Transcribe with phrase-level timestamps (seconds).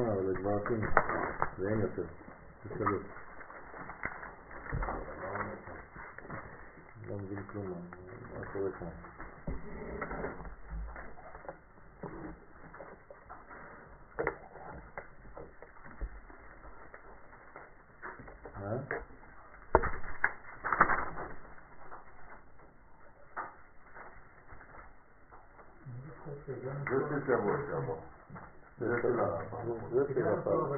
[0.00, 0.86] זה נשמע, אבל זה כבר עשינו.
[1.58, 2.02] ואין יותר.
[2.64, 3.02] זה שלוש.
[7.08, 7.66] לא מבין כלום
[8.34, 8.88] מה קורה כאן.
[18.60, 18.76] מה?
[26.46, 26.54] זה
[27.08, 28.19] של שבוע שעבר.
[28.80, 29.42] זה של הרב.
[29.92, 30.72] זה של הפעם.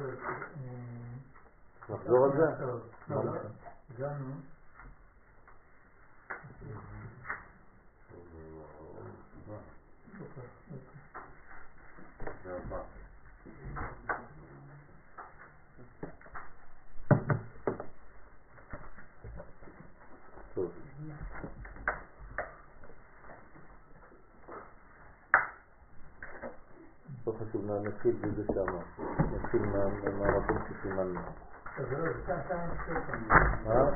[1.89, 2.65] לחזור על זה?
[3.07, 3.39] מה זה?
[12.43, 12.77] זה הבא.
[20.53, 20.71] טוב.
[27.27, 28.79] לא חשוב, נ- נתחיל בזה שאמר.
[29.35, 29.85] נתחיל מה-
[30.19, 31.19] מהמקום שסימנו.
[33.65, 33.91] מה?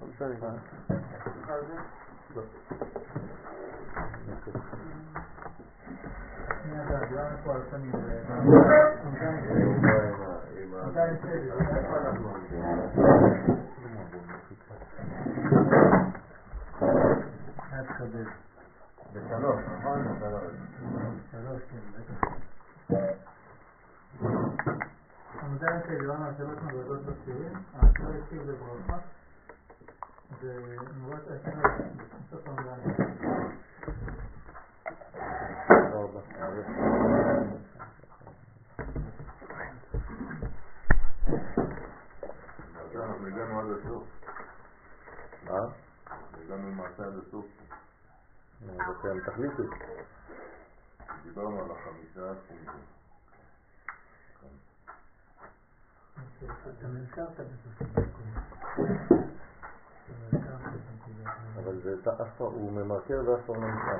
[0.00, 0.58] לא משנה.
[19.58, 19.94] לא.
[19.94, 20.48] עם ה- איפה אנחנו
[20.82, 21.20] עומדים?
[21.30, 22.38] בשלוש, נכון?
[22.90, 23.18] בשלוש.
[25.42, 28.98] עמודה העליון על שלוש מדרגות בצירים, האחר הציב לברכה,
[30.42, 31.60] ונורת השם
[32.30, 33.52] בסוף העמודה העליון.
[35.94, 36.20] ארבע.
[42.86, 44.04] עכשיו אנחנו הגענו עד הסוף.
[45.44, 45.58] מה?
[46.32, 47.46] הגענו למעשה עד הסוף.
[48.68, 49.62] אז אתם תחליטו.
[51.24, 52.84] דיברנו על החמישה פונקטים.
[56.78, 57.88] אתה נזכרת בסוף.
[61.56, 62.72] אבל זה אתה אף פעם, הוא
[63.38, 63.98] ואף פעם לא נשאר.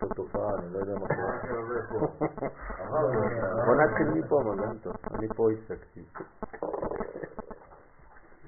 [0.00, 1.32] זו תופעה, אני לא יודע מה קורה.
[3.66, 4.96] בוא נתחיל מפה, מגן טוב.
[5.14, 6.04] אני פה הפסקתי.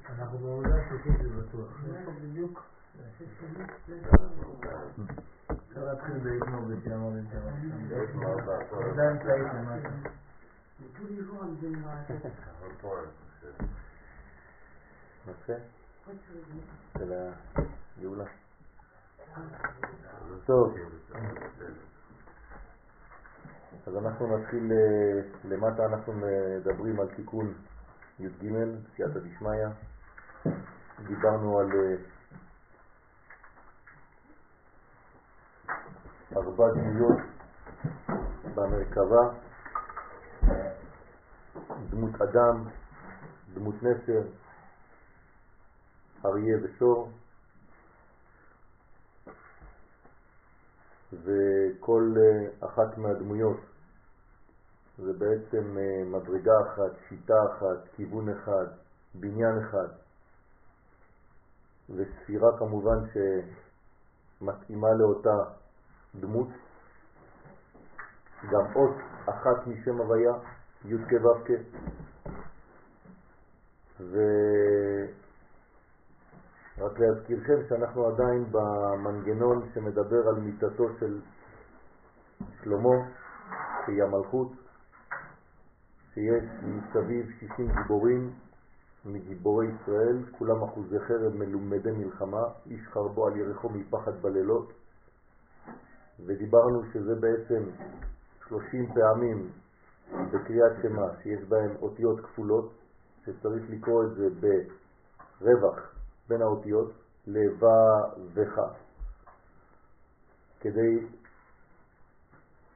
[0.09, 1.81] אנחנו בעבודה שלישית זה בטוח.
[2.23, 2.63] בדיוק?
[5.69, 7.39] אפשר להתחיל באיתנו בשיאמר בן שם.
[8.93, 9.89] עדיין צעית למטה.
[15.29, 15.53] יפה.
[16.99, 17.13] של
[17.99, 18.25] הגאולה.
[20.47, 20.75] טוב,
[23.87, 27.55] אז אנחנו נתחיל אה, למטה, אנחנו מדברים על תיקון
[28.19, 28.53] י"ג,
[28.97, 29.67] סייעתא דשמיא.
[31.07, 31.97] דיברנו על אה,
[36.37, 37.19] ארבע דמויות
[38.55, 39.31] במרכבה,
[41.91, 42.65] דמות אדם,
[43.55, 44.23] דמות נסר,
[46.25, 47.11] אריה ושור,
[51.13, 53.57] וכל אה, אחת מהדמויות.
[54.99, 58.67] זה בעצם אה, מדרגה אחת, שיטה אחת, כיוון אחד,
[59.15, 59.89] בניין אחד,
[61.91, 62.99] וספירה כמובן
[64.41, 65.37] שמתאימה לאותה
[66.21, 66.49] דמות,
[68.51, 68.97] גם אות
[69.27, 70.33] אחת משם הוויה,
[70.85, 71.51] י' כ' ו' כ',
[76.81, 81.21] ורק להזכירכם שאנחנו עדיין במנגנון שמדבר על מיטתו של
[82.63, 82.97] שלמה,
[83.87, 84.53] שהיא המלכות,
[86.15, 88.31] שיש מסביב 60 גיבורים
[89.05, 94.73] מגיבורי ישראל, כולם אחוזי חרב מלומדי מלחמה, איש חרבו על ירחו מפחד בלילות,
[96.27, 97.63] ודיברנו שזה בעצם
[98.49, 99.51] 30 פעמים
[100.13, 102.73] בקריאת שמה שיש בהם אותיות כפולות,
[103.25, 104.29] שצריך לקרוא את זה
[105.41, 106.00] ברווח
[106.31, 106.93] בין האותיות
[107.27, 108.61] לבך,
[110.61, 111.07] כדי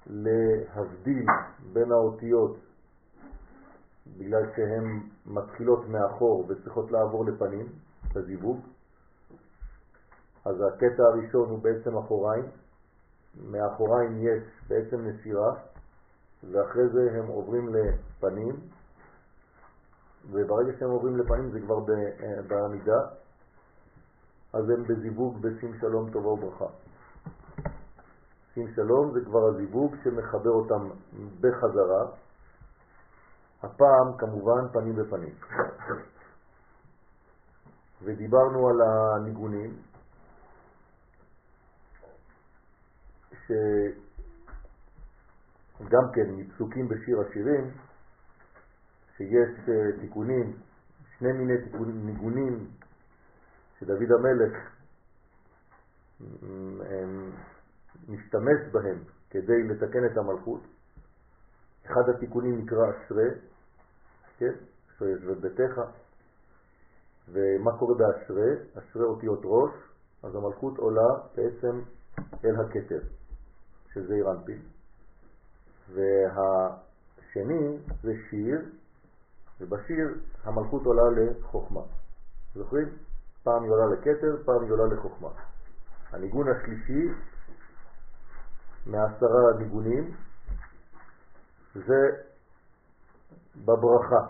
[0.06, 1.26] להבדיל
[1.72, 2.56] בין האותיות
[4.18, 7.66] בגלל שהן מתחילות מאחור וצריכות לעבור לפנים,
[8.14, 8.60] בזיווג,
[10.44, 12.44] אז הקטע הראשון הוא בעצם אחוריים,
[13.50, 15.54] מאחוריים יש בעצם נסירה,
[16.52, 18.56] ואחרי זה הם עוברים לפנים,
[20.30, 23.00] וברגע שהם עוברים לפנים זה כבר אה, בעמידה,
[24.54, 26.66] אז הם בזיווג בשים שלום טובה וברכה.
[28.54, 30.90] שים שלום זה כבר הזיווג שמחבר אותם
[31.40, 32.06] בחזרה,
[33.62, 35.34] הפעם כמובן פנים בפנים.
[38.02, 39.76] ודיברנו על הניגונים,
[43.46, 43.54] שגם
[46.14, 47.70] כן מפסוקים בשיר השירים,
[49.16, 50.56] שיש אה, תיקונים,
[51.18, 52.70] שני מיני תיקונים, ניגונים
[53.84, 54.52] שדוד המלך
[58.08, 58.98] משתמש בהם
[59.30, 60.60] כדי לתקן את המלכות.
[61.86, 63.24] אחד התיקונים נקרא אשרה,
[64.38, 64.52] כן?
[64.90, 65.80] אשרה ישבת ביתך.
[67.28, 68.52] ומה קורה באשרה?
[68.78, 69.70] אשרה אותיות ראש,
[70.22, 71.80] אז המלכות עולה בעצם
[72.44, 73.00] אל הכתר,
[73.92, 74.62] שזה אירנפין.
[75.94, 78.60] והשני זה שיר,
[79.60, 80.14] ובשיר
[80.44, 81.80] המלכות עולה לחוכמה.
[82.54, 82.88] זוכרים?
[83.44, 85.28] פעם היא עולה לכתר, פעם היא עולה לחוכמה.
[86.12, 87.08] הניגון השלישי
[88.86, 90.14] מעשרה ניגונים
[91.74, 92.00] זה
[93.56, 94.26] בברכה.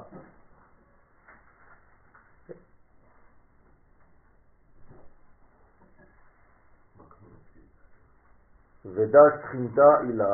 [8.84, 10.26] ודש תחינתה אילאה,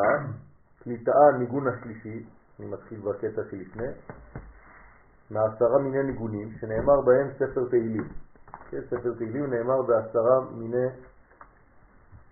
[0.83, 2.27] קליטאה ניגון השלישי,
[2.61, 3.87] אני מתחיל בקטע שלפני,
[5.31, 8.09] מעשרה מיני ניגונים שנאמר בהם ספר תהילים.
[8.71, 10.87] כן, ספר תהילים נאמר בעשרה מיני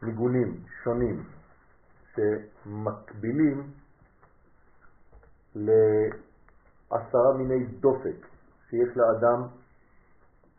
[0.03, 1.25] ניגונים שונים
[2.15, 3.71] שמקבילים
[5.55, 8.27] לעשרה מיני דופק
[8.71, 9.47] שיש לאדם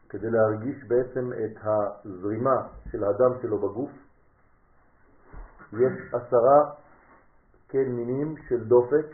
[0.10, 3.92] כדי להרגיש בעצם את הזרימה של האדם שלו בגוף.
[5.74, 6.72] יש עשרה
[7.70, 9.06] כן מינים של דופק,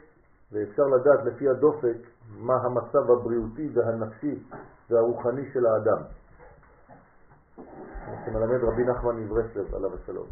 [0.52, 1.98] ואפשר לדעת לפי הדופק
[2.38, 4.44] מה המצב הבריאותי והנפשי
[4.90, 6.04] והרוחני של האדם.
[8.26, 10.28] שמלמד רבי נחמן מברסלב עליו השלום.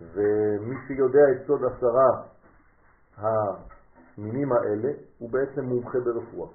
[0.00, 2.22] ומי שיודע את סוד עשרה
[3.16, 6.48] המינים האלה, הוא בעצם מומחה ברפואה.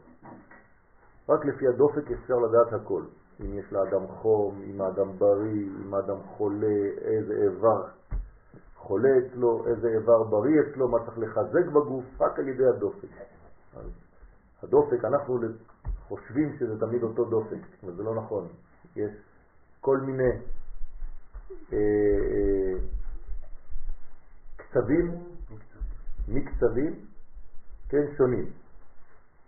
[1.29, 3.03] רק לפי הדופק אפשר לדעת הכל.
[3.41, 7.85] אם יש לאדם חום, אם האדם בריא, אם האדם חולה, איזה איבר
[8.75, 13.07] חולה אצלו, איזה איבר בריא אצלו, מה צריך לחזק בגוף, רק על ידי הדופק.
[14.63, 15.37] הדופק, אנחנו
[16.11, 18.47] חושבים שזה תמיד אותו דופק, אבל זה לא נכון.
[18.95, 19.11] יש
[19.81, 20.31] כל מיני
[21.73, 22.79] אה, אה,
[24.55, 25.11] קצבים,
[26.27, 26.95] מקצבים,
[27.89, 28.49] כן, שונים.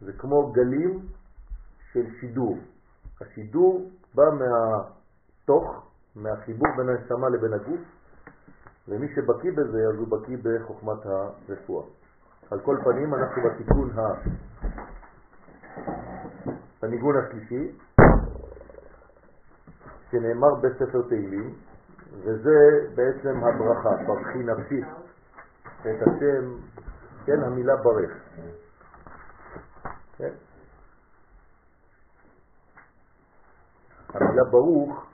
[0.01, 1.00] זה כמו גלים
[1.92, 2.57] של שידור.
[3.21, 7.81] השידור בא מהתוך, מהחיבור בין הנשמה לבין הגוף,
[8.88, 11.86] ומי שבקיא בזה, אז הוא בקיא בחוכמת הרפואה.
[12.51, 14.01] על כל פנים, אנחנו בתיקון ה...
[16.83, 17.71] הניגון השלישי,
[20.12, 21.53] שנאמר בספר תהילים,
[22.19, 24.81] וזה בעצם הברכה, ברכי נפשי
[25.81, 26.56] את השם,
[27.25, 28.11] כן, המילה ברך.
[30.18, 30.33] כן?
[34.13, 35.06] המילה ברוך,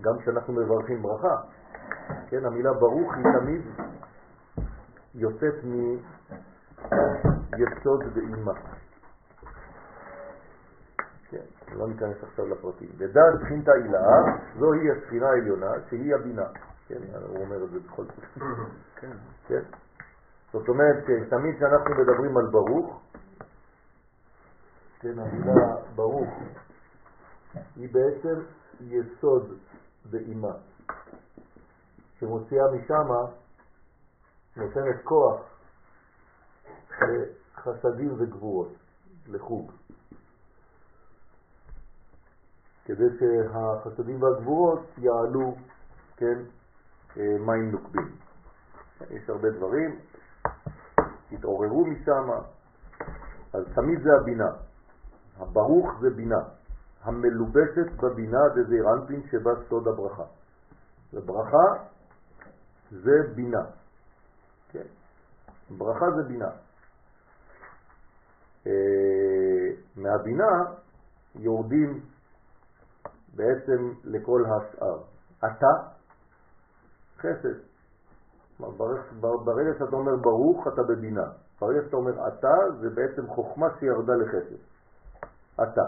[0.00, 1.36] גם כשאנחנו מברכים ברכה,
[2.28, 3.62] כן, המילה ברוך היא תמיד
[5.14, 5.54] יוצאת
[7.54, 8.52] מיסוד ואימה.
[11.72, 12.88] לא ניכנס עכשיו לפרטים.
[12.98, 14.20] ודעת תחינתא הילאה,
[14.58, 16.46] זוהי הספינה העליונה, שהיא הבינה.
[16.88, 18.24] כן, הוא אומר את זה בכל זאת.
[18.96, 19.16] כן.
[19.46, 19.62] כן.
[20.52, 23.02] זאת אומרת, תמיד כשאנחנו מדברים על ברוך,
[25.00, 26.30] כן, המילה ברוך
[27.76, 28.40] היא בעצם
[28.80, 29.58] יסוד
[30.10, 30.52] באימה,
[32.20, 33.08] שמוציאה משם,
[34.56, 35.40] נותנת כוח
[37.00, 38.72] לחסדים וגבורות,
[39.26, 39.72] לחוג.
[42.84, 45.54] כדי שהחסדים והגבורות יעלו,
[46.16, 46.38] כן,
[47.16, 48.16] אה, מים נוקבים.
[49.10, 49.98] יש הרבה דברים,
[51.32, 52.30] התעוררו משם,
[53.52, 54.50] אז תמיד זה הבינה.
[55.36, 56.40] הברוך זה בינה.
[57.02, 60.24] המלובשת בבינה דזעיר אנפין שבה סוד הברכה.
[61.12, 61.84] וברכה
[62.90, 63.64] זה בינה.
[64.70, 64.86] כן?
[65.78, 66.50] ברכה זה בינה.
[68.66, 68.72] אה,
[69.96, 70.64] מהבינה
[71.34, 72.00] יורדים
[73.36, 74.98] בעצם לכל השאר.
[75.38, 75.72] אתה,
[77.18, 77.58] חסד.
[79.44, 81.26] ברגע שאתה אומר ברוך, אתה בבינה.
[81.60, 84.62] ברגע שאתה אומר אתה, זה בעצם חוכמה שירדה לחסד.
[85.54, 85.82] אתה.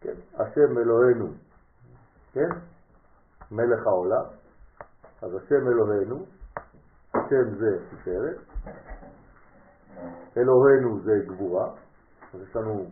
[0.00, 1.26] כן, השם אלוהינו
[2.32, 2.48] כן?
[3.50, 4.24] מלך העולם.
[5.22, 6.24] אז השם אלוהינו,
[7.14, 8.36] השם זה תפארת,
[10.36, 11.70] אלוהינו זה גבורה,
[12.34, 12.86] אז יש לנו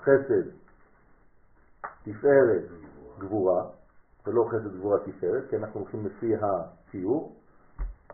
[0.00, 0.50] חסד,
[2.02, 2.64] תפארת,
[3.18, 3.64] גבורה,
[4.26, 7.36] ולא חסד גבורה תפארת, כי אנחנו הולכים לפי הציור.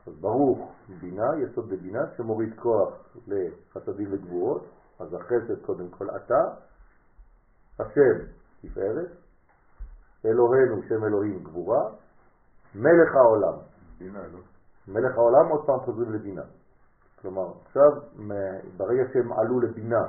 [0.07, 2.95] אז ברוך בינה, יסוד בבינה, שמוריד כוח
[3.27, 4.67] לחסדים וגבורות,
[5.01, 6.45] אז החסד קודם כל אתה,
[7.79, 8.25] השם
[8.63, 9.11] תפארת,
[10.25, 11.91] אלוהינו שם אלוהים גבורה,
[12.75, 13.55] מלך העולם.
[13.99, 14.39] בינה, לא?
[14.89, 16.43] מלך העולם עוד פעם חוזרים לבינה.
[17.23, 17.91] כלומר, עכשיו,
[18.77, 20.03] ברגע שהם עלו לבינה,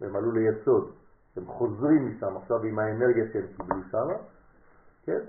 [0.00, 0.92] הם עלו ליסוד,
[1.36, 4.24] הם חוזרים משם עכשיו עם האנרגיה שהם קיבלו שם,
[5.04, 5.20] כן?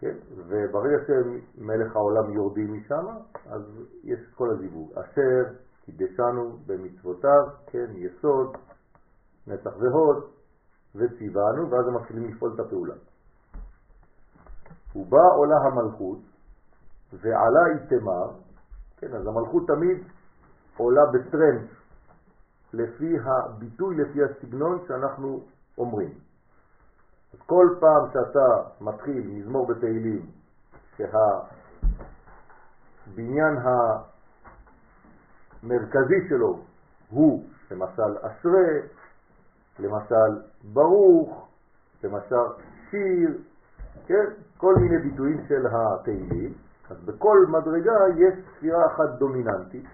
[0.00, 0.16] כן?
[0.36, 3.06] וברגע שמלך העולם יורדים משם,
[3.46, 3.62] אז
[4.04, 4.92] יש כל הזיווג.
[4.98, 8.56] אשר קידשנו במצוותיו, כן, יסוד,
[9.46, 10.24] נצח והוד,
[10.94, 12.94] וציוונו, ואז הם מתחילים לפעול את הפעולה.
[14.96, 16.18] ובא עולה המלכות,
[17.12, 18.30] ועלה איתמר,
[18.96, 20.04] כן, אז המלכות תמיד
[20.76, 21.68] עולה בטרנד,
[22.72, 25.40] לפי הביטוי, לפי הסגנון שאנחנו
[25.78, 26.12] אומרים.
[27.32, 30.26] אז כל פעם שאתה מתחיל מזמור בתהילים,
[33.06, 33.56] שהבניין
[35.62, 36.58] המרכזי שלו
[37.10, 38.68] הוא למשל אשרה,
[39.78, 41.48] למשל ברוך,
[42.04, 43.38] למשל שיר,
[44.06, 44.24] כן?
[44.56, 46.54] כל מיני ביטויים של התהילים,
[46.90, 49.86] אז בכל מדרגה יש ספירה אחת דומיננטית,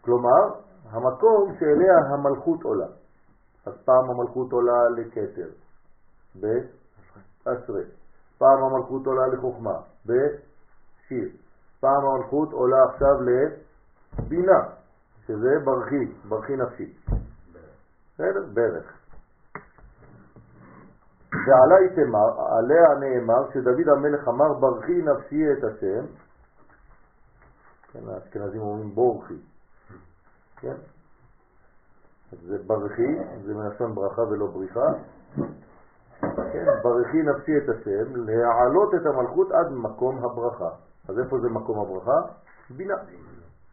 [0.00, 2.86] כלומר המקום שאליה המלכות עולה.
[3.66, 5.48] אז פעם המלכות עולה לכתר,
[6.34, 7.82] בעשרה.
[8.38, 9.74] פעם המלכות עולה לחוכמה,
[10.06, 11.28] בשיר.
[11.80, 14.60] פעם המלכות עולה עכשיו לבינה,
[15.26, 16.92] שזה ברכי, ברכי נפשי.
[18.14, 18.44] בסדר?
[18.54, 18.98] ברך.
[21.32, 26.06] ועלי תמר, עליה נאמר שדוד המלך אמר ברכי נפשי את השם,
[27.92, 29.34] כן, האשכנזים אומרים בורכי,
[30.60, 30.74] כן?
[32.32, 34.86] זה ברכי, זה מלשון ברכה ולא בריחה.
[36.20, 40.70] כן, ברכי נפשי את השם, להעלות את המלכות עד מקום הברכה.
[41.08, 42.32] אז איפה זה מקום הברכה?
[42.70, 42.94] בינה.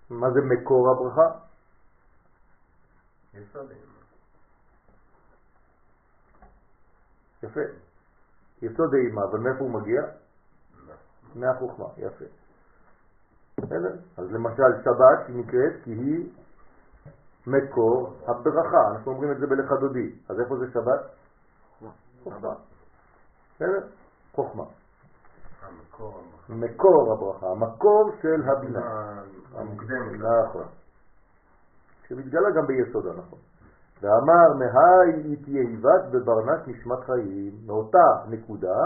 [0.10, 1.38] מה זה מקור הברכה?
[7.44, 7.60] יפה.
[8.62, 10.02] יסוד האימה, אבל מאיפה הוא מגיע?
[11.36, 12.26] מהחוכמה, יפה.
[13.58, 13.96] בסדר?
[14.18, 16.30] אז למשל שבת היא נקראת כי היא
[17.48, 20.12] מקור הברכה, אנחנו אומרים את זה בלך דודי.
[20.30, 21.02] אז איפה זה שבת?
[22.24, 22.54] חוכמה.
[23.56, 23.88] בסדר?
[24.32, 24.64] חוכמה.
[26.50, 28.82] מקור הברכה, המקור של הבינה.
[29.56, 30.22] המוקדמת.
[30.50, 30.66] נכון.
[32.08, 33.40] שמתגלה גם ביסודה, נכון.
[34.02, 38.78] ואמר מהי איתי היבת בברנש נשמת חיים, מאותה נקודה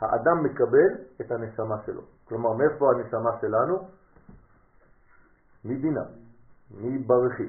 [0.00, 2.02] האדם מקבל את הנשמה שלו.
[2.28, 3.88] כלומר, מאיפה הנשמה שלנו?
[5.64, 6.04] מבינה,
[6.70, 7.48] מברכי.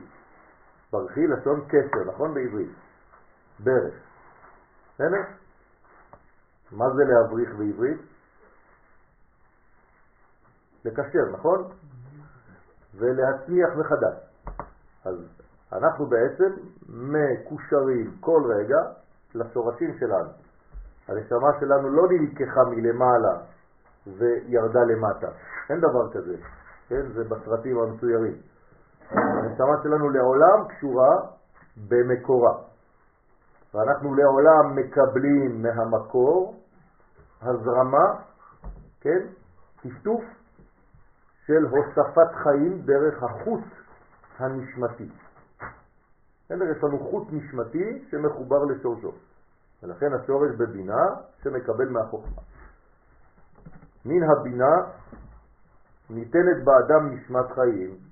[0.92, 2.72] ברכי לשון קשר, נכון בעברית?
[3.60, 3.94] ברך.
[4.94, 5.24] בסדר?
[6.72, 8.02] מה זה להבריך בעברית?
[10.86, 11.72] לקשר, נכון?
[12.96, 14.16] ולהצמיח מחדש.
[15.06, 15.16] אז
[15.74, 16.52] אנחנו בעצם
[16.90, 18.78] מקושרים כל רגע
[19.36, 20.30] לשורשים שלנו.
[21.08, 23.38] הנשמה שלנו לא נלקחה מלמעלה
[24.08, 25.28] וירדה למטה.
[25.70, 26.36] אין דבר כזה,
[26.88, 27.12] כן?
[27.14, 28.51] זה בסרטים המצוירים.
[29.14, 31.16] הנשמה שלנו לעולם קשורה
[31.90, 32.54] במקורה.
[33.74, 36.56] ואנחנו לעולם מקבלים מהמקור
[37.42, 38.22] הזרמה,
[39.02, 39.20] כן?
[39.82, 40.22] טפטוף
[41.46, 43.64] של הוספת חיים דרך החוט
[44.40, 45.10] הנשמתי.
[46.46, 46.66] בסדר?
[46.66, 49.12] יש לנו חוט נשמתי שמחובר לשורשו.
[49.84, 51.06] ולכן השורש בבינה
[51.44, 52.42] שמקבל מהחוכמה.
[54.06, 54.76] מן הבינה
[56.10, 58.11] ניתנת באדם נשמת חיים.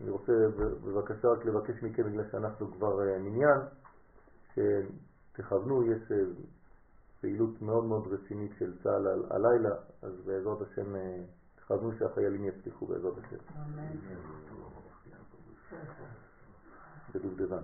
[0.00, 0.32] אני רוצה
[0.84, 3.60] בבקשה רק לבקש מכם, בגלל שאנחנו כבר אה, מניין,
[4.54, 6.16] שתכוונו, יש אה,
[7.20, 11.22] פעילות מאוד מאוד רצינית של צה"ל על הלילה, אז בעזרת השם אה,
[11.56, 13.36] תכוונו שהחיילים יצליחו בעזרת השם.
[17.14, 17.62] בדובדבן.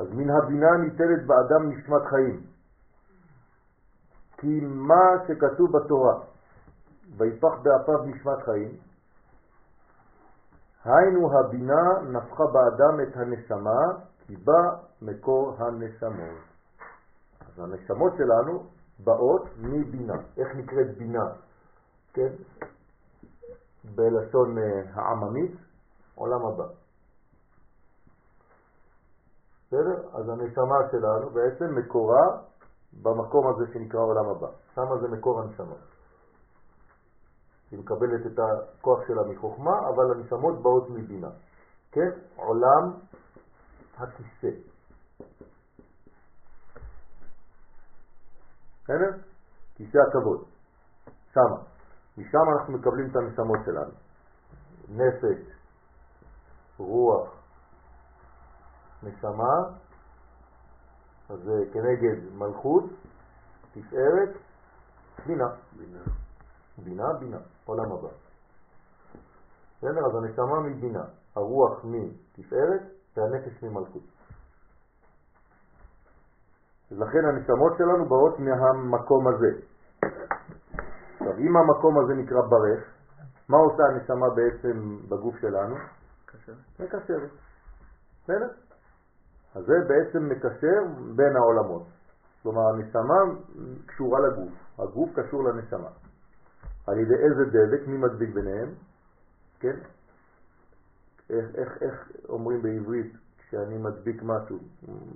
[0.00, 2.40] אז מן הבינה ניתנת באדם נשמת חיים.
[4.36, 6.14] כי מה שכתוב בתורה,
[7.16, 8.76] ויפח באפיו נשמת חיים,
[10.84, 13.80] היינו הבינה נפחה באדם את הנשמה,
[14.26, 16.38] כי בה מקור הנשמות.
[17.40, 18.64] אז הנשמות שלנו
[19.04, 20.14] באות מבינה.
[20.36, 21.24] איך נקראת בינה?
[22.12, 22.32] כן?
[23.94, 25.56] בלשון אה, העממית,
[26.14, 26.79] עולם הבא.
[29.70, 30.16] בסדר?
[30.18, 32.38] אז הנשמה שלנו בעצם מקורה
[33.02, 34.48] במקום הזה שנקרא עולם הבא.
[34.74, 35.74] שמה זה מקור הנשמה.
[37.70, 41.30] היא מקבלת את הכוח שלה מחוכמה, אבל הנשמות באות מבינה.
[41.92, 42.10] כן?
[42.36, 42.92] עולם
[43.96, 44.50] הכיסא.
[48.84, 49.10] בסדר?
[49.74, 50.44] כיסא הכבוד.
[51.32, 51.56] שמה.
[52.18, 53.92] משם אנחנו מקבלים את הנשמות שלנו.
[54.88, 55.52] נפש,
[56.78, 57.39] רוח,
[59.02, 59.54] נשמה,
[61.30, 62.84] אז זה כנגד מלכות,
[63.72, 64.30] תפארת,
[65.26, 65.48] בינה.
[65.76, 65.98] בינה.
[66.78, 68.08] בינה, בינה, עולם הבא.
[69.78, 70.06] בסדר?
[70.06, 71.04] אז הנשמה מבינה,
[71.36, 72.82] הרוח מתפארת
[73.16, 74.02] והנפש ממלכות.
[76.90, 79.60] לכן הנשמות שלנו באות מהמקום הזה.
[81.20, 82.84] עכשיו, אם המקום הזה נקרא ברך,
[83.48, 85.76] מה עושה הנשמה בעצם בגוף שלנו?
[86.80, 87.30] מקשרת.
[88.24, 88.48] בסדר?
[89.54, 91.86] אז זה בעצם מקשר בין העולמות.
[92.42, 93.42] כלומר, הנשמה
[93.86, 95.90] קשורה לגוף, הגוף קשור לנשמה.
[96.86, 98.74] על ידי איזה דבק, מי מדביק ביניהם?
[99.60, 99.76] כן?
[101.30, 104.58] איך, איך, איך אומרים בעברית כשאני מדביק משהו,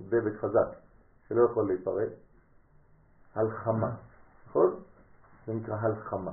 [0.08, 0.78] דבק חזק,
[1.28, 2.08] שלא יכול להיפרד?
[3.34, 3.96] הלחמה,
[4.46, 4.80] נכון?
[5.46, 6.32] זה נקרא הלחמה.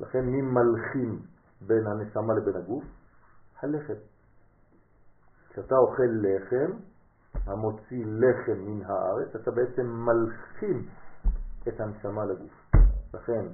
[0.00, 1.22] לכן מי מלחים
[1.60, 2.84] בין הנשמה לבין הגוף?
[3.62, 4.00] הלחם.
[5.50, 6.72] כשאתה אוכל לחם,
[7.46, 10.86] המוציא לחם מן הארץ, אתה בעצם מלחים
[11.68, 12.70] את הנשמה לגוף.
[13.14, 13.46] לכן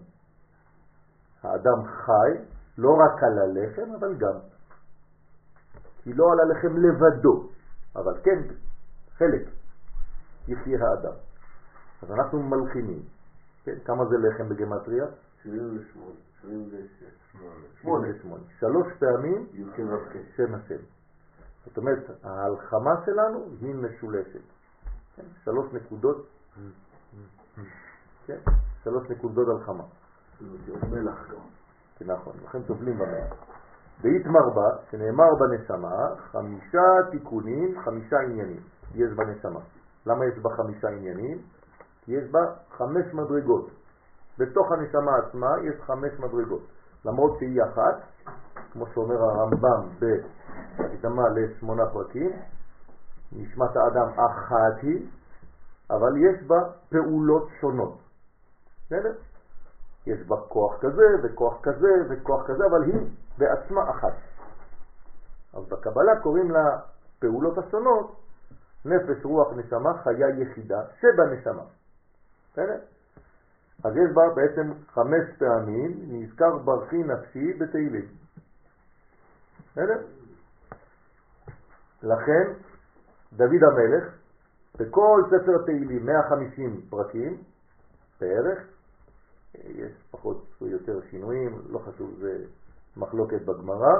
[1.42, 2.44] האדם חי
[2.78, 4.38] לא רק על הלחם, אבל גם.
[6.02, 7.48] כי לא על הלחם לבדו,
[7.96, 8.54] אבל כן,
[9.18, 9.42] חלק
[10.48, 11.16] יחיה האדם.
[12.02, 13.02] אז אנחנו מלחימים.
[13.64, 15.06] כן, כמה זה לחם בגמטריה?
[15.42, 16.10] 78.
[17.82, 18.42] 88.
[18.58, 19.46] שלוש פעמים
[20.36, 20.95] שם השם.
[21.66, 24.40] זאת אומרת, ההלחמה שלנו היא משולשת.
[25.16, 25.22] כן?
[25.44, 26.26] שלוש נקודות,
[28.26, 28.38] כן?
[28.84, 29.84] שלוש נקודות הלחמה.
[30.90, 31.40] מלח גם.
[31.98, 33.34] כן, נכון, לכן טובלים במלח.
[34.02, 35.96] באיתמר בה, שנאמר בנשמה,
[36.32, 38.60] חמישה תיקונים, חמישה עניינים
[38.94, 39.60] יש בנשמה.
[40.06, 41.38] למה יש בה חמישה עניינים?
[42.04, 43.70] כי יש בה חמש מדרגות.
[44.38, 46.62] בתוך הנשמה עצמה יש חמש מדרגות.
[47.04, 48.02] למרות שהיא אחת,
[48.72, 49.88] כמו שאומר הרמב"ם
[50.78, 52.30] בהקדמה לשמונה פרקים,
[53.32, 55.06] נשמת האדם אחת היא,
[55.90, 56.56] אבל יש בה
[56.88, 57.98] פעולות שונות.
[58.86, 59.12] בסדר?
[60.06, 64.14] יש בה כוח כזה וכוח כזה וכוח כזה, אבל היא בעצמה אחת.
[65.54, 66.78] אז בקבלה קוראים לה
[67.18, 68.16] פעולות השונות
[68.84, 71.62] נפש, רוח, נשמה, חיה יחידה שבנשמה.
[72.52, 72.78] בסדר?
[73.84, 78.08] אז יש בה בעצם חמש פעמים נזכר ברכי נפשי בתהילים.
[79.72, 80.02] בסדר?
[82.02, 82.52] לכן
[83.32, 84.04] דוד המלך
[84.78, 87.42] בכל ספר תהילים 150 פרקים
[88.20, 88.58] בערך
[89.64, 92.44] יש פחות או יותר שינויים, לא חשוב, זה
[92.96, 93.94] מחלוקת בגמרא,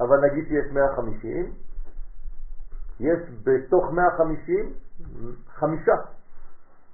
[0.00, 1.52] אבל נגיד שיש 150,
[3.00, 4.72] יש בתוך 150
[5.48, 5.92] חמישה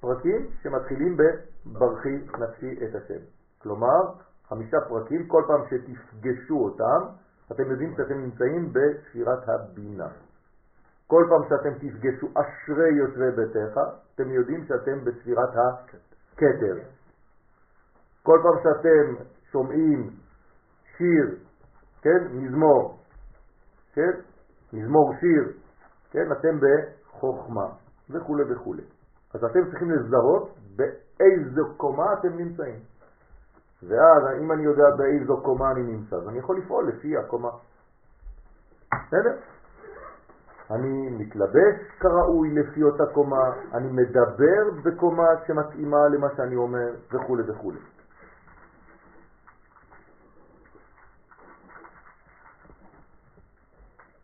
[0.01, 3.25] פרקים שמתחילים בברכי נפשי את השם.
[3.59, 4.01] כלומר,
[4.49, 7.07] חמישה פרקים, כל פעם שתפגשו אותם,
[7.53, 10.09] אתם יודעים שאתם נמצאים בספירת הבינה.
[11.07, 13.81] כל פעם שאתם תפגשו אשרי יושבי ביתך,
[14.15, 16.77] אתם יודעים שאתם בספירת הכתר.
[18.23, 20.11] כל פעם שאתם שומעים
[20.97, 21.39] שיר,
[22.03, 22.99] כן, מזמור,
[23.95, 24.13] כן,
[24.73, 25.53] מזמור שיר,
[26.11, 27.67] כן, אתם בחוכמה
[28.11, 28.75] וכו' וכו'.
[29.35, 32.81] אז אתם צריכים לזהות באיזו קומה אתם נמצאים.
[33.89, 37.51] ואז אם אני יודע באיזו קומה אני נמצא, אז אני יכול לפעול לפי הקומה.
[38.93, 39.37] בסדר?
[40.71, 47.73] אני מתלבש כראוי לפי אותה קומה, אני מדבר בקומה שמתאימה למה שאני אומר וכו' וכו'.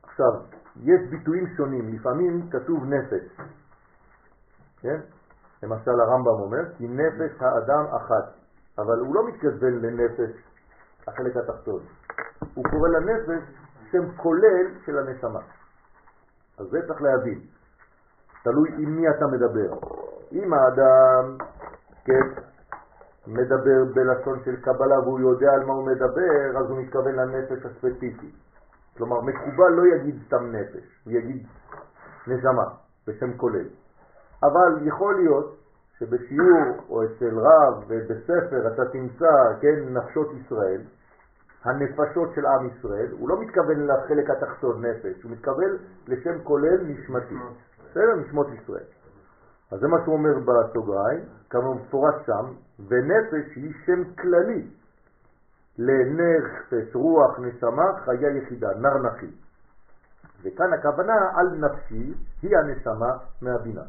[0.02, 0.32] עכשיו,
[0.76, 3.40] יש ביטויים שונים, לפעמים כתוב נפש,
[4.80, 5.00] כן?
[5.62, 8.39] למשל הרמב"ם אומר, כי נפש האדם אחת,
[8.82, 10.30] אבל הוא לא מתכוון לנפש
[11.08, 11.80] החלק התחתון,
[12.54, 13.42] הוא קורא לנפש
[13.92, 15.40] שם כולל של הנשמה.
[16.58, 17.40] אז זה צריך להבין,
[18.44, 19.78] תלוי עם מי אתה מדבר.
[20.32, 21.36] אם האדם,
[22.04, 22.42] כן,
[23.26, 28.30] מדבר בלשון של קבלה והוא יודע על מה הוא מדבר, אז הוא מתכוון לנפש הספציפי.
[28.96, 31.46] כלומר, מקובל לא יגיד סתם נפש, הוא יגיד
[32.26, 32.64] נשמה
[33.06, 33.68] בשם כולל.
[34.42, 35.59] אבל יכול להיות
[36.00, 40.80] שבשיעור או אצל רב ובספר אתה תמצא, כן, נפשות ישראל,
[41.64, 47.34] הנפשות של עם ישראל, הוא לא מתכוון לחלק התחתון נפש, הוא מתכוון לשם כולל נשמתי.
[47.90, 48.16] בסדר?
[48.16, 48.84] נשמות ישראל.
[49.72, 52.52] אז זה מה שהוא אומר בסוגריים, כמה מפורש שם,
[52.88, 54.66] ונפש היא שם כללי
[55.78, 59.30] לנפש, רוח, נשמה, חיה יחידה, נר נחי.
[60.42, 63.82] וכאן הכוונה על נפשי היא הנשמה מהבינה.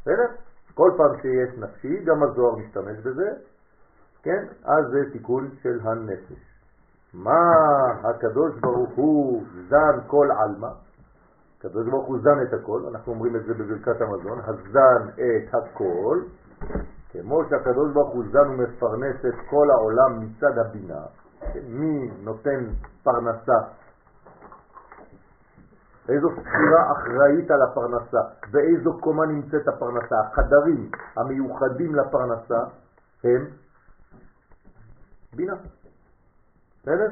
[0.00, 0.26] בסדר?
[0.74, 3.30] כל פעם שיש נפשי, גם הזוהר משתמש בזה,
[4.22, 4.44] כן?
[4.64, 6.50] אז זה תיקון של הנפש.
[7.14, 7.52] מה
[8.04, 10.68] הקדוש ברוך הוא זן כל עלמא?
[11.58, 16.22] הקדוש ברוך הוא זן את הכל, אנחנו אומרים את זה בברכת המזון, הזן את הכל,
[17.12, 21.00] כמו שהקדוש ברוך הוא זן ומפרנס את כל העולם מצד הבינה,
[21.68, 22.64] מי נותן
[23.02, 23.58] פרנסה?
[26.08, 28.18] איזו ספירה אחראית על הפרנסה,
[28.50, 30.14] באיזו קומה נמצאת הפרנסה.
[30.20, 32.64] החדרים המיוחדים לפרנסה
[33.24, 33.46] הם
[35.36, 35.54] בינה.
[36.82, 37.08] בסדר?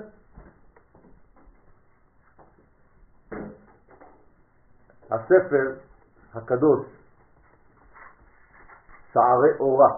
[5.10, 5.74] הספר
[6.34, 6.86] הקדוש,
[9.12, 9.88] שערי אורה,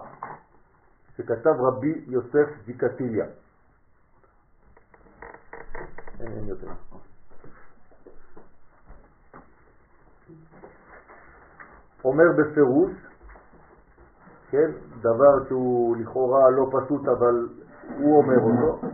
[1.17, 3.25] שכתב רבי יוסף זיקטיליה.
[6.19, 6.67] אין, אין יותר.
[12.05, 12.91] אומר בפירוש,
[14.51, 17.47] כן, דבר שהוא לכאורה לא פשוט אבל
[17.97, 18.87] הוא אומר אותו,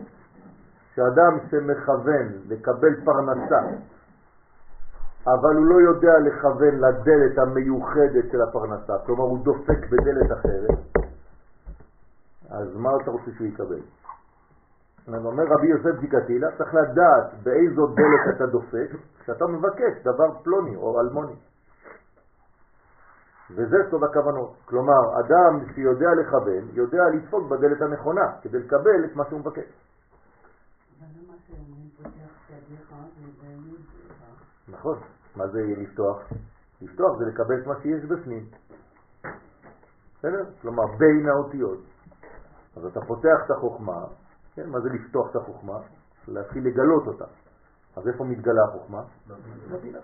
[0.95, 3.61] שאדם שמכוון לקבל פרנסה,
[5.25, 10.79] אבל הוא לא יודע לכוון לדלת המיוחדת של הפרנסה, כלומר הוא דופק בדלת אחרת,
[12.49, 13.79] אז מה אתה רוצה שהוא יקבל?
[15.07, 18.89] אומר רבי יוסף זיקתילה, צריך לדעת באיזו דלת אתה דופק
[19.19, 21.35] כשאתה מבקש דבר פלוני או אלמוני.
[23.51, 24.55] וזה סוד הכוונות.
[24.65, 29.65] כלומר, אדם שיודע לכוון, יודע לדפוק בדלת הנכונה כדי לקבל את מה שהוא מבקש.
[34.67, 34.99] נכון.
[35.35, 36.17] מה זה לפתוח?
[36.81, 38.45] לפתוח זה לקבל את מה שיש בפנים.
[40.17, 40.45] בסדר?
[40.61, 41.79] כלומר, בין האותיות.
[42.77, 44.05] אז אתה פותח את החוכמה,
[44.53, 44.69] כן?
[44.69, 45.79] מה זה לפתוח את החוכמה?
[46.27, 47.25] להתחיל לגלות אותה.
[47.95, 49.01] אז איפה מתגלה החוכמה?
[49.71, 49.99] בבינה.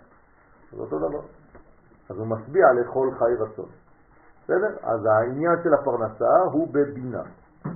[0.72, 1.43] זה אותו דבר.
[2.10, 3.70] אז הוא משביע לכל חי רצון.
[4.44, 4.78] בסדר?
[4.82, 7.24] אז העניין של הפרנסה הוא בבינה.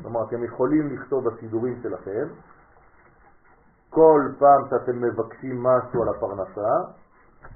[0.01, 2.27] כלומר, אתם יכולים לכתוב בסידורים שלכם,
[3.89, 6.71] כל פעם שאתם מבקשים משהו על הפרנסה,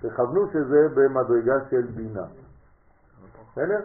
[0.01, 2.25] תכוונו שזה במדרגה של בינה.
[3.51, 3.79] בסדר?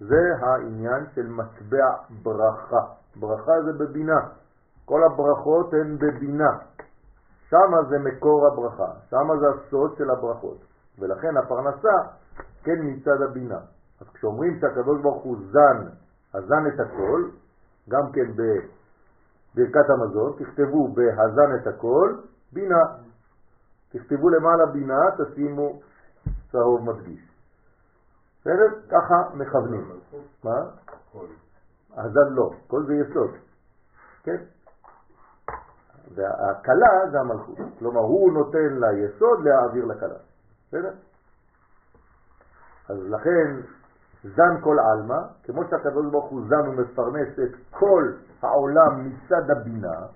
[0.00, 2.84] זה העניין של מטבע ברכה.
[3.16, 4.20] ברכה זה בבינה.
[4.84, 6.58] כל הברכות הן בבינה.
[7.50, 10.69] שם זה מקור הברכה, שם זה הסוד של הברכות.
[10.98, 11.96] ולכן הפרנסה
[12.62, 13.58] כן מצד הבינה.
[14.00, 15.86] אז כשאומרים שהקדוש ברוך הוא זן,
[16.34, 17.30] הזן את הכל,
[17.88, 22.16] גם כן בברכת המזון, תכתבו בהזן את הכל,
[22.52, 22.84] בינה.
[23.92, 25.80] תכתבו למעלה בינה, תשימו
[26.52, 27.20] צהוב מדגיש.
[28.40, 28.80] בסדר?
[28.90, 29.90] ככה מכוונים.
[30.44, 30.56] מה?
[31.96, 33.30] הזן לא, כל זה יסוד.
[34.22, 34.36] כן?
[36.14, 37.58] והקלה זה המלכות.
[37.78, 40.18] כלומר, הוא נותן ליסוד להעביר לקלה.
[40.70, 40.92] בסדר?
[42.88, 43.60] אז לכן
[44.22, 50.06] זן כל עלמא, כמו שהקדוש ברוך הוא זן ומפרנס את כל העולם מצד הבינה,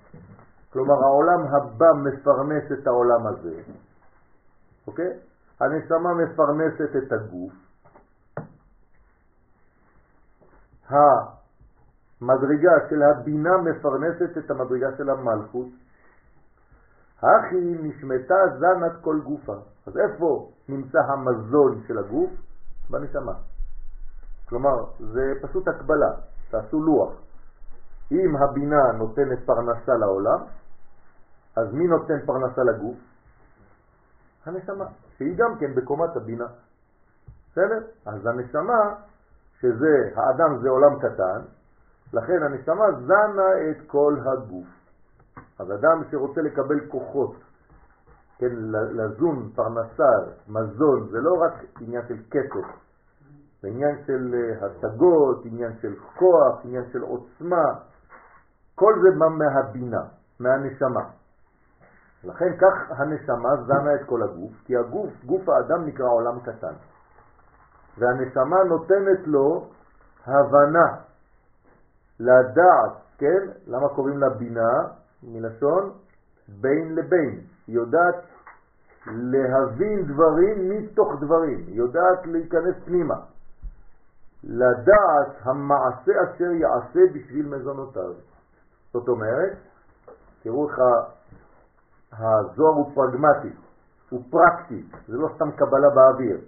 [0.72, 3.62] כלומר העולם הבא מפרנס את העולם הזה,
[4.86, 5.18] אוקיי?
[5.60, 7.52] הנשמה מפרנסת את הגוף,
[10.88, 15.66] המדרגה של הבינה מפרנסת את המדרגה של המלכות,
[17.24, 19.56] הכי נשמתה זנת כל גופה.
[19.87, 22.30] אז איפה נמצא המזון של הגוף?
[22.90, 23.32] בנשמה.
[24.48, 26.10] כלומר, זה פשוט הקבלה,
[26.50, 27.12] תעשו לוח.
[28.12, 30.38] אם הבינה נותנת פרנסה לעולם,
[31.56, 32.96] אז מי נותן פרנסה לגוף?
[34.46, 34.84] הנשמה,
[35.16, 36.46] שהיא גם כן בקומת הבינה.
[37.52, 37.80] בסדר?
[38.06, 38.94] אז הנשמה,
[39.60, 41.40] שזה, האדם זה עולם קטן,
[42.12, 44.66] לכן הנשמה זנה את כל הגוף.
[45.58, 47.36] אז אדם שרוצה לקבל כוחות,
[48.38, 50.12] כן, לזון, פרנסה,
[50.48, 52.66] מזון, זה לא רק עניין של כסף,
[53.62, 57.64] זה עניין של אה, השגות, עניין של כוח, עניין של עוצמה,
[58.74, 60.02] כל זה בא מהבינה,
[60.40, 61.04] מהנשמה.
[62.24, 66.74] לכן כך הנשמה זנה את כל הגוף, כי הגוף, גוף האדם נקרא עולם קטן.
[67.98, 69.68] והנשמה נותנת לו
[70.26, 70.96] הבנה,
[72.20, 73.42] לדעת, כן?
[73.66, 74.70] למה קוראים לה בינה?
[75.28, 75.92] מלשון
[76.60, 77.40] בין לבין.
[77.68, 78.24] יודעת
[79.06, 83.14] להבין דברים מתוך דברים, יודעת להיכנס פנימה.
[84.44, 88.12] לדעת המעשה אשר יעשה בשביל מזונותיו.
[88.92, 89.52] זאת אומרת,
[90.42, 90.78] תראו איך
[92.12, 93.56] הזוהר הוא פרגמטי,
[94.10, 96.38] הוא פרקטי, זה לא סתם קבלה באוויר.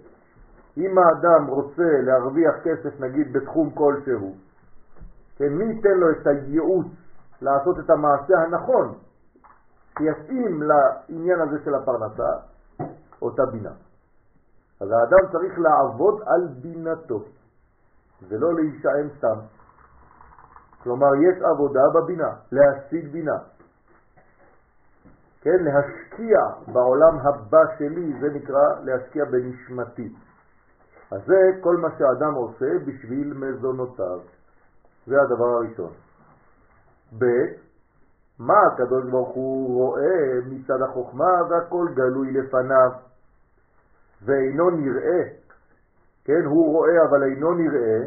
[0.77, 4.35] אם האדם רוצה להרוויח כסף נגיד בתחום כלשהו,
[5.37, 6.87] כן, מי ייתן לו את הייעוץ
[7.41, 8.93] לעשות את המעשה הנכון,
[9.97, 12.31] שיתאים לעניין הזה של הפרנסה,
[13.21, 13.71] אותה בינה.
[14.81, 17.23] אז האדם צריך לעבוד על בינתו,
[18.29, 19.39] ולא להישען סתם.
[20.83, 23.37] כלומר, יש עבודה בבינה, להשיג בינה.
[25.41, 26.39] כן, להשקיע
[26.73, 30.15] בעולם הבא שלי, זה נקרא להשקיע בנשמתי.
[31.11, 34.19] אז זה כל מה שאדם עושה בשביל מזונותיו.
[35.07, 35.91] זה הדבר הראשון.
[37.19, 37.25] ב'
[38.39, 42.91] מה הקדוש ברוך הוא רואה מצד החוכמה והכל גלוי לפניו
[44.25, 45.21] ואינו נראה,
[46.25, 47.99] כן, הוא רואה אבל אינו נראה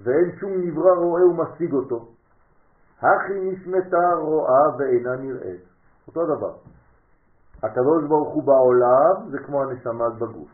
[0.00, 2.08] ואין שום נברא רואה ומשיג אותו.
[2.98, 5.60] הכי נשמתה רואה ואינה נראית.
[6.08, 6.54] אותו דבר.
[7.62, 10.48] הקדוש ברוך הוא בעולם זה כמו הנשמה בגוף.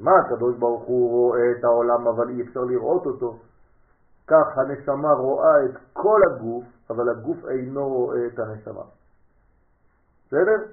[0.00, 3.38] מה הקדוש ברוך הוא רואה את העולם אבל אי אפשר לראות אותו?
[4.26, 8.82] כך הנשמה רואה את כל הגוף, אבל הגוף אינו רואה את הנשמה.
[10.26, 10.64] בסדר?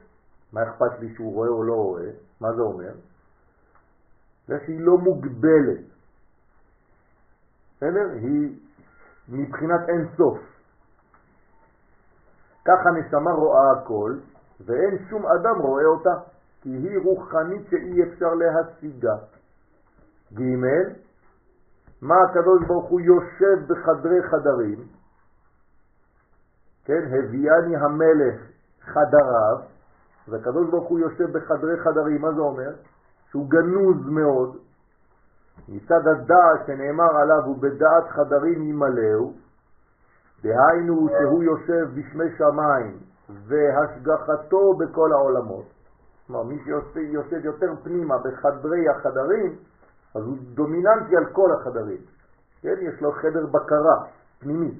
[0.53, 2.09] מה אכפת לי שהוא רואה או לא רואה?
[2.41, 2.93] מה זה אומר?
[4.47, 5.85] זה שהיא לא מוגבלת.
[7.77, 8.09] בסדר?
[8.11, 8.59] היא
[9.29, 10.39] מבחינת אין סוף.
[12.65, 14.17] כך הנשמה רואה הכל,
[14.65, 16.13] ואין שום אדם רואה אותה,
[16.61, 19.15] כי היא רוחנית שאי אפשר להשיגה.
[20.33, 21.02] ג'
[22.03, 24.79] מה הקדוש ברוך הוא יושב בחדרי חדרים,
[26.85, 28.41] כן, הביאני המלך
[28.81, 29.57] חדריו,
[30.27, 32.69] והקדוש ברוך הוא יושב בחדרי חדרים, מה זה אומר?
[33.29, 34.57] שהוא גנוז מאוד,
[35.69, 39.33] מצד הדעת שנאמר עליו הוא בדעת חדרים ימלאו,
[40.43, 42.97] דהיינו שהוא יושב בשמי שמיים
[43.47, 45.65] והשגחתו בכל העולמות.
[46.27, 49.55] כלומר, מי שיושב יותר פנימה בחדרי החדרים,
[50.15, 52.01] אז הוא דומיננטי על כל החדרים.
[52.61, 53.95] כן, יש לו חדר בקרה
[54.39, 54.79] פנימית.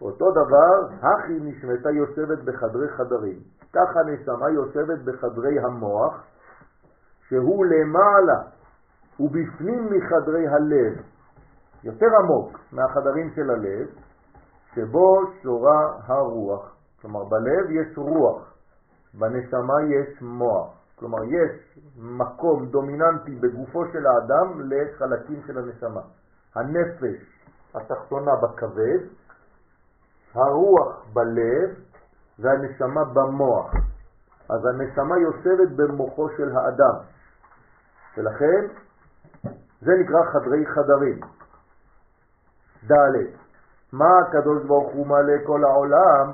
[0.00, 3.38] אותו דבר, הכי נשמתה יושבת בחדרי חדרים.
[3.72, 6.24] ככה נשמה יושבת בחדרי המוח,
[7.28, 8.42] שהוא למעלה,
[9.20, 11.02] ובפנים מחדרי הלב,
[11.84, 13.86] יותר עמוק מהחדרים של הלב,
[14.74, 16.76] שבו שורה הרוח.
[17.02, 18.54] כלומר, בלב יש רוח,
[19.14, 20.75] בנשמה יש מוח.
[20.98, 26.00] כלומר, יש מקום דומיננטי בגופו של האדם לחלקים של הנשמה.
[26.54, 27.36] הנפש
[27.74, 28.98] התחתונה בכבד,
[30.34, 31.70] הרוח בלב
[32.38, 33.74] והנשמה במוח.
[34.48, 36.94] אז הנשמה יושבת במוחו של האדם,
[38.16, 38.66] ולכן
[39.80, 41.20] זה נקרא חדרי חדרים.
[42.92, 42.96] ד'
[43.92, 46.32] מה הקדוש ברוך הוא מלא כל העולם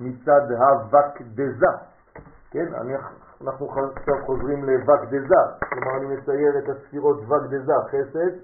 [0.00, 1.66] מצד הווקדזה,
[2.50, 2.74] כן?
[2.74, 2.92] אני
[3.42, 5.34] אנחנו עכשיו חוזרים לווקדזה,
[5.68, 8.36] כלומר אני מצייר את הספירות וקדזה, חסד,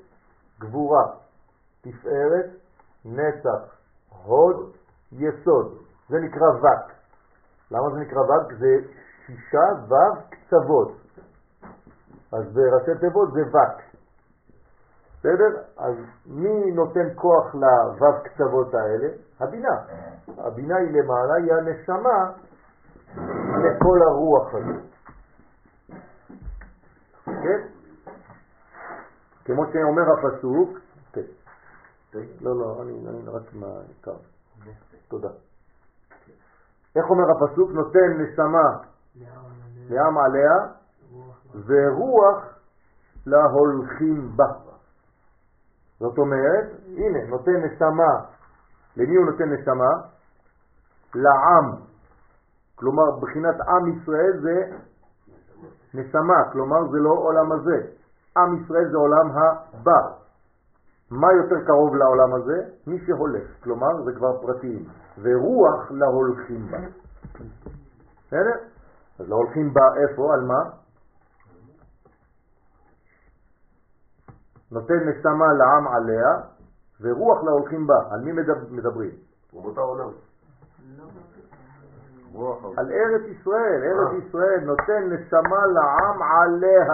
[0.61, 1.03] גבורה,
[1.81, 2.47] תפארת,
[3.05, 3.77] נצח,
[4.25, 4.73] הוד,
[5.13, 5.79] יסוד.
[6.09, 6.93] זה נקרא וק.
[7.71, 8.53] למה זה נקרא וק?
[8.59, 8.77] זה
[9.27, 9.95] שישה ו'
[10.31, 10.93] קצוות.
[12.33, 13.83] אז בראשי תיבות זה וק.
[15.19, 15.63] בסדר?
[15.77, 15.95] אז
[16.27, 19.09] מי נותן כוח לו' קצוות האלה?
[19.41, 19.77] הבינה.
[20.39, 22.31] הבינה היא למעלה, היא הנשמה
[23.49, 24.85] לכל הרוח הזאת.
[27.25, 27.69] כן?
[29.45, 30.79] כמו שאומר הפסוק,
[31.13, 31.21] כן.
[32.41, 34.17] לא, לא, אני, אני רק מהעיקר.
[35.09, 35.29] תודה.
[36.97, 37.71] איך אומר הפסוק?
[37.71, 38.69] נותן נשמה
[39.91, 40.53] לעם עליה
[41.67, 42.45] ורוח
[43.27, 44.53] להולכים בה.
[46.01, 48.13] זאת אומרת, הנה, נותן נשמה,
[48.97, 49.91] למי הוא נותן נשמה?
[51.15, 51.88] לעם.
[52.79, 54.77] כלומר, בחינת עם ישראל זה
[55.95, 57.87] נשמה, כלומר זה לא עולם הזה.
[58.37, 60.01] עם ישראל זה עולם הבא.
[61.11, 62.63] מה יותר קרוב לעולם הזה?
[62.87, 64.85] מי שהולך, כלומר זה כבר פרטיים.
[65.23, 66.79] ורוח להולכים בה.
[68.27, 68.59] בסדר?
[69.19, 70.35] אז להולכים בה איפה?
[70.35, 70.71] על מה?
[74.73, 76.29] נותן נשמה לעם עליה,
[77.01, 77.99] ורוח להולכים בה.
[78.11, 78.33] על מי
[78.71, 79.11] מדברים?
[79.53, 80.28] אומות העולם.
[82.77, 84.29] על ארץ ישראל, ארץ אה.
[84.29, 86.85] ישראל נותן נשמה לעם עליה.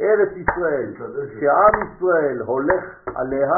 [0.00, 0.94] ארץ ישראל,
[1.40, 3.52] שעם ישראל הולך עליה,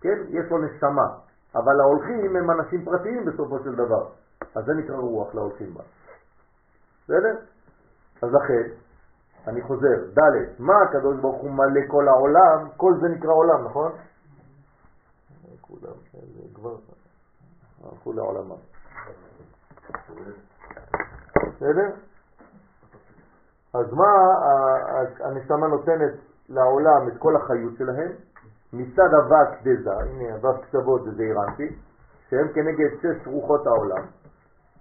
[0.00, 1.06] כן, יש לו נשמה,
[1.54, 4.08] אבל ההולכים הם אנשים פרטיים בסופו של דבר,
[4.54, 5.82] אז זה נקרא רוח להולכים בה.
[7.04, 7.36] בסדר?
[8.22, 8.68] אז לכן,
[9.46, 10.22] אני חוזר, ד',
[10.58, 12.68] מה הקדוש ברוך הוא מלא כל העולם?
[12.76, 13.92] כל זה נקרא עולם, נכון?
[15.60, 15.92] כולם,
[16.54, 16.76] כבר
[17.84, 18.56] הלכו לעולמם.
[21.56, 21.90] בסדר?
[23.74, 24.08] אז מה
[25.20, 26.12] הנשמה נותנת
[26.48, 28.12] לעולם את כל החיות שלהם?
[28.72, 31.76] מצד אבק דזה, הנה אבק קצוות זה זעירנטי,
[32.30, 34.06] שהם כנגד שש רוחות העולם.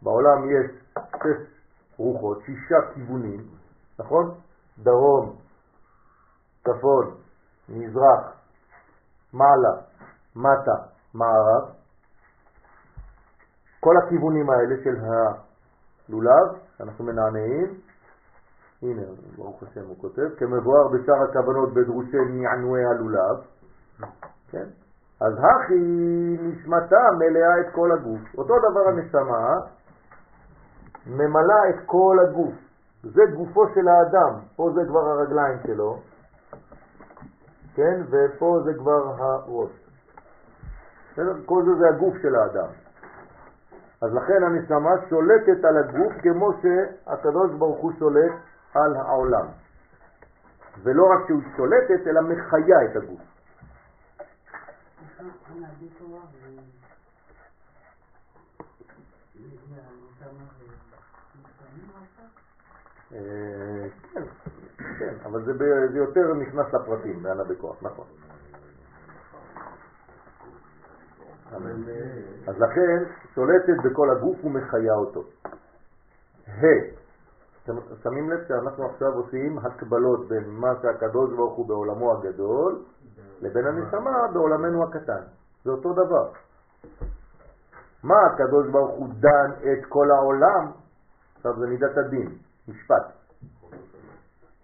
[0.01, 0.71] בעולם יש
[1.15, 1.55] שש
[1.97, 3.47] רוחות, שישה כיוונים,
[3.99, 4.35] נכון?
[4.77, 5.35] דרום,
[6.63, 7.15] צפון,
[7.69, 8.33] מזרח,
[9.33, 9.81] מעלה,
[10.35, 10.75] מטה,
[11.13, 11.74] מערב.
[13.85, 14.95] כל הכיוונים האלה של
[16.09, 16.47] הלולב,
[16.79, 17.73] אנחנו מנענעים,
[18.81, 19.01] הנה,
[19.37, 23.37] ברוך השם הוא כותב, כמבואר בשאר הכוונות בדרושי נענועי הלולב,
[24.51, 24.65] כן?
[25.21, 25.79] אז הכי
[26.41, 28.21] נשמתה מלאה את כל הגוף.
[28.37, 29.59] אותו דבר הנשמה
[31.07, 32.53] ממלאה את כל הגוף.
[33.03, 35.99] זה גופו של האדם, פה זה כבר הרגליים שלו,
[37.75, 38.01] כן?
[38.09, 39.71] ופה זה כבר הראש.
[41.45, 42.84] כל זה זה הגוף של האדם.
[44.01, 48.31] אז לכן הנשמה שולטת על הגוף כמו שהקדוש ברוך הוא שולט
[48.73, 49.45] על העולם.
[50.83, 53.19] ולא רק שהוא שולטת, אלא מחיה את הגוף.
[63.13, 64.23] אה, כן,
[64.99, 68.05] כן, אבל זה יותר נכנס לפרטים, בענה בכוח, נכון.
[72.47, 73.03] אז לכן
[73.35, 75.23] שולטת בכל הגוף ומחיה אותו.
[76.47, 76.65] ה.
[77.63, 82.81] אתם שמים לב שאנחנו עכשיו עושים הקבלות בין מה שהקדוש ברוך הוא בעולמו הגדול
[83.41, 85.21] לבין הנשמה בעולמנו הקטן.
[85.63, 86.31] זה אותו דבר.
[88.03, 90.71] מה הקדוש ברוך הוא דן את כל העולם?
[91.37, 93.11] עכשיו זה מידת הדין, משפט.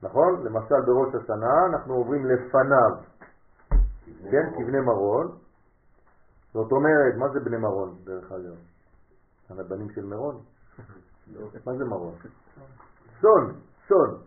[0.04, 0.44] נכון?
[0.44, 2.92] למשל בראש השנה אנחנו עוברים לפניו,
[4.32, 4.50] כן?
[4.58, 5.32] כבני מרון.
[6.54, 8.56] זאת אומרת, מה זה בני מרון דרך אגב?
[9.60, 10.36] הבנים של מרון?
[11.66, 12.14] מה זה מרון?
[13.22, 13.54] סון,
[13.88, 14.18] סון.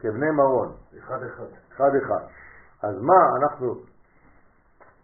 [0.00, 0.72] כבני מרון.
[0.98, 1.46] אחד אחד.
[1.72, 2.26] אחד אחד.
[2.82, 3.74] אז מה אנחנו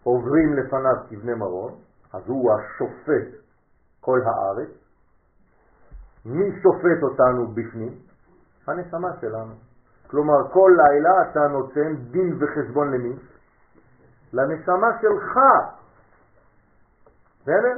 [0.03, 1.73] עוברים לפניו כבני מרון?
[2.13, 3.45] אז הוא השופט
[4.01, 4.69] כל הארץ.
[6.25, 7.93] מי שופט אותנו בפנים?
[8.67, 9.53] הנשמה שלנו.
[10.07, 13.15] כלומר, כל לילה אתה נותן דין וחשבון למי?
[14.35, 15.39] לנשמה שלך.
[17.41, 17.77] בסדר?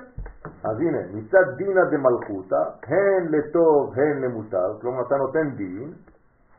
[0.64, 5.94] אז הנה, מצד דינא דמלכותא, הן לטוב הן למוטב, כלומר אתה נותן דין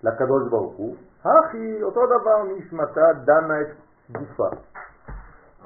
[0.03, 3.67] לקדוש ברוך הוא, הכי אותו דבר נשמתה דנה את
[4.11, 4.49] גופה.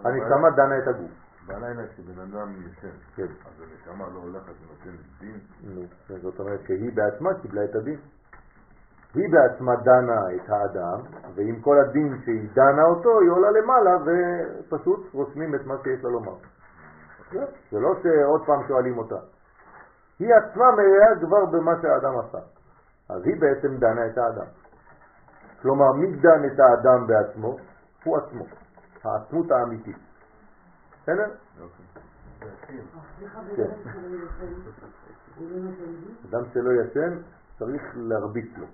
[0.04, 1.10] הנשמה דנה את הגוף.
[1.46, 3.22] בלילה כשבן אדם ישן, כן.
[3.22, 5.38] אז הנשמה לא הולכת ונותנת דין?
[5.62, 5.82] נו,
[6.22, 7.98] זאת אומרת שהיא בעצמה קיבלה את הדין.
[9.14, 11.00] היא בעצמה דנה את האדם,
[11.34, 16.10] ועם כל הדין שהיא דנה אותו, היא עולה למעלה ופשוט רושמים את מה שיש לה
[16.10, 16.36] לומר.
[17.70, 19.18] זה לא שעוד פעם שואלים אותה.
[20.18, 22.38] היא עצמה מלאה כבר במה שהאדם עשה.
[23.08, 24.46] אז היא בעצם דנה את האדם.
[25.62, 27.56] כלומר, מי דן את האדם בעצמו?
[28.04, 28.44] הוא עצמו,
[29.04, 29.96] העצמות האמיתית.
[31.02, 31.30] בסדר?
[33.56, 33.70] כן.
[36.30, 37.18] אדם שלא ישן
[37.58, 38.66] צריך להרביץ לו.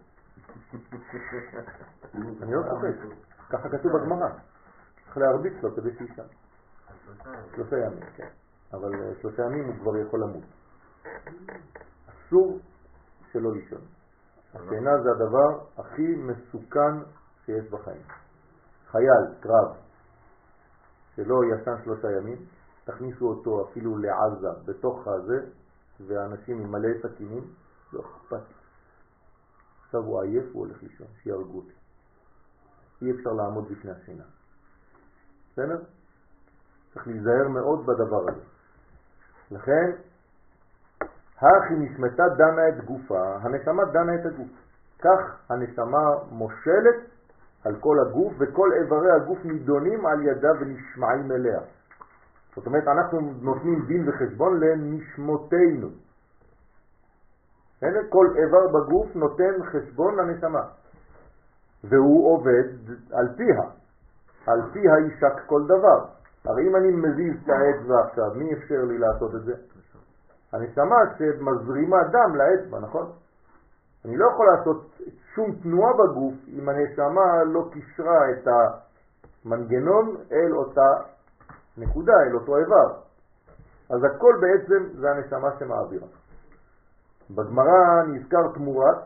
[2.43, 3.17] אני לא צוחק,
[3.51, 4.29] ככה כתוב בגמרא.
[5.05, 6.27] צריך להרביץ לו כדי שישן.
[7.55, 8.29] שלושה ימים, כן.
[8.73, 10.45] אבל אה, שלושה ימים הוא כבר יכול למות.
[12.09, 12.59] אסור
[13.33, 13.81] שלא לישון.
[14.55, 16.95] השינה זה הדבר הכי מסוכן
[17.45, 18.03] שיש בחיים.
[18.91, 19.77] חייל, קרב,
[21.17, 22.39] שלא ישן שלושה ימים,
[22.85, 25.47] תכניסו אותו אפילו לעזה, בתוך הזה,
[26.07, 27.45] ואנשים עם מלא סכינים,
[27.93, 28.58] לא אכפת.
[29.89, 31.73] עכשיו הוא עייף, הוא הולך לישון, שיהרגו אותי.
[33.03, 34.25] אי אפשר לעמוד בפני השינה.
[35.53, 35.83] בסדר?
[36.95, 38.41] צריך להיזהר מאוד בדבר הזה.
[39.51, 39.91] לכן,
[41.37, 44.49] הכי נשמתה דנה את גופה, הנשמה דנה את הגוף.
[44.99, 46.97] כך הנשמה מושלת
[47.65, 51.61] על כל הגוף, וכל איברי הגוף נידונים על ידה ונשמעים אליה.
[52.57, 55.89] זאת אומרת, אנחנו נותנים דין וחשבון לנשמותינו.
[58.09, 60.63] כל איבר בגוף נותן חשבון לנשמה,
[61.85, 62.65] והוא עובד
[63.13, 63.63] על פיה.
[64.47, 66.05] על פיה יישק כל דבר.
[66.45, 69.53] הרי אם אני מזיז את האצבע עכשיו, מי אפשר לי לעשות את זה?
[70.53, 73.13] הנשמה שמזרימה דם לאצבע, נכון?
[74.05, 75.01] אני לא יכול לעשות
[75.35, 78.49] שום תנועה בגוף אם הנשמה לא קישרה את
[79.45, 80.91] המנגנון אל אותה
[81.79, 82.95] נקודה, אל אותו איבר.
[83.91, 86.07] אז הכל בעצם זה הנשמה שמעבירה.
[87.31, 88.97] בגמרא נזכר תמורת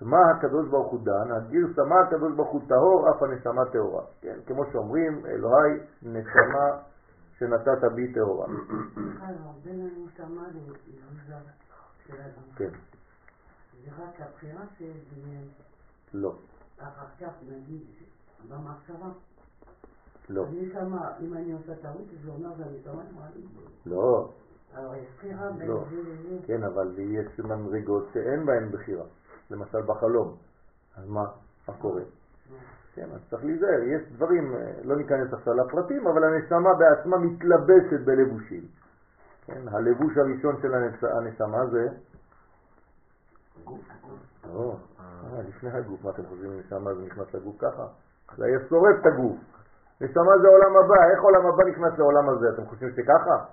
[0.00, 4.04] מה הקדוש ברוך הוא דן, הגרסה מה הקדוש ברוך הוא טהור, אף הנשמה טהורה.
[4.20, 6.66] כן, כמו שאומרים, אלוהי נשמה
[7.38, 8.46] שנתת בי טהורה.
[12.56, 12.70] כן,
[13.84, 15.48] זה רק הבחירה של דמיין.
[16.14, 16.34] לא,
[16.78, 17.82] אחר כך נגיד
[18.48, 19.08] במחשבה.
[20.28, 22.52] לא, הנשמה, אם אני עושה טעות, זה אומר
[23.14, 23.46] אמרה לי.
[23.86, 24.30] לא,
[25.66, 25.84] לא.
[26.46, 29.04] כן, אבל יש מדרגות שאין בהן בחירה,
[29.50, 30.36] למשל בחלום.
[30.96, 31.24] אז מה,
[31.68, 32.02] מה קורה?
[32.94, 38.00] כן, אז צריך להיזהר, יש דברים, אה, לא ניכנס עכשיו לפרטים, אבל הנשמה בעצמה מתלבשת
[38.04, 38.64] בלבושים.
[39.46, 41.88] כן, הלבוש הראשון של הנש- הנשמה זה...
[44.54, 47.86] לא, אה, לפני הגוף, מה אתם חושבים, נשמה זה נכנס לגוף ככה?
[48.36, 49.36] זה היה שורף את הגוף.
[50.00, 52.46] נשמה זה עולם הבא, איך עולם הבא נכנס לעולם הזה?
[52.54, 53.44] אתם חושבים שככה?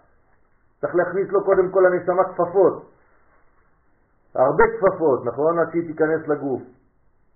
[0.82, 2.92] צריך להכניס לו קודם כל לנשמה כפפות.
[4.36, 5.60] הרבה כפפות, נכון?
[5.60, 6.62] עד שהיא תיכנס לגוף.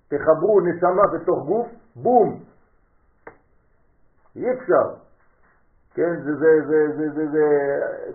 [0.07, 2.39] תחברו נשמה בתוך גוף, בום.
[4.35, 5.05] אי אפשר.
[5.93, 7.45] כן, זה, זה, זה, זה, זה, זה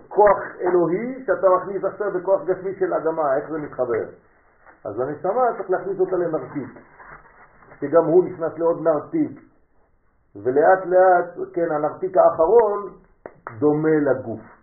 [0.07, 4.05] כוח אלוהי שאתה מכניס עכשיו בכוח גשמי של אדמה, איך זה מתחבר?
[4.85, 6.69] אז הנשמה צריך להכניס אותה לנרתיק,
[7.79, 9.41] שגם הוא נכנס לעוד נרתיק,
[10.35, 12.93] ולאט לאט, כן, הנרתיק האחרון
[13.59, 14.60] דומה לגוף.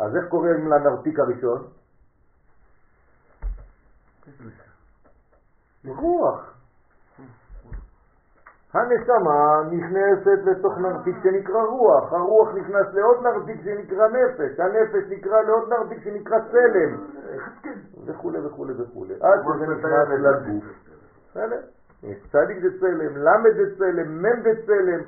[0.00, 1.62] אז איך קוראים לנרתיק הראשון?
[5.86, 6.54] רוח.
[8.74, 15.72] הנשמה נכנסת לתוך נרתיק שנקרא רוח, הרוח נכנס לעוד נרתיק שנקרא נפש, הנפש נקרא לעוד
[15.72, 17.04] נרתיק שנקרא צלם,
[18.06, 20.64] וכו' וכו' וכו', עד שזה נכנס לגוף.
[22.32, 25.00] צדיק זה צלם, למד זה צלם, מם זה צלם,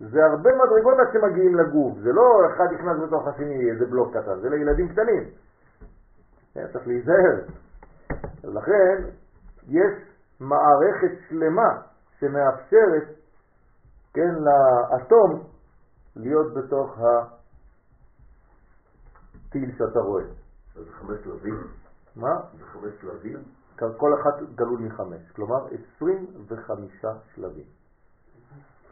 [0.00, 4.40] זה הרבה מדרגות עד שמגיעים לגוף, זה לא אחד נכנס בתוך השני, איזה בלוק קטן,
[4.40, 5.24] זה לילדים קטנים.
[6.54, 7.36] כן, צריך להיזהר.
[8.44, 9.04] אז לכן,
[9.68, 9.92] יש
[10.40, 11.82] מערכת שלמה
[12.18, 13.08] שמאפשרת,
[14.14, 15.42] כן, לאטום
[16.16, 16.98] להיות בתוך
[19.48, 20.24] הטיל שאתה רואה.
[20.74, 21.54] זה חמש שלבים?
[22.16, 22.40] מה?
[22.58, 23.38] זה חמש שלבים?
[23.78, 25.66] כל אחת גלול מחמש, כלומר
[25.96, 27.83] 25 שלבים.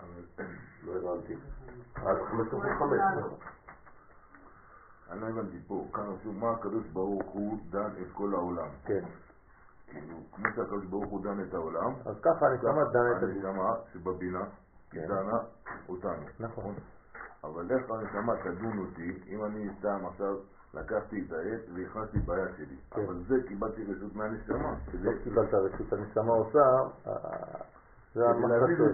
[0.85, 1.35] לא הבנתי.
[1.97, 3.01] אז חמש כפול חמש.
[5.11, 8.69] אני לא הבנתי פה, כאן רשום מה הקדוש ברוך הוא דן את כל העולם.
[8.85, 9.05] כן.
[9.87, 13.45] כאילו, כמו שהקדוש ברוך הוא דן את העולם, אז ככה הנשמה דנה את הגוף.
[13.45, 14.45] הנשמה שבבינה
[14.91, 15.07] כן.
[15.09, 15.39] דנה
[15.89, 16.27] אותנו.
[16.41, 16.75] נכון.
[17.45, 20.37] אבל איך הנשמה תדון אותי אם אני סתם עכשיו
[20.75, 22.77] לקחתי את העט והכנסתי ביד שלי.
[22.91, 23.03] כן.
[23.05, 24.75] אבל זה קיבלתי רשות מהנשמה.
[24.95, 26.59] לא קיבלת רשות, הנשמה עושה,
[27.07, 27.13] אה,
[28.15, 28.37] זה את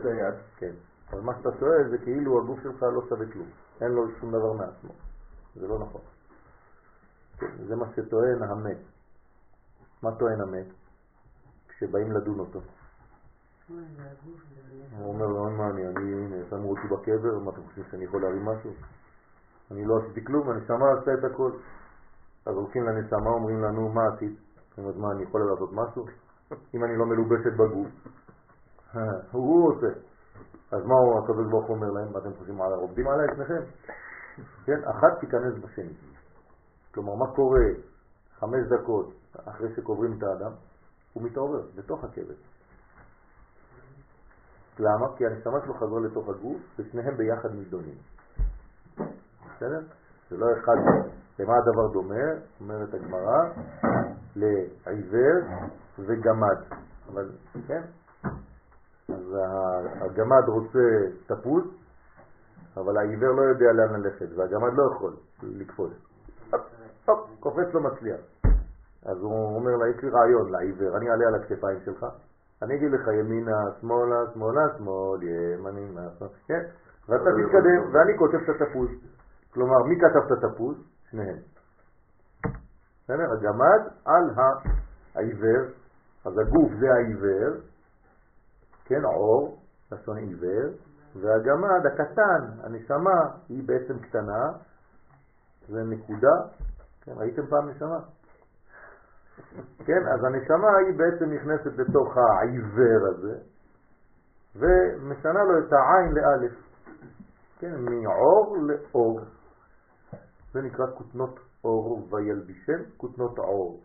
[0.02, 0.16] שואל.
[0.16, 0.34] היד.
[0.56, 0.72] כן.
[1.10, 3.48] אבל מה שאתה שואל זה כאילו הגוף שלך לא שווה כלום.
[3.80, 4.92] אין לו שום דבר מעצמו.
[5.54, 6.00] זה לא נכון.
[7.66, 8.78] זה מה שטוען המת.
[10.02, 10.66] מה טוען המת?
[11.68, 12.60] כשבאים לדון אותו.
[14.98, 18.44] הוא אומר לו, מה אני, אני, שמו אותי בקבר, מה אתם חושבים שאני יכול להרים
[18.44, 18.70] משהו?
[19.70, 21.50] אני לא עשיתי כלום, הנשמה עשתה את הכל.
[22.46, 24.38] אז הולכים לנשמה, אומרים לנו, מה עשית?
[24.70, 26.06] זאת אומרת, מה, אני יכול לעשות משהו?
[26.74, 27.88] אם אני לא מלובשת בגוף.
[29.32, 30.07] הוא עושה.
[30.72, 32.12] אז מה הוא, הקדוש ברוך אומר להם?
[32.12, 33.62] מה אתם חושבים, על- עובדים עליי שניכם?
[34.64, 35.92] כן, אחת תיכנס בשני.
[36.94, 37.64] כלומר, מה קורה
[38.38, 39.12] חמש דקות
[39.48, 40.52] אחרי שקוברים את האדם?
[41.12, 42.34] הוא מתעורר בתוך הקבר.
[44.78, 45.16] למה?
[45.16, 47.94] כי הנשמה שלו חזרה לתוך הגוף ושניהם ביחד נידונים.
[49.56, 49.80] בסדר?
[50.30, 50.76] זה לא אחד.
[51.38, 52.14] למה הדבר דומה?
[52.60, 53.40] אומרת הגמרא,
[54.36, 55.38] לעיוור
[55.98, 56.76] וגמד.
[57.12, 57.30] אבל,
[57.68, 57.82] כן?
[59.08, 59.36] אז
[60.00, 60.78] הגמד רוצה
[61.26, 61.64] תפוז,
[62.76, 65.92] אבל העיוור לא יודע לאן ללכת, והגמד לא יכול לקפוץ.
[66.52, 66.60] הופ,
[67.04, 68.20] הופ, קופץ לא מצליח.
[69.06, 72.06] אז הוא אומר לה, יש לי רעיון לעיוור, אני אעלה על הכתפיים שלך,
[72.62, 76.62] אני אגיד לך ימינה, שמאלה, שמאלה, שמאל, ימנינה, שמאל, כן?
[77.08, 78.88] ואתה תתקדם, ואני כותב את התפוז.
[79.54, 80.76] כלומר, מי כתב את התפוז?
[81.10, 81.38] שניהם.
[83.04, 83.32] בסדר?
[83.32, 84.30] הגמד על
[85.14, 85.64] העיוור,
[86.24, 87.60] אז הגוף זה העיוור,
[88.88, 89.58] כן, עור,
[89.92, 90.72] לשון עיוור,
[91.14, 94.52] והגמד הקטן, הנשמה, היא בעצם קטנה,
[95.68, 96.36] זה נקודה,
[97.00, 97.98] כן, ראיתם פעם נשמה?
[99.84, 103.38] כן, אז הנשמה היא בעצם נכנסת לתוך העיוור הזה,
[104.56, 106.52] ומשנה לו את העין לאלף,
[107.58, 109.20] כן, מעור לאור.
[110.52, 113.80] זה נקרא כותנות אור וילבישם כותנות עור.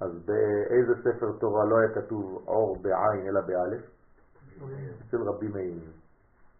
[0.00, 4.01] אז באיזה ספר תורה לא היה כתוב עור בעין אלא באלף?
[4.56, 5.90] אצל רבי מאיר.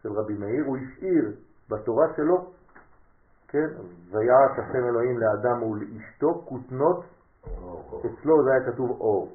[0.00, 1.32] אצל רבי מאיר הוא השאיר
[1.68, 2.50] בתורה שלו,
[3.48, 3.68] כן,
[4.10, 7.04] ויעש השם אלוהים לאדם ולאשתו כותנות,
[7.98, 9.32] אצלו זה היה כתוב אור.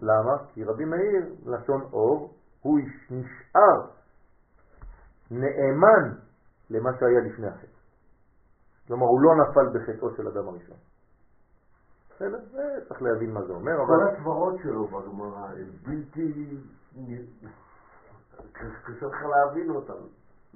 [0.00, 0.36] למה?
[0.54, 2.78] כי רבי מאיר, לשון אור, הוא
[3.10, 3.90] נשאר
[5.30, 6.14] נאמן
[6.70, 7.78] למה שהיה לפני החטא.
[8.86, 10.76] כלומר, הוא לא נפל בחטאו של אדם הראשון.
[12.10, 12.38] בסדר?
[12.88, 14.08] צריך להבין מה זה אומר, כל.
[14.12, 16.56] הסברות שלו בגמרא הם בלתי...
[18.84, 20.02] קשה לך להבין אותם.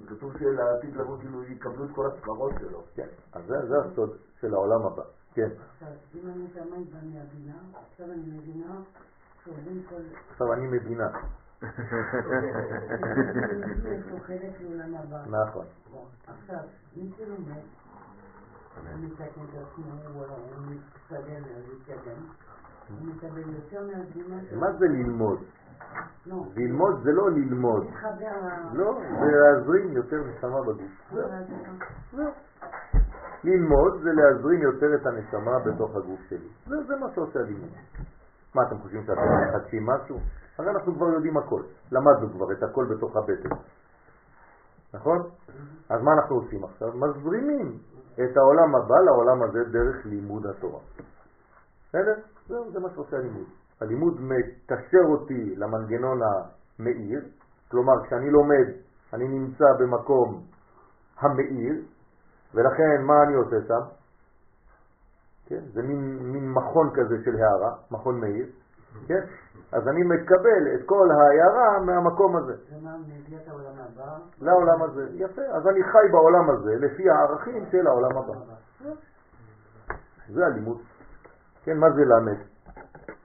[0.07, 2.83] כתוב שלעתיד לבוא כאילו יקבלו את כל הסברות שלו.
[2.95, 5.03] כן, אז זה, זה הסוד של העולם הבא.
[5.33, 7.57] כן, עכשיו, אם אני תמיד ואני מבינה,
[7.91, 8.75] עכשיו אני מבינה
[9.43, 9.95] שעובדים כל...
[10.31, 11.09] עכשיו אני מבינה.
[13.91, 15.23] יש לו חלק לעולם הבא.
[15.27, 15.65] נכון.
[16.27, 16.63] עכשיו,
[16.97, 17.63] מי שלומד,
[18.75, 20.25] הוא מתקן את עצמו, הוא
[21.65, 22.21] להתקדם,
[22.89, 24.59] הוא מקבל יותר מהזרימה שלו.
[24.59, 25.39] מה זה ללמוד?
[26.25, 27.87] לא, ללמוד זה לא ללמוד.
[28.73, 31.13] לא, זה להזרים יותר נשמה בגוף.
[32.11, 32.31] זהו.
[33.43, 36.49] ללמוד זה להזרים יותר את הנשמה בתוך הגוף שלי.
[36.65, 37.69] זה, זה מה שעושה הלימוד.
[38.55, 40.19] מה, אתם חושבים שאתם מחדשים משהו?
[40.57, 41.61] הרי אנחנו כבר יודעים הכל.
[41.91, 43.55] למדנו כבר את הכל בתוך הבטן.
[44.93, 45.19] נכון?
[45.89, 46.87] אז מה אנחנו עושים עכשיו?
[46.93, 47.77] מזרימים
[48.13, 50.79] את העולם הבא לעולם הזה דרך לימוד התורה.
[51.89, 52.15] בסדר?
[52.47, 53.47] זה מה שעושה הלימוד.
[53.81, 57.21] הלימוד מקשר אותי למנגנון המאיר,
[57.71, 58.67] כלומר כשאני לומד
[59.13, 60.41] אני נמצא במקום
[61.19, 61.75] המאיר,
[62.53, 63.81] ולכן מה אני עושה שם?
[65.45, 65.61] כן?
[65.73, 68.45] זה מין, מין מכון כזה של הערה, מכון מאיר,
[69.07, 69.21] כן?
[69.71, 72.53] אז אני מקבל את כל ההערה מהמקום הזה.
[74.41, 75.07] לעולם הזה.
[75.13, 78.33] יפה, אז אני חי בעולם הזה לפי הערכים של העולם הבא.
[80.29, 80.77] זה הלימוד.
[81.63, 82.52] כן, מה זה למד?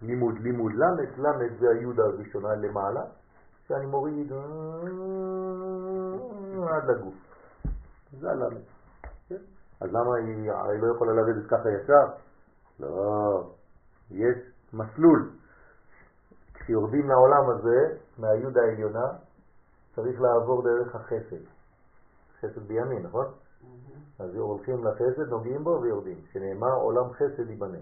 [0.02, 3.00] לימוד, לימוד, למד, למד זה היוד הראשונה למעלה,
[3.68, 4.38] שאני מוריד אה,
[6.76, 7.14] עד לגוף.
[8.20, 8.60] זה הלמד.
[9.28, 9.34] כן?
[9.80, 12.06] אז למה היא, היא לא יכולה לרדת ככה ישר?
[12.80, 13.50] לא,
[14.10, 14.36] יש
[14.72, 15.30] מסלול.
[16.54, 19.06] כשיורדים לעולם הזה, מהיוד העליונה,
[19.94, 21.44] צריך לעבור דרך החסד.
[22.40, 23.26] חסד בימין, נכון?
[24.18, 27.78] אז הולכים לחסד, נוגעים בו ויורדים, שנאמר עולם חסד ייבנה.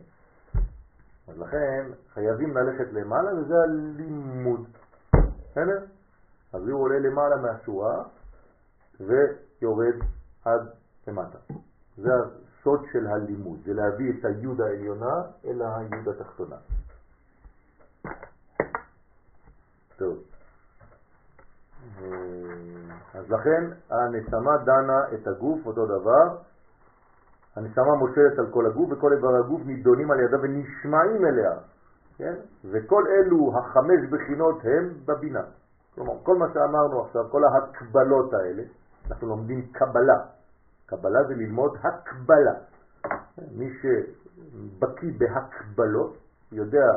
[1.28, 4.66] אז לכן חייבים ללכת למעלה וזה הלימוד.
[5.50, 5.84] בסדר?
[6.52, 8.02] אז הוא עולה למעלה מהשורה
[9.00, 9.94] ויורד
[10.44, 10.60] עד
[11.06, 11.38] למטה.
[11.96, 15.14] זה הסוד של הלימוד, זה להביא את היוד העליונה
[15.44, 16.56] אל היוד התחתונה.
[19.96, 20.18] טוב.
[21.98, 22.08] אה,
[23.14, 26.36] אז לכן הנשמה דנה את הגוף אותו דבר,
[27.56, 31.52] הנשמה מושלת על כל הגוף וכל איבר הגוף נידונים על ידה ונשמעים אליה,
[32.16, 32.34] כן?
[32.64, 35.42] וכל אלו החמש בחינות הם בבינה.
[35.94, 38.62] כלומר, כל מה שאמרנו עכשיו, כל ההקבלות האלה,
[39.10, 40.18] אנחנו לומדים קבלה.
[40.86, 42.54] קבלה זה ללמוד הקבלה.
[43.52, 46.16] מי שבקי בהקבלות
[46.52, 46.88] יודע,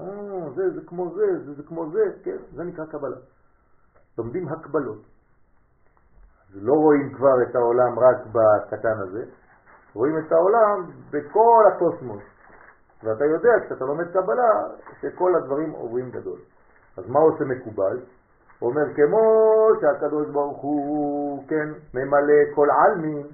[0.00, 3.16] אה, זה, זה כמו זה, זה, זה כמו זה, כן, זה נקרא קבלה.
[4.18, 5.02] לומדים הקבלות.
[6.54, 9.24] לא רואים כבר את העולם רק בקטן הזה,
[9.94, 12.22] רואים את העולם בכל הקוסמוס.
[13.02, 14.52] ואתה יודע, כשאתה לומד קבלה,
[15.00, 16.38] שכל הדברים עוברים גדול.
[16.96, 18.00] אז מה עושה מקובל?
[18.58, 19.20] הוא אומר, כמו
[19.80, 23.26] שהקדוש ברוך הוא, כן, ממלא כל עלמין,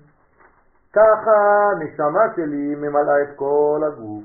[0.93, 4.25] ככה נשמה שלי ממלאה את כל הגוף.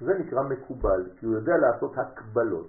[0.00, 2.68] זה נקרא מקובל, כי הוא יודע לעשות הקבלות.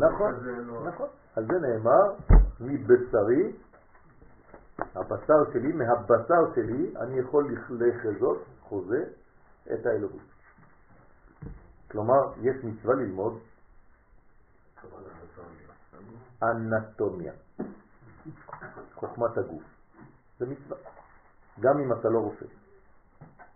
[0.00, 0.34] נכון,
[0.86, 1.08] נכון.
[1.36, 2.14] על זה נאמר,
[2.60, 3.52] מבשרי,
[4.78, 9.04] הבשר שלי, מהבשר שלי, אני יכול לחזות, חוזה,
[9.74, 10.22] את האלוהות.
[11.90, 13.38] כלומר, יש מצווה ללמוד
[16.42, 17.32] אנטומיה,
[18.94, 19.62] חוכמת הגוף.
[20.38, 20.76] זה מצווה,
[21.60, 22.46] גם אם אתה לא רופא.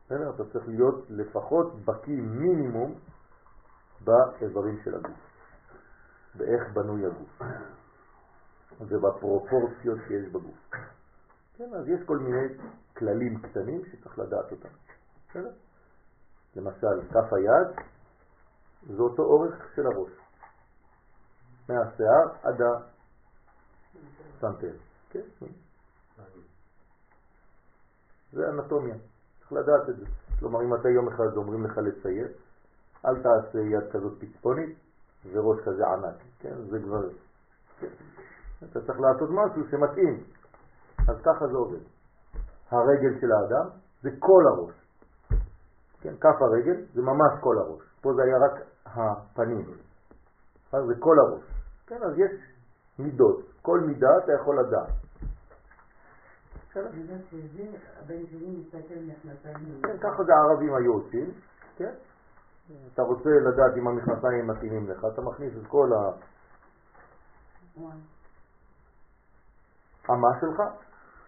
[0.06, 0.30] בסדר?
[0.34, 2.94] אתה צריך להיות לפחות בקי מינימום
[4.04, 5.29] באיברים של הגוף,
[6.34, 7.42] באיך בנוי הגוף
[8.80, 10.70] ובפרופורציות שיש בגוף.
[11.56, 12.46] כן, אז יש כל מיני
[12.96, 14.68] כללים קטנים שצריך לדעת אותם.
[15.30, 15.50] בסדר?
[16.56, 17.86] למשל, כף היד
[18.96, 20.10] זה אותו אורך של הראש,
[21.68, 22.60] מהשיער עד
[24.36, 24.76] הסנטר.
[25.10, 25.20] כן?
[28.32, 28.94] זה אנטומיה,
[29.38, 30.06] צריך לדעת את זה.
[30.38, 32.28] כלומר, אם אתה יום אחד אומרים לך לצייר,
[33.06, 34.78] אל תעשה יד כזאת פצפונית
[35.32, 36.54] וראש כזה ענק, כן?
[36.70, 37.08] זה כבר...
[37.80, 37.86] כן.
[38.64, 40.24] אתה צריך לעשות משהו שמתאים.
[41.08, 41.80] אז ככה זה עובד.
[42.70, 43.68] הרגל של האדם
[44.02, 44.74] זה כל הראש.
[46.00, 47.82] כן, כף הרגל זה ממש כל הראש.
[48.00, 49.64] פה זה היה רק הפנים.
[50.72, 51.42] אז זה כל הראש.
[51.86, 52.30] כן, אז יש
[52.98, 53.40] מידות.
[53.62, 54.90] כל מידה אתה יכול לדעת.
[59.82, 61.30] כן, ככה זה הערבים היו עושים,
[61.76, 61.92] כן?
[62.94, 65.90] אתה רוצה לדעת אם המכנסיים מתאימים לך, אתה מכניס את כל
[67.76, 67.96] וואי.
[70.08, 70.62] האמה שלך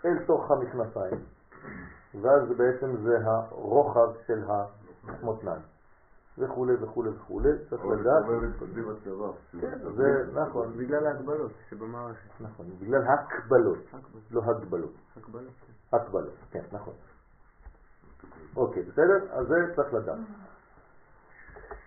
[0.04, 1.24] אל תוך המכנסיים,
[2.22, 4.44] ואז בעצם זה הרוחב של
[5.04, 5.62] המותניים,
[6.38, 8.24] וכולי וכולי וכולי, צריך לדעת.
[9.60, 12.40] כן, זה נכון, בגלל ההגבלות שבמערכת.
[12.40, 13.78] נכון, בגלל הקבלות.
[14.30, 15.52] לא הגבלות, הגבלות.
[15.92, 16.94] הקבלות, כן, נכון.
[18.56, 19.32] אוקיי, בסדר?
[19.32, 20.18] אז זה צריך לדעת.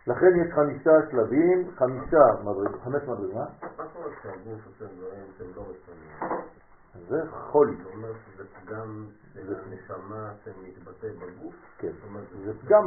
[0.07, 3.45] לכן יש חמישה שלבים, חמישה מדרגות, חמש מדרגות, מה?
[5.37, 5.63] שהם לא?
[7.09, 11.55] זה חולי, זה אומר שזה פגם של הנשמה שמתבטא בגוף?
[11.77, 11.91] כן.
[12.45, 12.83] זה פגם,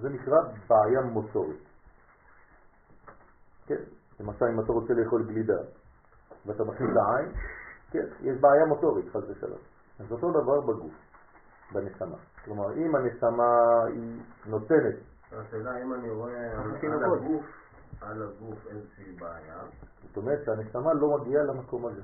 [0.00, 0.38] זה נקרא
[0.68, 1.62] בעיה מוטורית.
[3.66, 3.82] כן,
[4.20, 5.58] למשל אם אתה רוצה לאכול גלידה
[6.46, 7.32] ואתה מכניס לעין,
[7.90, 9.58] כן, יש בעיה מוטורית, חס ושלום.
[10.00, 10.92] אז אותו דבר בגוף,
[11.72, 12.16] בנשמה.
[12.44, 14.94] כלומר, אם הנשמה היא נותנת,
[15.32, 17.18] השאלה אם אני רואה על- על תינוקות.
[17.18, 17.44] הגוף,
[18.00, 19.58] על הגוף איזושהי בעיה,
[20.08, 22.00] זאת אומרת שהנשמה לא מגיעה למקום הזה,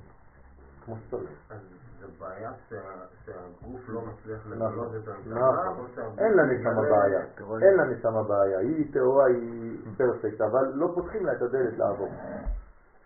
[0.85, 1.31] כמו שצריך.
[1.51, 1.61] אז
[2.01, 2.77] זו בעיה שה-
[3.25, 6.19] שהגוף לא מצליח נכון, לגלות את הנשמה, נכון.
[6.19, 7.21] אין לנשמה בעיה.
[7.63, 12.09] אין לנשמה בעיה, היא טהורה, היא פרפקט, אבל לא פותחים לה את הדלת לעבור.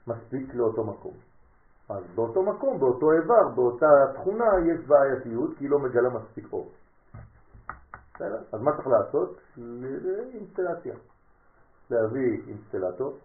[0.07, 1.13] מספיק לאותו מקום.
[1.91, 6.71] אז באותו מקום, באותו איבר, באותה תכונה, יש בעייתיות, כי היא לא מגלה מספיק אור.
[8.21, 9.41] אז מה צריך לעשות?
[10.35, 10.95] אינסטלציה.
[11.91, 13.19] להביא אינסטלטור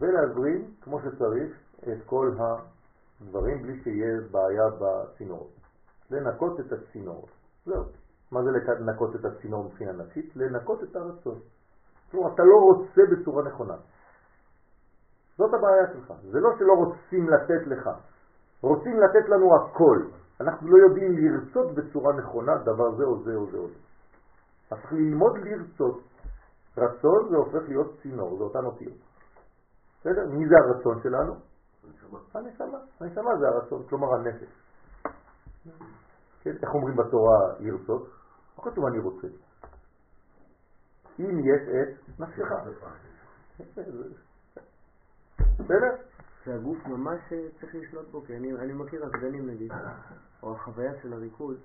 [0.00, 5.50] ולהזרים כמו שצריך את כל הדברים בלי שיהיה בעיה בצינורות.
[6.10, 7.30] לנקות את הצינורות.
[7.66, 7.84] זהו.
[8.32, 10.36] מה זה לנקות את הצינור מבחינה נפשית?
[10.36, 11.38] לנקות את הרצון.
[12.10, 13.76] כלומר, אתה לא רוצה בצורה נכונה.
[15.38, 16.12] זאת הבעיה שלך.
[16.32, 17.90] זה לא שלא רוצים לתת לך.
[18.62, 20.02] רוצים לתת לנו הכל.
[20.40, 23.78] אנחנו לא יודעים לרצות בצורה נכונה דבר זה או זה או זה או זה.
[24.70, 26.02] אז צריך ללמוד לרצות.
[26.78, 28.96] רצון זה הופך להיות צינור, זה אותן אותיות.
[30.00, 30.26] בסדר?
[30.30, 31.34] מי זה הרצון שלנו?
[32.34, 32.78] הנשמה.
[33.00, 34.48] הנשמה זה הרצון, כלומר הנפש.
[36.42, 36.50] כן?
[36.62, 38.08] איך אומרים בתורה לרצות?
[38.58, 39.26] לא כתוב אני רוצה.
[41.20, 42.44] אם יש את נפשך.
[45.58, 45.96] בסדר?
[46.44, 49.72] שהגוף ממש אה, צריך לשלוט בו, כי אני, אני מכיר רקדנים נגיד,
[50.42, 51.56] או החוויה של הריכוז,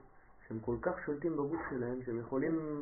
[0.47, 2.82] שהם כל כך שולטים בגוף שלהם, שהם יכולים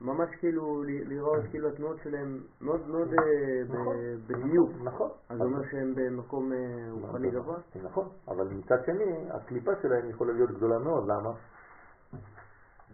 [0.00, 4.70] ממש כאילו לראות כאילו התנועות שלהם מאוד מאוד אה, נכון, בדיוק.
[4.82, 5.10] נכון.
[5.28, 7.58] אז זה אומר שהם במקום אה, רוחני גבוה?
[7.82, 11.30] נכון, אבל מצד שני, הקליפה שלהם יכולה להיות גדולה מאוד, למה?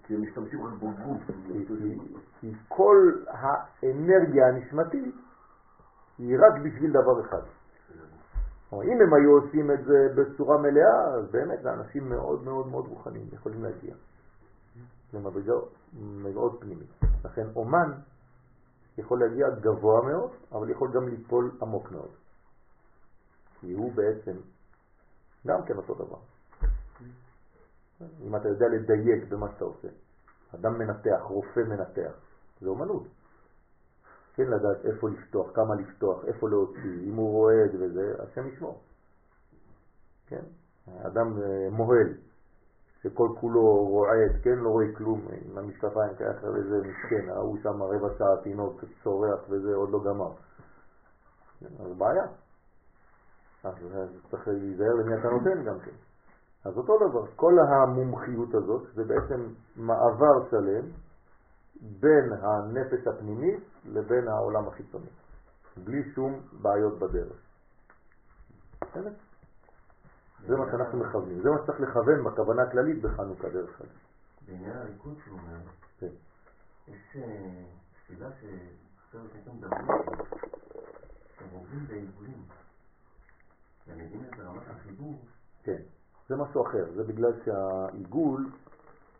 [0.07, 1.23] כי הם משתמשים רק בגוף.
[2.41, 5.15] כי כל האנרגיה הנשמתית
[6.19, 7.43] היא רק בשביל דבר אחד.
[8.75, 12.67] כלומר, אם הם היו עושים את זה בצורה מלאה, אז באמת זה אנשים מאוד מאוד
[12.67, 13.95] מאוד רוחניים, יכולים להגיע
[15.13, 15.53] למדרגה
[15.95, 16.91] מאוד פנימית.
[17.25, 17.93] לכן אומן
[18.99, 22.11] יכול להגיע גבוה מאוד, אבל יכול גם ליפול עמוק מאוד.
[23.61, 24.37] כי הוא בעצם
[25.47, 26.19] גם כן אותו דבר.
[28.27, 29.89] אם אתה יודע לדייק במה שאתה עושה.
[30.55, 32.13] אדם מנתח, רופא מנתח,
[32.61, 33.03] זה אומנות.
[34.35, 38.81] כן, לדעת איפה לפתוח, כמה לפתוח, איפה להוציא, אם הוא רועד וזה, השם ישמור.
[40.27, 40.43] כן?
[41.07, 42.15] אדם אה, מוהל,
[43.03, 48.09] שכל כולו רועד, כן, לא רואה כלום, עם המשקפיים ככה, וזה מסכן, ההוא שם רבע
[48.19, 50.33] שעה תינוק צורח וזה עוד לא גמר.
[51.81, 52.25] אז בעיה.
[53.65, 53.75] אז
[54.31, 55.97] צריך להיזהר למי אתה נותן גם כן.
[56.65, 60.85] אז אותו דבר, כל המומחיות הזאת זה בעצם מעבר שלם
[61.81, 65.11] בין הנפש הפנימית לבין העולם החיצוני,
[65.77, 67.37] בלי שום בעיות בדרך.
[70.47, 73.91] זה מה שאנחנו מכוונים, זה מה שצריך לכוון בכוונה הכללית בחנוכה דרך אגב.
[74.47, 75.57] בעניין הליכוד שהוא אומר,
[75.99, 76.07] כן.
[76.89, 77.65] יש אה,
[78.05, 79.87] תפילה שחסר כתוב דברים
[81.39, 82.43] שהם עובדים בעיגולים.
[83.87, 85.25] יודעים את רמת החיבור.
[85.63, 85.83] כן,
[86.29, 88.51] זה משהו אחר, זה בגלל שהעיגול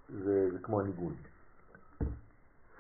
[0.09, 1.15] זה, זה כמו הניגון.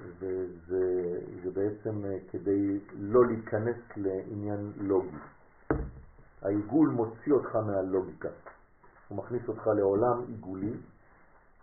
[0.00, 5.16] וזה זה בעצם אה, כדי לא להיכנס לעניין לוגי.
[6.42, 8.28] העיגול מוציא אותך מהלוגיקה.
[9.08, 10.76] הוא מכניס אותך לעולם עיגולי,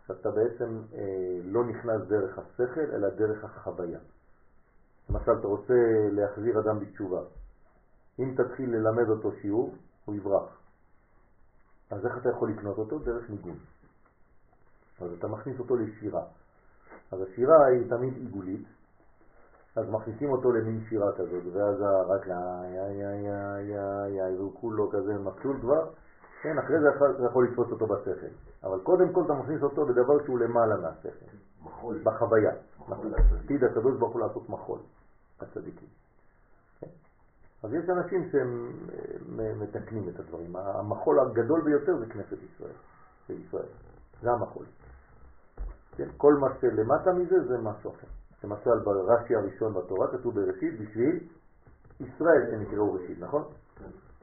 [0.08, 4.00] שאתה בעצם אה, לא נכנס דרך השכל, אלא דרך החוויה.
[5.10, 5.74] למשל, אתה רוצה
[6.12, 7.22] להחזיר אדם בתשובה.
[8.20, 9.76] אם תתחיל ללמד אותו שיעור,
[10.06, 10.58] הוא יברח.
[11.90, 13.00] אז איך אתה יכול לקנות אותו?
[13.00, 13.60] דרך ניגון.
[15.02, 16.24] אז אתה מכניס אותו לשירה.
[17.12, 18.68] אז השירה היא תמיד עיגולית,
[19.76, 21.76] אז מכניסים אותו למין שירה כזאת, ואז
[22.08, 25.90] רק לה, יא יא יא יא יא, והוא כולו כזה מסלול כבר,
[26.42, 28.34] כן, אחרי זה אתה יכול לתפוס אותו בשכל.
[28.64, 31.26] אבל קודם כל אתה מכניס אותו בדבר שהוא למעלה מהשכל,
[31.64, 32.02] מחול.
[32.04, 32.52] בחוויה.
[32.90, 34.80] מחול עתיד הקדוש ברוך הוא לעשות מחול,
[35.42, 35.88] הצדיקים.
[36.80, 36.88] כן?
[37.64, 38.72] אז יש אנשים שהם
[39.40, 40.56] אה, מתקנים את הדברים.
[40.56, 42.78] המחול הגדול ביותר זה כנסת ישראל,
[43.28, 43.70] זה ישראל.
[44.22, 44.66] זה המחול.
[45.98, 46.10] כן?
[46.18, 48.08] כל מה שלמטה מזה זה משהו אחר.
[48.44, 51.20] למשל ברש"י הראשון בתורה כתוב בראשית בשביל
[52.00, 53.44] ישראל שנקראו ראשית, נכון?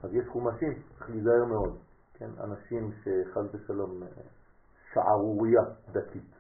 [0.03, 1.79] אז יש חומשים, צריך להיזהר מאוד.
[2.15, 2.31] כן?
[2.41, 4.09] אנשים שחל ושלום אה,
[4.93, 5.63] שערוריה
[5.93, 6.35] דתית.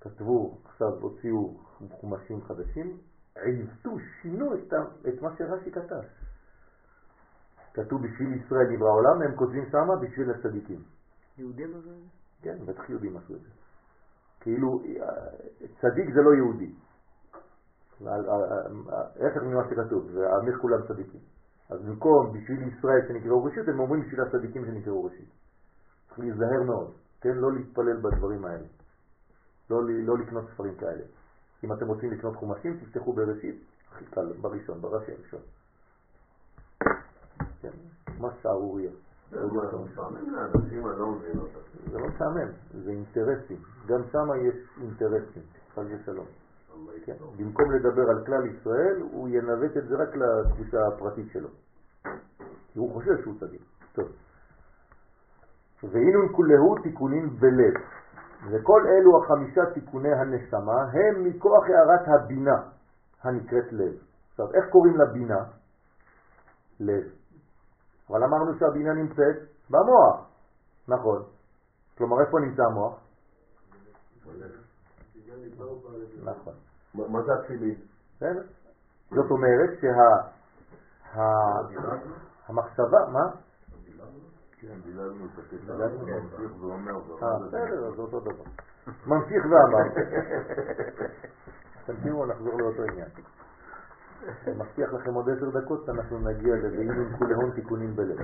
[0.00, 1.54] כתבו, עכשיו הוציאו
[1.90, 2.98] חומשים חדשים,
[3.36, 3.90] עיוותו,
[4.22, 4.72] שינו את,
[5.08, 6.02] את מה שרש"י כתב.
[7.74, 10.82] כתוב בשביל ישראל נברא העולם, הם כותבים שמה בשביל הצדיקים.
[11.38, 11.94] יהודים אבל?
[12.42, 13.61] כן, בטח יהודים עשו את זה.
[14.42, 14.82] כאילו,
[15.80, 16.72] צדיק זה לא יהודי.
[18.06, 21.20] ההפך ממה שכתוב, ועמך כולם צדיקים.
[21.70, 25.28] אז במקום בשביל ישראל שנקראו ראשית, הם אומרים בשביל הצדיקים שנקראו ראשית.
[26.08, 27.34] צריך להיזהר מאוד, כן?
[27.34, 28.66] לא להתפלל בדברים האלה.
[29.70, 31.02] לא, לא לקנות ספרים כאלה.
[31.64, 33.62] אם אתם רוצים לקנות חומשים, תפתחו בראשית,
[33.92, 35.40] הכי קל, בראשון, בראשי הראשון.
[37.60, 37.70] כן,
[38.18, 38.90] מה שערוריה.
[39.32, 39.38] זה
[39.84, 41.14] משעמם לאנשים, אני לא.
[41.90, 42.48] זה לא משעמם,
[42.84, 43.56] זה אינטרסים.
[43.86, 45.42] גם שם יש אינטרסים,
[45.74, 46.26] חס ושלום.
[47.04, 47.12] כן.
[47.36, 51.48] במקום לדבר על כלל ישראל, הוא ינווט את זה רק לתחושה הפרטית שלו.
[52.72, 53.62] כי הוא חושב שהוא צדיק.
[53.92, 54.08] טוב.
[55.82, 57.74] ואינון כולהו תיקונים בלב.
[58.50, 62.56] וכל אלו החמישה תיקוני הנשמה הם מכוח הערת הבינה
[63.22, 63.94] הנקראת לב.
[64.30, 65.44] עכשיו, איך קוראים לבינה?
[66.80, 67.21] לב.
[68.10, 69.36] אבל אמרנו שהבינה נמצאת
[69.70, 70.26] במוח,
[70.88, 71.22] נכון.
[71.98, 72.94] כלומר, איפה נמצא המוח?
[76.24, 76.54] נכון.
[76.94, 77.74] מה זה התפילין?
[79.10, 79.70] זאת אומרת
[82.46, 83.30] שהמחשבה, מה?
[84.60, 84.78] כן,
[87.22, 88.44] אה, בסדר, זה אותו דבר.
[89.06, 89.86] ממשיך ואמר.
[91.86, 93.08] תמשיכו, נחזור לאותו עניין.
[94.46, 98.18] אני מבטיח לכם עוד עשר דקות, אנחנו נגיע ל"ואינון כולהון תיקונים בלב".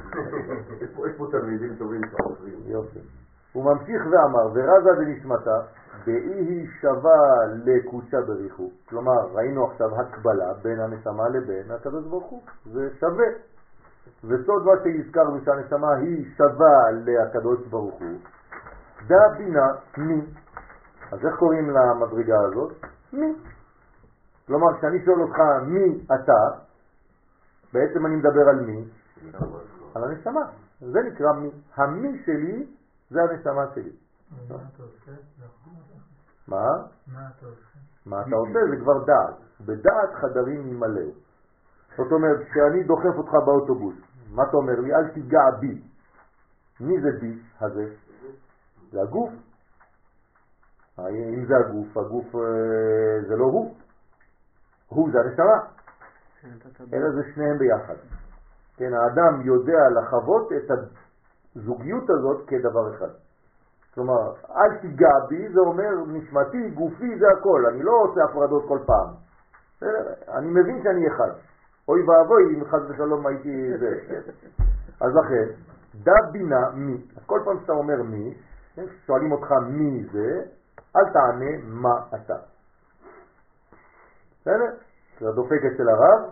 [0.81, 2.59] יש פה תלמידים טובים שעוזרים.
[2.67, 2.99] יופי.
[3.53, 5.61] הוא ממשיך ואמר, ורזה דנשמתה,
[6.07, 8.71] באי היא שווה לקודשה בריחו.
[8.89, 12.43] כלומר, ראינו עכשיו הקבלה בין הנשמה לבין הקדוש ברוך הוא.
[12.73, 13.27] זה שווה.
[14.25, 18.19] וסוד מה שהזכרנו שהנשמה היא שווה לקדוש ברוך הוא,
[19.07, 19.67] דה בינה
[19.99, 20.21] מי.
[21.13, 22.73] אז איך קוראים למדרגה הזאת?
[23.13, 23.35] מי.
[24.49, 26.61] כלומר, כשאני שואל אותך מי אתה,
[27.73, 28.85] בעצם אני מדבר על מי?
[29.95, 30.41] על הנשמה.
[30.81, 31.51] זה נקרא מי.
[31.77, 32.67] המי שלי
[33.11, 33.91] זה הנשמה שלי.
[36.49, 36.67] מה?
[38.07, 38.59] מה אתה עושה?
[38.71, 39.35] זה כבר דעת.
[39.61, 41.11] בדעת חדרים ימלאו.
[41.97, 43.95] זאת אומרת, כשאני דוחף אותך באוטובוס,
[44.31, 44.95] מה אתה אומר לי?
[44.95, 45.83] אל תיגע בי.
[46.81, 47.95] מי זה בי הזה?
[48.91, 49.31] זה הגוף.
[50.99, 53.75] אם זה הגוף, הגוף אה, זה לא הוא.
[54.89, 55.59] הוא זה הנשמה.
[56.93, 57.95] אלא זה שניהם ביחד.
[58.77, 60.71] כן, האדם יודע לחוות את
[61.57, 63.11] הזוגיות הזאת כדבר אחד.
[63.95, 67.67] כלומר, אל תיגע בי, זה אומר נשמתי, גופי, זה הכל.
[67.67, 69.09] אני לא עושה הפרדות כל פעם.
[70.29, 71.31] אני מבין שאני אחד.
[71.89, 74.01] אוי ואבוי אם חס ושלום הייתי זה.
[75.05, 75.45] אז לכן,
[75.95, 76.97] דה בינה מי.
[77.17, 78.35] אז כל פעם שאתה אומר מי,
[78.75, 80.43] כן, שואלים אותך מי זה,
[80.97, 82.37] אל תענה מה אתה.
[84.49, 84.77] בסדר?
[85.21, 86.31] זה הדופק אצל הרב,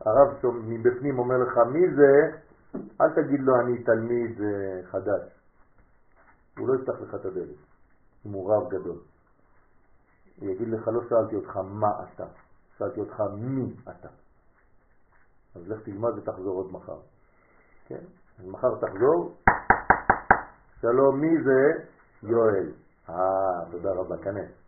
[0.00, 2.36] הרב מבפנים אומר לך מי זה,
[3.00, 5.22] אל תגיד לו אני תלמיד אה, חדש.
[6.58, 7.56] הוא לא יפתח לך את הדלת,
[8.26, 8.98] אם הוא רב גדול.
[10.40, 12.26] הוא יגיד לך, לא שאלתי אותך מה אתה,
[12.78, 14.08] שאלתי אותך מי אתה.
[15.56, 16.98] אז לך תלמד ותחזור עוד מחר.
[17.86, 18.04] כן?
[18.38, 19.34] אז מחר תחזור,
[20.80, 21.84] שלום, מי זה?
[22.22, 22.72] יואל.
[23.08, 24.67] אה, תודה רבה, כנס.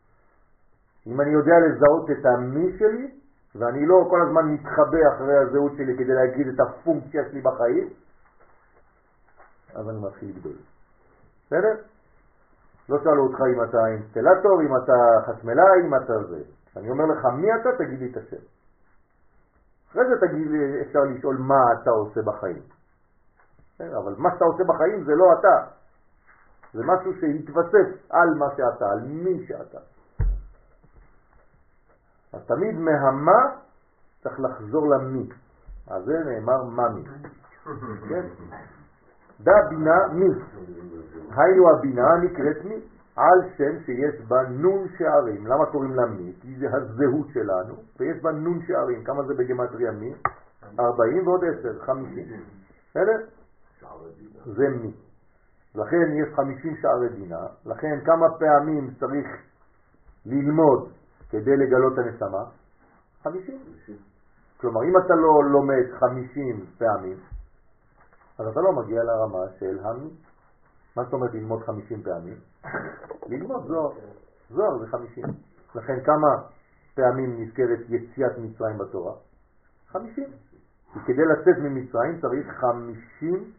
[1.06, 3.10] אם אני יודע לזהות את המי שלי,
[3.54, 7.88] ואני לא כל הזמן מתחבא אחרי הזהות שלי כדי להגיד את הפונקציה שלי בחיים,
[9.74, 10.56] אז אני מתחיל לגדול.
[11.46, 11.74] בסדר?
[12.88, 14.92] לא שאלו אותך אם אתה אינסטלטור, אם אתה
[15.26, 16.42] חשמלאי, אם אתה זה.
[16.76, 18.42] אני אומר לך מי אתה, תגיד לי את השם.
[19.90, 22.62] אחרי זה תגיד לי, אפשר לשאול מה אתה עושה בחיים.
[23.80, 25.64] אבל מה שאתה עושה בחיים זה לא אתה.
[26.74, 29.78] זה משהו שהתווסף על מה שאתה, על מי שאתה.
[32.32, 33.40] אז תמיד מהמה
[34.22, 35.28] צריך לחזור למי.
[35.88, 37.04] אז זה נאמר ממי.
[38.08, 38.26] כן?
[39.40, 40.26] דה בינה מי.
[41.36, 42.80] היינו הבינה נקראת מי.
[43.16, 45.46] על שם שיש בה נון שערים.
[45.46, 46.32] למה קוראים לה מי?
[46.40, 49.04] כי זה הזהות שלנו, ויש בה נון שערים.
[49.04, 50.14] כמה זה בגמטריה מי?
[50.80, 52.24] 40 ועוד 10, 50.
[52.90, 53.18] בסדר?
[54.44, 54.92] זה מי.
[55.74, 59.26] לכן יש 50 שערי דינה, לכן כמה פעמים צריך
[60.26, 60.88] ללמוד
[61.30, 62.44] כדי לגלות הנשמה?
[63.22, 63.60] 50.
[64.60, 67.18] כלומר, אם אתה לא לומד 50 פעמים,
[68.38, 70.10] אז אתה לא מגיע לרמה של המי.
[70.96, 72.36] מה זאת אומרת ללמוד 50 פעמים?
[73.26, 73.92] ללמוד זוהר.
[74.50, 75.24] זוהר זה 50.
[75.74, 76.28] לכן כמה
[76.94, 79.14] פעמים נזכרת יציאת מצרים בתורה?
[79.88, 80.24] 50.
[80.96, 83.52] וכדי לצאת ממצרים צריך 50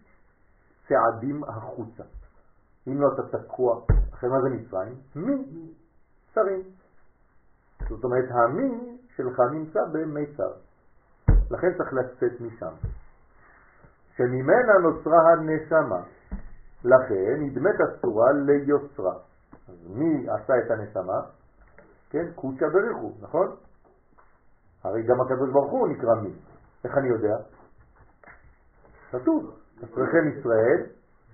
[0.88, 2.04] צעדים החוצה.
[2.88, 3.82] אם לא אתה תקוע,
[4.14, 4.96] אחרי מה זה מצרים?
[5.16, 5.72] מי?
[6.34, 6.62] שרים.
[7.90, 10.52] זאת אומרת, המי שלך נמצא במיצר.
[11.52, 12.74] לכן צריך לצאת משם.
[14.18, 16.04] שממנה נוצרה הנשמה.
[16.84, 19.14] לכן נדמת הצורה ליוצרה.
[19.68, 21.22] אז מי עשה את הנשמה?
[22.10, 23.56] כן, קודשא בריחו, נכון?
[24.84, 26.34] הרי גם הקדוש ברוך הוא נקרא מי.
[26.84, 27.38] איך אני יודע?
[29.12, 30.86] כתוב, אצלכם ישראל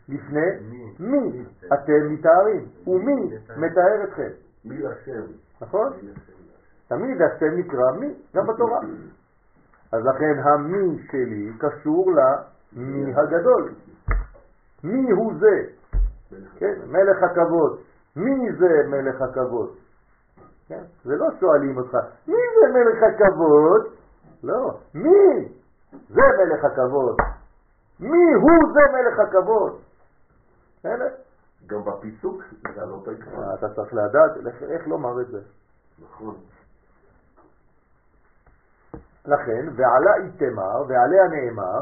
[0.10, 4.30] לפני מי אתם מתארים, ומי מתאר אתכם,
[4.66, 5.24] מי השם?
[5.62, 5.94] נכון?
[6.88, 8.80] תמיד השם נקרא מי, גם בתורה.
[9.92, 13.74] אז לכן המי שלי קשור למי הגדול.
[14.84, 15.62] מי הוא זה?
[16.58, 17.80] כן, מלך הכבוד.
[18.16, 19.76] מי זה מלך הכבוד?
[20.68, 20.84] כן?
[21.04, 23.94] זה לא שואלים אותך, מי זה מלך הכבוד?
[24.44, 25.50] לא, מי?
[26.10, 27.18] זה מלך הכבוד.
[28.00, 29.80] מי הוא זה מלך הכבוד?
[30.80, 31.10] בסדר?
[31.68, 32.44] גם בפיסוק
[32.76, 33.54] זה לא תקווה.
[33.54, 34.32] אתה צריך לדעת
[34.70, 35.40] איך לומר את זה.
[36.04, 36.36] נכון.
[39.28, 41.80] לכן, ועלה איתמר, ועליה נאמר,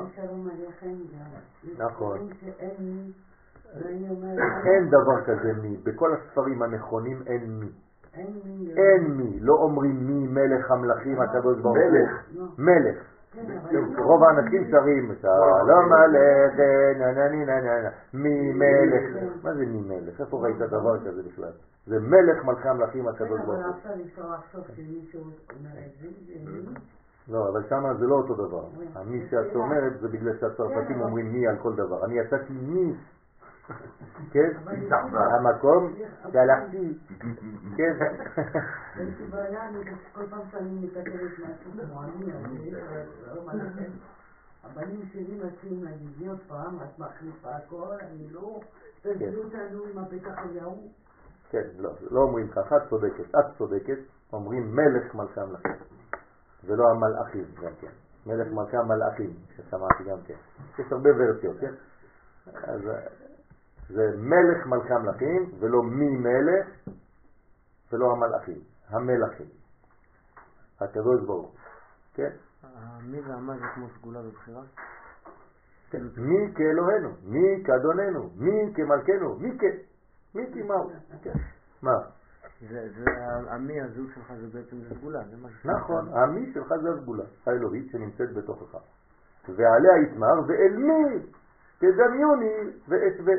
[1.78, 2.30] נכון.
[4.66, 5.78] אין דבר כזה מי.
[5.84, 7.72] בכל הספרים הנכונים אין מי.
[8.78, 9.40] אין מי.
[9.40, 11.84] לא אומרים מי מלך המלכים הקדוש ברוך הוא.
[11.84, 12.24] מלך.
[12.36, 12.46] לא.
[12.58, 12.98] מלך.
[13.34, 16.60] כן, אבל רוב האנשים שרים, שלום עליך,
[17.00, 19.24] נה נה נה נה נה נה, מי מלך.
[19.44, 20.22] מה זה מי מלך?
[20.22, 21.52] איפה ראית דבר כזה בכלל?
[21.86, 23.74] זה מלך מלכי המלכים הקדוש כן, ברוך הוא.
[27.28, 27.34] מי.
[27.34, 28.66] לא, אבל שמה זה לא אותו דבר.
[28.96, 32.06] המי שאת אומרת זה בגלל שהצרפתים אומרים מי על כל דבר.
[32.06, 32.94] אני יצאתי מי,
[34.34, 34.50] כן?
[35.14, 35.94] המקום
[36.32, 36.98] שהלכתי,
[37.78, 37.94] כן?
[43.48, 43.92] עליכם.
[44.64, 48.60] הבנים שלי מציעים להגיד לי עוד פעם, את מחליפה הכל, אני לא...
[49.02, 50.88] תביאו אותנו עם הפתח אליהו.
[51.50, 53.36] כן, לא, לא אומרים ככה, את צודקת.
[53.36, 53.98] את צודקת,
[54.34, 55.95] אומרים מלך מלכי המלכים.
[56.66, 57.92] ולא המלאכים גם כן.
[58.26, 60.34] מלך מלכי המלאכים, ששמעתי גם כן.
[60.80, 61.74] יש הרבה ורסיות, כן?
[62.54, 63.08] אז אה,
[63.90, 66.68] זה מלך מלכי המלכים, ולא מי מלך,
[67.92, 68.60] ולא המלאכים,
[68.90, 69.48] המלכים.
[70.82, 71.56] הקדוש ברוך
[72.14, 72.30] כן?
[73.02, 74.62] מי והמה זה כמו סגולה בבחירה?
[75.90, 76.02] כן.
[76.18, 79.64] מי כאלוהינו, מי כאדוננו, מי כמלכנו, מי כ...
[80.36, 80.92] מי כמהו,
[81.24, 81.34] כן.
[81.82, 81.92] מה?
[82.70, 82.90] זה,
[83.84, 85.66] הזוג שלך זה בעצם סגולה, זה מה ש...
[85.66, 88.78] נכון, המי שלך זה הסגולה האלוהית שנמצאת בתוכך.
[89.50, 91.20] ועליה יתמר, ואל מי
[91.78, 92.54] תדמיוני
[92.88, 93.34] ואשווה.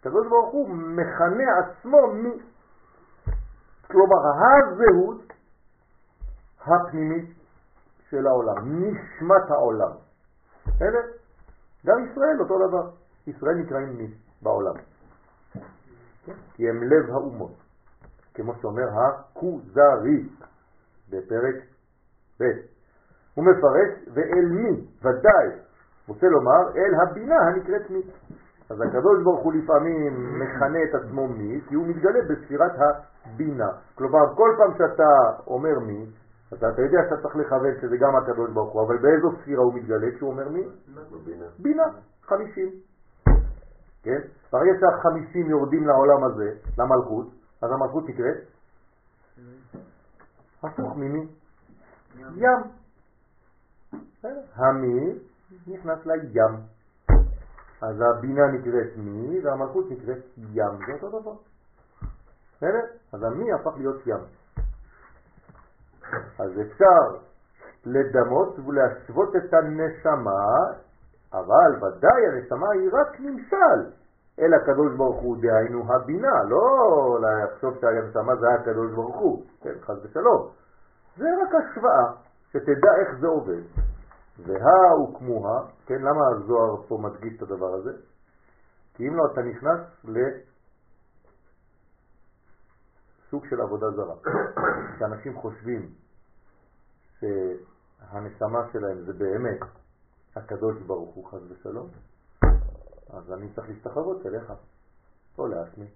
[0.00, 2.42] הקדוש ברוך הוא מכנה עצמו מי.
[3.86, 5.32] כלומר, הזהות
[6.60, 7.30] הפנימית
[8.10, 9.90] של העולם, נשמת העולם.
[10.66, 11.00] בסדר?
[11.86, 12.90] גם ישראל אותו דבר.
[13.26, 14.74] ישראל נקראים מי בעולם.
[16.28, 16.34] כן?
[16.54, 17.52] כי הם לב האומות.
[18.34, 20.28] כמו שאומר הכוזרי
[21.10, 21.54] בפרק
[22.40, 22.44] ב'.
[23.34, 25.48] הוא מפרש ואל מי, ודאי,
[26.08, 28.02] רוצה לומר אל הבינה הנקראת מי.
[28.70, 33.68] אז הקדוש ברוך הוא לפעמים מכנה את עצמו מי, כי הוא מתגלה בספירת הבינה.
[33.94, 35.08] כלומר, כל פעם שאתה
[35.46, 36.06] אומר מי,
[36.52, 39.74] אז אתה יודע שאתה צריך לכוון שזה גם הקדוש ברוך הוא, אבל באיזו ספירה הוא
[39.74, 40.68] מתגלה כשהוא אומר מי?
[41.12, 41.44] בבינה.
[41.58, 41.84] בינה,
[42.22, 42.68] חמישים.
[44.02, 44.20] כן?
[44.52, 47.26] ברגע שהחמישים יורדים לעולם הזה, למלכות,
[47.62, 48.36] אז המלכות נקראת
[50.62, 51.26] הפוך ממי?
[52.18, 52.78] ים.
[54.54, 55.18] המי
[55.66, 56.54] נכנס לים.
[57.82, 61.34] אז הבינה נקראת מי והמלכות נקראת ים, זה אותו דבר.
[62.56, 62.84] בסדר?
[63.12, 64.20] אז המי הפך להיות ים.
[66.38, 67.18] אז אפשר
[67.86, 70.42] לדמות ולהשוות את הנשמה,
[71.32, 73.90] אבל ודאי הנשמה היא רק נמשל
[74.40, 79.96] אל הקדוש ברוך הוא, דהיינו הבינה, לא לחשוב שהנשמה זה הקדוש ברוך הוא, כן, חס
[80.02, 80.48] ושלום.
[81.16, 82.12] זה רק השוואה,
[82.52, 83.62] שתדע איך זה עובד.
[84.46, 87.92] והא וכמוה, כן, למה הזוהר פה מדגיש את הדבר הזה?
[88.94, 89.80] כי אם לא, אתה נכנס
[93.24, 94.14] לסוג של עבודה זרה.
[94.98, 95.88] שאנשים חושבים
[97.20, 99.60] שהנשמה שלהם זה באמת
[100.38, 101.88] הקדוש ברוך הוא חס ושלום,
[103.10, 104.52] אז אני צריך להשתחוות אליך,
[105.38, 105.86] או לעצמי.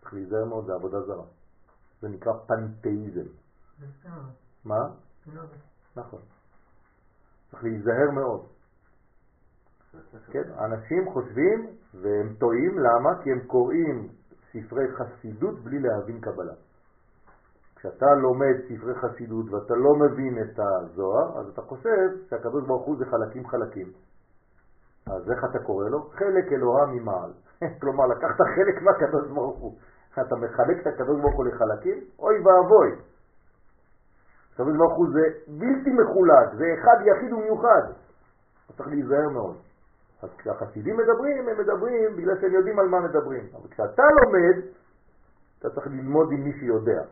[0.00, 1.24] צריך להיזהר מאוד, זה עבודה זרה.
[2.00, 3.28] זה נקרא פנתאיזם.
[4.64, 4.80] מה?
[5.96, 6.20] נכון.
[7.50, 8.46] צריך להיזהר מאוד.
[10.32, 13.22] כן, אנשים חושבים והם טועים, למה?
[13.24, 14.08] כי הם קוראים
[14.52, 16.54] ספרי חסידות בלי להבין קבלה.
[17.76, 22.96] כשאתה לומד ספרי חסידות ואתה לא מבין את הזוהר, אז אתה חושב שהקדוש ברוך הוא
[22.98, 23.86] זה חלקים חלקים.
[25.06, 26.02] אז איך אתה קורא לו?
[26.02, 27.32] חלק אלוהה ממעל.
[27.80, 29.74] כלומר, לקחת חלק מהקדוש ברוך הוא.
[30.12, 32.04] אתה מחלק את הקדוש ברוך הוא לחלקים?
[32.18, 32.90] אוי ואבוי.
[34.52, 37.82] הקדוש ברוך הוא זה בלתי מחולק, זה אחד יחיד ומיוחד.
[38.68, 39.56] אז צריך להיזהר מאוד.
[40.22, 43.44] אז כשהחסידים מדברים, הם מדברים בגלל שהם יודעים על מה מדברים.
[43.54, 44.66] אבל כשאתה לומד,
[45.58, 47.02] אתה צריך ללמוד עם מי שיודע.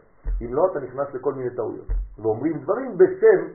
[0.42, 1.86] אם לא, אתה נכנס לכל מיני טעויות.
[2.18, 3.52] ואומרים דברים בשם,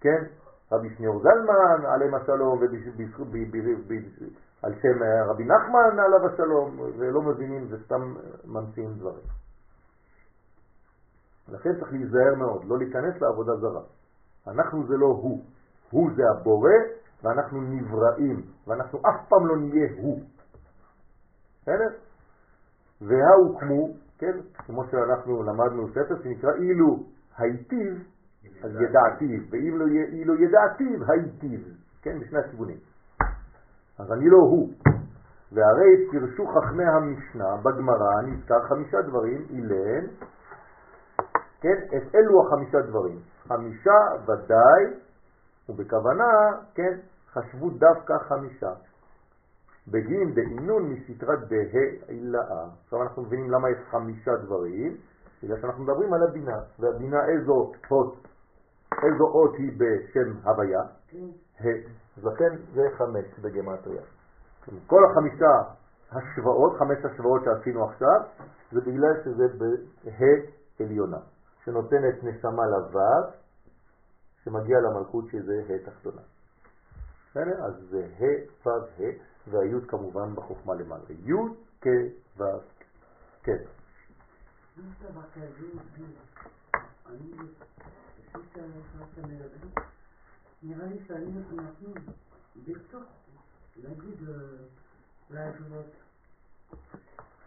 [0.00, 0.24] כן,
[0.72, 2.62] רבי שניאור זלמן, עליהם השלום,
[4.62, 8.14] על שם רבי נחמן, עליו השלום, ולא מבינים, וסתם
[8.44, 9.24] ממציאים דברים.
[11.48, 13.82] לכן צריך להיזהר מאוד, לא להיכנס לעבודה זרה.
[14.46, 15.44] אנחנו זה לא הוא,
[15.90, 16.70] הוא זה הבורא,
[17.22, 20.20] ואנחנו נבראים, ואנחנו אף פעם לא נהיה הוא.
[21.62, 21.88] בסדר?
[23.00, 23.88] וההוקמו,
[24.18, 27.04] כן, כמו שאנחנו למדנו ספר שנקרא אילו
[27.38, 28.04] הייטיב,
[28.64, 31.60] אז ידעתיו, ואם לא אילו ידעתיו, הייטיב,
[32.02, 32.76] כן, בשני הכיוונים.
[33.98, 34.70] אז אני לא הוא.
[35.52, 40.06] והרי פירשו חכמי המשנה בגמרא נזכר חמישה דברים, אילן,
[41.60, 43.18] כן, את אלו החמישה דברים.
[43.48, 45.00] חמישה ודאי,
[45.68, 46.24] ובכוונה,
[46.74, 46.98] כן,
[47.32, 48.72] חשבו דווקא חמישה.
[49.90, 52.66] בגין דאינון מסתרת בהילאה.
[52.84, 54.96] עכשיו אנחנו מבינים למה יש חמישה דברים,
[55.42, 58.16] בגלל שאנחנו מדברים על הבינה, והבינה איזו אות,
[59.02, 60.80] איזו אות היא בשם הוויה?
[61.60, 61.66] ה'.
[62.16, 64.02] אז לכן זה חמש בגמטריה.
[64.86, 65.62] כל החמישה
[66.12, 68.20] השוואות, חמש השוואות שעשינו עכשיו,
[68.72, 71.18] זה בגלל שזה בה' עליונה,
[71.64, 73.00] שנותנת נשמה לו',
[74.44, 76.20] שמגיע למלכות שזה ה' תחתונה.
[77.37, 77.65] בסדר?
[77.65, 81.03] אז זה ה', ו', ה', והי' כמובן בחוכמה למעלה.
[81.09, 81.33] י'
[81.81, 81.87] כ'
[82.37, 82.43] ו'
[83.43, 83.49] כ'.
[90.63, 91.57] נראה לי שאנחנו
[92.67, 93.03] בתוך,
[93.83, 94.19] להגיד
[95.33, 95.95] la joute,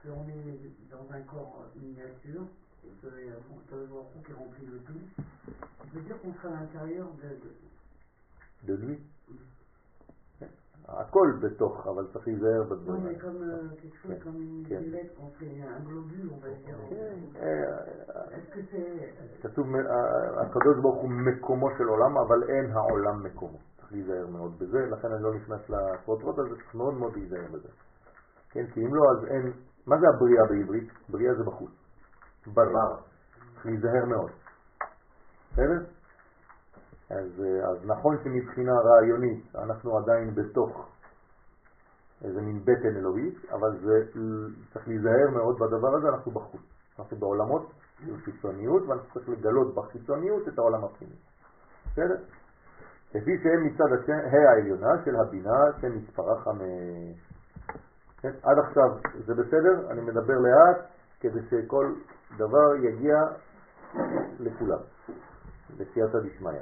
[0.02, 2.46] qu'on est dans un corps miniature,
[2.84, 3.08] et que
[3.48, 5.00] bon, le bordeaux qui remplit le tout,
[5.48, 8.98] on peut dire qu'on sera à l'intérieur de, de lui.
[11.11, 13.07] הכל בתוך, אבל צריך להיזהר בדברים.
[18.51, 19.43] Que c'est...
[19.43, 19.67] כתוב,
[20.41, 23.57] הקדוש ברוך הוא מקומו של עולם, אבל אין העולם מקומו.
[23.77, 27.69] צריך להיזהר מאוד בזה, לכן אני לא נכנס לפרוטרוט הזה, צריך מאוד מאוד להיזהר בזה.
[28.51, 29.51] כן, כי אם לא, אז אין...
[29.87, 30.89] מה זה הבריאה בעברית?
[31.09, 31.71] בריאה זה בחוץ.
[32.47, 32.95] בר.
[33.53, 34.31] צריך להיזהר מאוד.
[35.51, 35.79] בסדר?
[37.09, 40.87] אז, אז נכון שמבחינה רעיונית אנחנו עדיין בתוך
[42.23, 44.19] איזה מין בטן אלוהית, אבל זה,
[44.73, 46.61] צריך להיזהר מאוד בדבר הזה, אנחנו בחוץ.
[46.99, 47.71] אנחנו בעולמות
[48.05, 51.15] של חיצוניות, ואנחנו צריך לגלות בחיצוניות את העולם הפנימי.
[51.91, 52.17] בסדר?
[53.15, 57.31] לפי שהם מצד ה' העליונה של הבינה שמספרה חמש.
[58.21, 58.31] כן?
[58.43, 58.89] עד עכשיו
[59.25, 59.91] זה בסדר?
[59.91, 60.85] אני מדבר לאט
[61.19, 61.93] כדי שכל
[62.37, 63.17] דבר יגיע
[64.39, 64.79] לכולם,
[65.77, 66.61] בסייעתא דשמיא.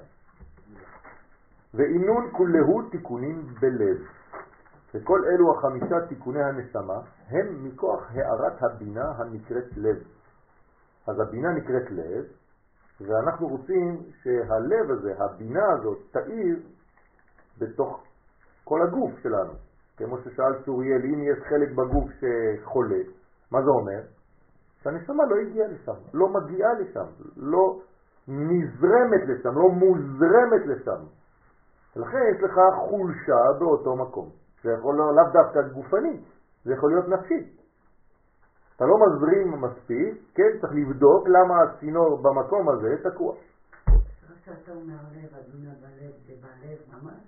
[1.73, 3.97] ואינון כולהו תיקונים בלב.
[4.93, 9.97] וכל אלו החמישה תיקוני הנשמה הם מכוח הערת הבינה הנקראת לב.
[11.07, 12.25] אז הבינה נקראת לב,
[13.01, 16.59] ואנחנו רוצים שהלב הזה, הבינה הזאת, תאיר
[17.59, 18.03] בתוך
[18.63, 19.53] כל הגוף שלנו.
[19.97, 22.99] כמו ששאל צוריאל, אם יש חלק בגוף שחולה,
[23.51, 24.01] מה זה אומר?
[24.83, 27.05] שהנשמה לא הגיעה לשם, לא מגיעה לשם,
[27.37, 27.79] לא
[28.27, 31.03] נזרמת לשם, לא מוזרמת לשם.
[31.95, 32.59] ולכן יש לך
[32.89, 34.29] חולשה באותו מקום.
[34.63, 36.21] זה יכול להיות לאו דווקא גופני,
[36.65, 37.47] זה יכול להיות נפשי.
[38.75, 43.35] אתה לא מזרים מספיק, כן, צריך לבדוק למה הצינור במקום הזה תקוע.
[44.49, 47.23] שאתה אומר לב, אדוני בלב, זה בלב ממש,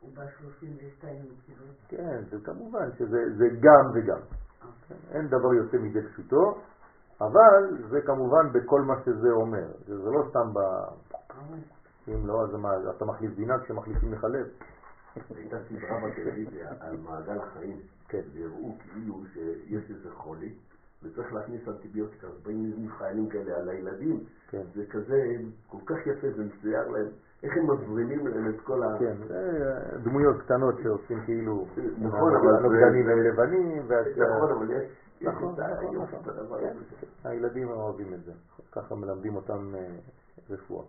[0.00, 1.76] הוא ב-32 נקודות.
[1.88, 4.18] כן, זה כמובן שזה גם וגם.
[4.62, 4.96] אוקיי.
[5.10, 6.58] אין דבר יוצא מידי פשוטו,
[7.20, 9.66] אבל זה כמובן בכל מה שזה אומר.
[9.86, 10.58] זה לא סתם ב...
[10.58, 11.60] אוקיי.
[12.08, 14.46] אם לא, אז מה, אתה מחליף בינה כשמחליפים לך לב.
[15.36, 18.20] הייתה סדרה בטלוויזיה על מעגל החיים, כן.
[18.34, 20.54] והראו כאילו שיש איזה חולי,
[21.02, 24.62] וצריך להכניס אנטיביוטיקה, אז באים חיילים כאלה על הילדים, כן.
[24.74, 25.36] זה כזה
[25.66, 27.06] כל כך יפה, זה מצויר להם,
[27.42, 28.98] איך הם מזרימים להם את כל ה...
[28.98, 29.16] כן,
[30.02, 31.66] דמויות קטנות שעושים כאילו...
[31.98, 32.56] נכון, אבל...
[32.56, 33.82] הנוגדנים הם לבנים,
[34.16, 34.90] נכון, אבל יש...
[35.20, 36.60] נכון, נכון, נכון.
[36.60, 36.76] כן,
[37.24, 38.32] הילדים אוהבים את זה,
[38.72, 39.88] ככה מלמדים אותם אה,
[40.50, 40.84] רפואה.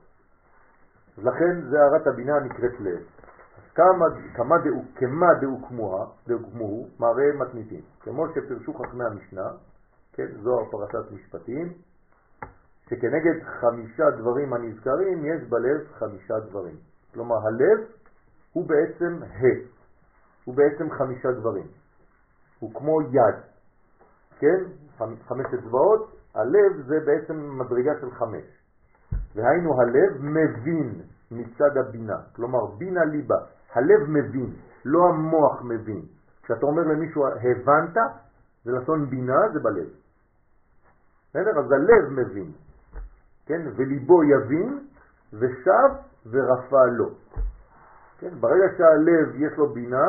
[1.17, 3.03] לכן זה הערת הבינה נקראת לב.
[3.77, 5.27] כמה
[6.27, 7.81] דאוקמוהו מראה מתניתים.
[7.99, 9.47] כמו שפרשו חכמי המשנה,
[10.13, 11.73] כן, זוהר פרשת משפטים,
[12.89, 16.75] שכנגד חמישה דברים הנזכרים יש בלב חמישה דברים.
[17.13, 17.85] כלומר הלב
[18.53, 19.45] הוא בעצם ה,
[20.45, 21.67] הוא בעצם חמישה דברים.
[22.59, 23.35] הוא כמו יד,
[24.39, 24.63] כן?
[25.27, 28.45] חמשת אצבעות, הלב זה בעצם מדרגה של חמש.
[29.35, 31.01] והיינו הלב מבין
[31.31, 33.37] מצד הבינה, כלומר בינה ליבה,
[33.77, 34.53] הלב מבין,
[34.85, 36.01] לא המוח מבין.
[36.43, 37.97] כשאתה אומר למישהו הבנת,
[38.63, 39.87] זה לשון בינה, זה בלב.
[41.29, 41.59] בסדר?
[41.59, 42.51] אז הלב מבין,
[43.45, 43.61] כן?
[43.75, 44.87] וליבו יבין
[45.33, 45.89] ושב
[46.25, 47.09] ורפא לו.
[48.19, 48.29] כן?
[48.39, 50.07] ברגע שהלב יש לו בינה,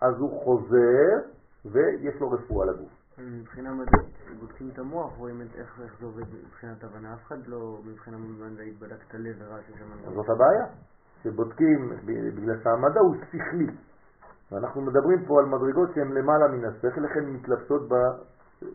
[0.00, 1.18] אז הוא חוזר
[1.64, 2.90] ויש לו רפואה לגוף.
[3.18, 7.14] מבחינה מדעית, בודקים את המוח, רואים את איך, זה עובד מבחינת הבנה.
[7.14, 9.58] אף אחד לא מבחינה מדעית בדק את הלב וראה
[9.90, 10.14] מנגנון.
[10.14, 10.66] זאת הבעיה,
[11.22, 11.92] שבודקים
[12.36, 13.66] בגלל שהמדע הוא שכלי.
[14.52, 18.68] ואנחנו מדברים פה על מדרגות שהן למעלה מן השכל, לכן מתלבשות ב, אה,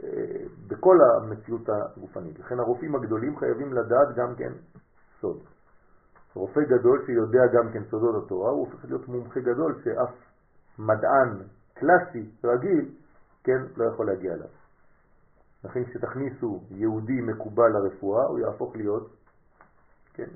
[0.68, 2.40] בכל המציאות הגופנית.
[2.40, 4.54] לכן הרופאים הגדולים חייבים לדעת גם כן
[5.22, 5.38] סוד.
[6.34, 10.14] רופא גדול שיודע גם כן סודות התורה, הוא הופך להיות מומחה גדול שאף
[10.80, 11.44] מדען
[11.74, 12.90] קלאסי, רגיל,
[13.44, 14.48] כן, לא יכול להגיע אליו.
[15.64, 19.10] לכן כשתכניסו יהודי מקובל לרפואה, הוא יהפוך להיות,
[20.14, 20.30] כן,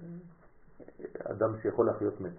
[1.23, 2.33] אדם שיכול להחיות מת.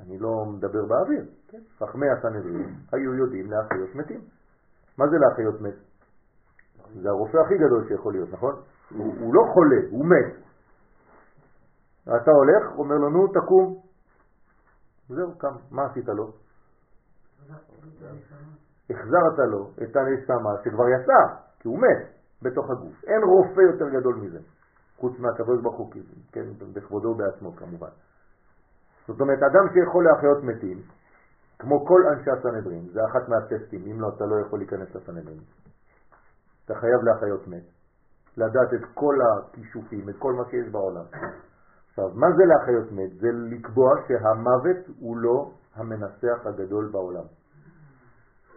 [0.00, 1.58] אני לא מדבר באוויר, כן?
[1.78, 4.20] חכמי הסנהדרין היו יודעים להחיות מתים.
[4.98, 5.74] מה זה להחיות מת?
[7.02, 8.54] זה הרופא הכי גדול שיכול להיות, נכון?
[8.90, 10.48] הוא, הוא לא חולה, הוא מת.
[12.02, 13.80] אתה הולך, אומר לנו, תקום.
[15.08, 15.56] זהו, קם.
[15.70, 16.32] מה עשית לו?
[18.90, 22.08] החזרת לו את הנשמה שכבר יצא, כי הוא מת
[22.42, 23.04] בתוך הגוף.
[23.04, 24.38] אין רופא יותר גדול מזה,
[25.00, 25.92] חוץ מהקדוש ברוך הוא,
[26.32, 27.88] כן, בכבודו בעצמו כמובן.
[29.06, 30.82] זאת אומרת, אדם שיכול להחיות מתים,
[31.58, 35.40] כמו כל אנשי הסנהדרין, זה אחת מהטסטים, אם לא, אתה לא יכול להיכנס לסנהדרין.
[36.64, 37.62] אתה חייב להחיות מת,
[38.36, 41.04] לדעת את כל הכישופים, את כל מה שיש בעולם.
[41.88, 43.20] עכשיו, מה זה להחיות מת?
[43.20, 47.24] זה לקבוע שהמוות הוא לא המנצח הגדול בעולם.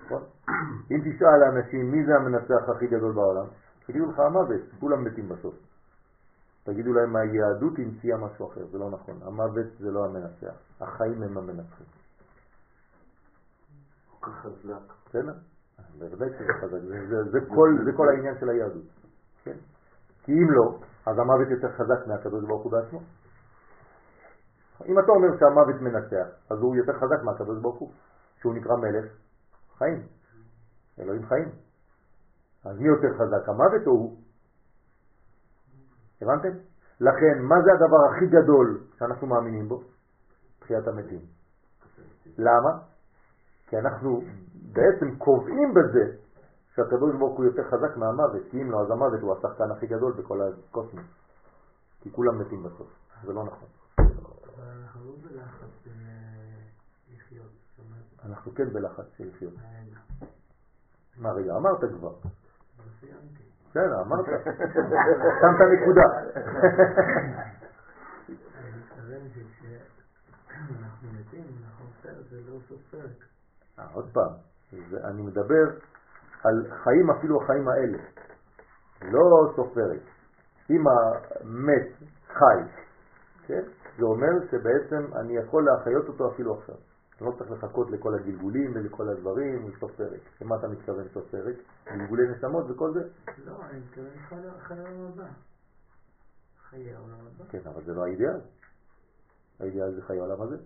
[0.05, 0.23] נכון?
[0.91, 3.45] אם תשאל לאנשים מי זה המנצח הכי גדול בעולם,
[3.87, 5.70] תגידו לך המוות, כולם מתים בסוף.
[6.63, 9.19] תגידו להם היהדות המציאה משהו אחר, זה לא נכון.
[9.21, 11.87] המוות זה לא המנצח, החיים הם המנצחים.
[14.19, 14.93] כל כך חזק.
[15.05, 15.33] בסדר?
[15.99, 16.79] בוודאי שזה חזק,
[17.85, 18.85] זה כל העניין של היהדות.
[19.43, 19.57] כן?
[20.23, 22.99] כי אם לא, אז המוות יותר חזק מהקדוש ברוך הוא בעצמו.
[24.85, 27.91] אם אתה אומר שהמוות מנצח, אז הוא יותר חזק מהקדוש ברוך הוא,
[28.39, 29.05] שהוא נקרא מלך
[29.77, 30.03] חיים.
[30.99, 31.49] אלוהים חיים.
[32.65, 34.17] אז מי יותר חזק, המוות או הוא?
[36.21, 36.49] הבנתם?
[36.99, 39.81] לכן, מה זה הדבר הכי גדול שאנחנו מאמינים בו?
[40.59, 41.19] תחיית המתים.
[42.37, 42.69] למה?
[43.67, 44.21] כי אנחנו
[44.73, 46.15] בעצם קובעים בזה
[46.75, 50.13] שהקדוש ברוך הוא יותר חזק מהמוות, כי אם לא, אז המוות הוא השחקן הכי גדול
[50.13, 51.05] בכל הקוסמוס.
[52.01, 52.87] כי כולם מתים בסוף,
[53.23, 53.67] זה לא נכון.
[53.99, 55.91] אנחנו בלחץ אה,
[57.13, 57.51] לחיות.
[58.25, 59.53] אנחנו כן בלחץ של לחיות.
[61.17, 62.13] מה רגע, אמרת כבר.
[63.71, 64.25] בסדר, אמרת.
[65.41, 66.01] שמת נקודה.
[73.79, 74.31] אה, עוד פעם,
[75.03, 75.63] אני מדבר
[76.43, 77.97] על חיים, אפילו החיים האלה.
[79.01, 80.01] לא סוף פרק.
[80.69, 81.87] אם המת
[82.27, 82.63] חי,
[83.47, 83.61] כן?
[83.97, 86.75] זה אומר שבעצם אני יכול להחיות אותו אפילו עכשיו.
[87.21, 90.19] אתה לא צריך לחכות לכל הגלגולים ולכל הדברים, לסוף פרק.
[90.41, 91.55] למה אתה מתכוון לסוף פרק?
[91.85, 92.99] גלגולי נשמות וכל זה?
[93.45, 94.17] לא, אני מתכוון
[94.59, 95.27] חיי העולם הבא.
[96.69, 97.45] חיי העולם הבא.
[97.49, 98.41] כן, אבל זה לא האידאל.
[99.59, 100.57] האידאל זה חיי העולם הזה.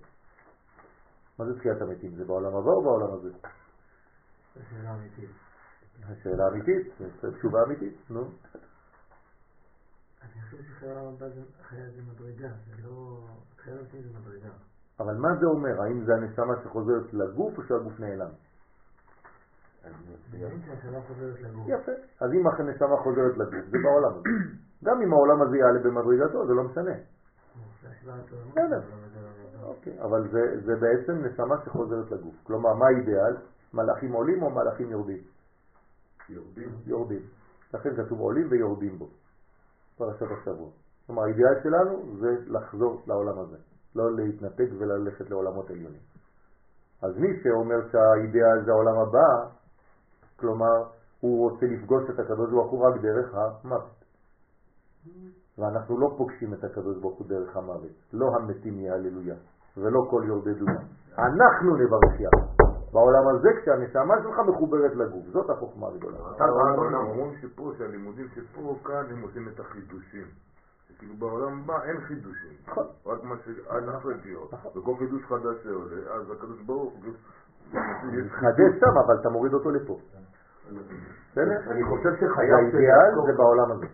[1.40, 2.16] מה זה תחיית המתים?
[2.16, 3.30] זה בעולם הבא או בעולם הזה?
[4.56, 5.30] זו שאלה אמיתית.
[6.04, 6.94] השאלה אמיתית,
[7.38, 8.22] תשובה אמיתית, נו.
[10.22, 13.28] אני חושב שחיי העולם הבא זה מדרגה, זה לא...
[13.56, 14.50] תחיית המתים זה מדרגה.
[15.00, 15.82] אבל מה זה אומר?
[15.82, 18.30] האם זה הנשמה שחוזרת לגוף או שהגוף נעלם?
[21.68, 21.92] יפה.
[22.22, 24.30] אז אם הנשמה חוזרת לגוף, זה בעולם הזה.
[24.84, 26.96] גם אם העולם הזה יעלה במדרגתו, זה לא משנה.
[29.64, 30.28] אוקיי, אבל
[30.66, 32.36] זה בעצם נשמה שחוזרת לגוף.
[32.44, 33.36] כלומר, מה האידאל?
[33.74, 35.24] מלאכים עולים או מלאכים יורדים?
[36.30, 36.70] יורדים.
[36.86, 37.22] יורדים.
[37.74, 39.10] לכן כתוב עולים ויורדים בו.
[39.98, 40.70] פרשת השבוע.
[41.08, 43.58] כלומר, האידאל שלנו זה לחזור לעולם הזה,
[43.96, 46.02] לא להתנתק וללכת לעולמות עליונים.
[47.02, 49.50] אז מי שאומר שהאידאל זה העולם הבא,
[50.40, 50.84] כלומר,
[51.20, 54.06] הוא רוצה לפגוש את הקדוש ברוך הוא רק דרך המוות.
[55.58, 59.36] ואנחנו לא פוגשים את הקדוש ברוך הוא דרך המוות, לא המתים יהללויה,
[59.78, 60.82] ולא כל יורדי דומה.
[61.18, 62.66] אנחנו נברך יחד.
[62.94, 66.18] בעולם הזה כשהנשמה שלך מחוברת לגוף, זאת החוכמה הגדולה.
[66.98, 70.26] אומרים שפה, שהלימודים שפה, כאן הם עושים את החידושים.
[70.98, 72.86] כאילו בעולם הבא אין חידושים, נכון.
[73.06, 77.14] רק מה שאנחנו הגיעות, וכל חידוש חדש שעולה, אז הקדוש ברוך הוא
[78.04, 80.00] מתחדש שם, אבל אתה מוריד אותו לפה.
[81.32, 81.72] בסדר?
[81.72, 83.86] אני חושב שחייו של יעקב, זה בעולם הזה.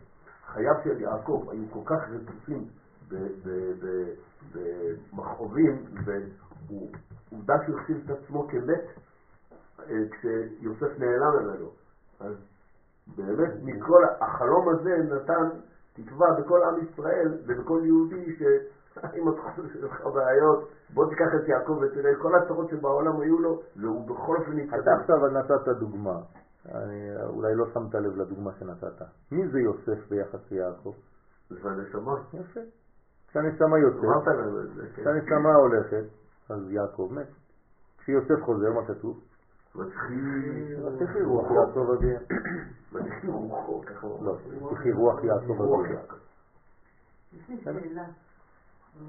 [0.54, 2.68] חייו של יעקב היו כל כך רצופים
[5.14, 8.84] במכאובים, ועובדה שהוא החשיב את עצמו כמת
[9.80, 11.70] אה, כשיוסף נעלם ממנו.
[12.20, 12.36] אז
[13.18, 15.50] באמת מכל החלום הזה נתן
[15.94, 21.48] תקווה בכל עם ישראל ובכל יהודי שאם אתה חושב שיש לך בעיות, בוא תיקח את
[21.48, 25.00] יעקב ותראה, כל הצרות שבעולם היו לו, והוא בכל אופן אתה התקדם.
[25.00, 26.20] עכשיו נתת דוגמה,
[26.66, 29.02] אני, אולי לא שמת לב לדוגמה שנתת.
[29.32, 30.94] מי זה יוסף ביחס ליעקב?
[31.50, 32.16] זה הנשמה.
[32.34, 32.60] יפה.
[33.28, 35.02] כשהנשמה יוצאת, כן.
[35.02, 36.04] כשהנשמה הולכת,
[36.50, 37.28] אז יעקב מת.
[37.98, 39.20] כשיוסף חוזר, מה כתוב?
[39.76, 42.20] מתחיל רוח יעקב אביה.
[42.94, 44.26] מתחיל רוחו, ככה הוא.
[44.26, 44.38] לא,
[44.76, 46.02] תחי רוח רוח אביה.
[47.34, 48.06] יש לי שאלה.
[49.00, 49.04] אה,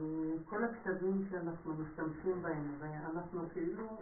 [0.45, 3.99] כל הכתבים שאנחנו משתמשים בהם, ואנחנו כאילו,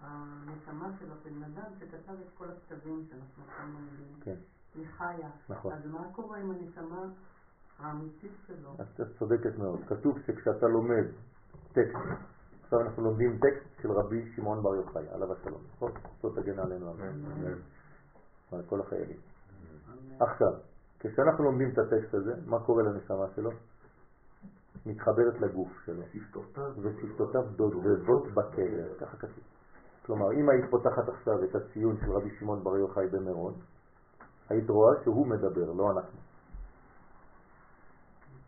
[0.00, 4.36] הנשמה של הבן אדם שכתב את כל הכתבים שאנחנו עכשיו לומדים, כן,
[4.74, 5.30] היא חיה.
[5.48, 5.72] נכון.
[5.72, 7.02] אז מה קורה עם הנשמה
[7.78, 8.74] האמיתית שלו?
[8.80, 9.80] את צודקת מאוד.
[9.88, 11.04] כתוב שכשאתה לומד
[11.72, 12.33] טקסט,
[12.74, 15.92] עכשיו אנחנו לומדים טקסט של רבי שמעון בר יוחאי, עליו השלום, נכון?
[16.22, 16.94] זאת תגן עלינו.
[18.52, 19.16] על כל החיילים.
[20.20, 20.52] עכשיו,
[20.98, 23.50] כשאנחנו לומדים את הטקסט הזה, מה קורה לנשמה שלו?
[24.86, 26.72] מתחברת לגוף שלו, שפתותיו.
[26.82, 29.44] ושפתותיו דודבות בקבר, ככה כתוב.
[30.06, 33.54] כלומר, אם היית פותחת עכשיו את הציון של רבי שמעון בר יוחאי במירון,
[34.48, 36.18] היית רואה שהוא מדבר, לא אנחנו.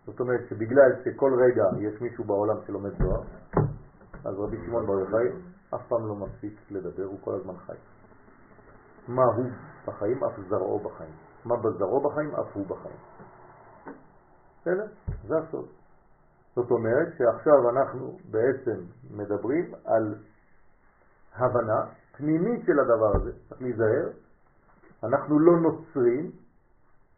[0.06, 3.22] זאת אומרת שבגלל שכל רגע יש מישהו בעולם שלומד תואר,
[4.28, 5.28] אז רבי שמעון בר יוחאי
[5.74, 7.76] אף פעם לא מפסיק לדבר, הוא כל הזמן חי.
[9.08, 9.50] מה הוא
[9.86, 11.14] בחיים, אף זרעו בחיים.
[11.44, 12.96] מה בזרעו בחיים, אף הוא בחיים.
[14.60, 14.86] בסדר?
[15.26, 15.68] זה הסוד.
[16.56, 18.80] זאת אומרת שעכשיו אנחנו בעצם
[19.10, 20.14] מדברים על
[21.34, 21.80] הבנה
[22.16, 24.08] פנימית של הדבר הזה, צריך להיזהר,
[25.04, 26.30] אנחנו לא נוצרים,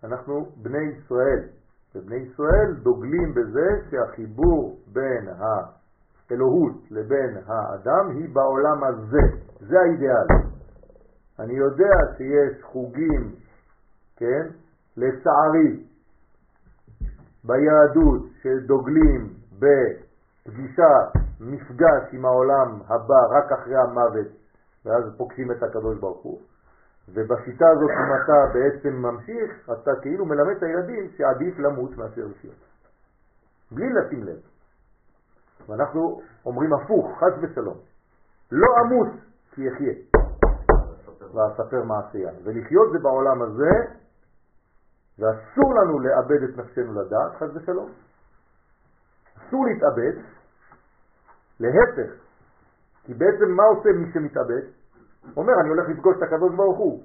[0.04, 1.48] אנחנו בני ישראל,
[1.94, 5.28] ובני ישראל דוגלים בזה שהחיבור בין
[6.30, 10.26] האלוהות לבין האדם היא בעולם הזה, זה האידאל.
[11.38, 13.34] אני יודע שיש חוגים,
[14.16, 14.46] כן,
[14.96, 15.84] לצערי,
[17.44, 20.94] ביהדות שדוגלים בפגישה,
[21.40, 24.26] מפגש עם העולם הבא רק אחרי המוות,
[24.84, 26.40] ואז פוגשים את הקדוש ברוך הוא.
[27.08, 32.54] ובשיטה הזאת, אם אתה בעצם ממשיך, אתה כאילו מלמד את הילדים שעדיף למות מאשר לחיות.
[33.70, 34.57] בלי לשים לב.
[35.68, 37.76] ואנחנו אומרים הפוך, חס ושלום.
[38.52, 39.08] לא אמות
[39.54, 39.92] כי אחיה,
[41.34, 42.32] ואספר מעשייה.
[42.44, 43.70] ולחיות זה בעולם הזה,
[45.18, 47.90] ואסור לנו לאבד את נפשנו לדעת, חס ושלום.
[49.38, 50.22] אסור להתאבד,
[51.60, 52.10] להפך.
[53.04, 54.62] כי בעצם מה עושה מי שמתאבד?
[55.36, 57.02] אומר, אני הולך לפגוש את הקדוש ברוך הוא.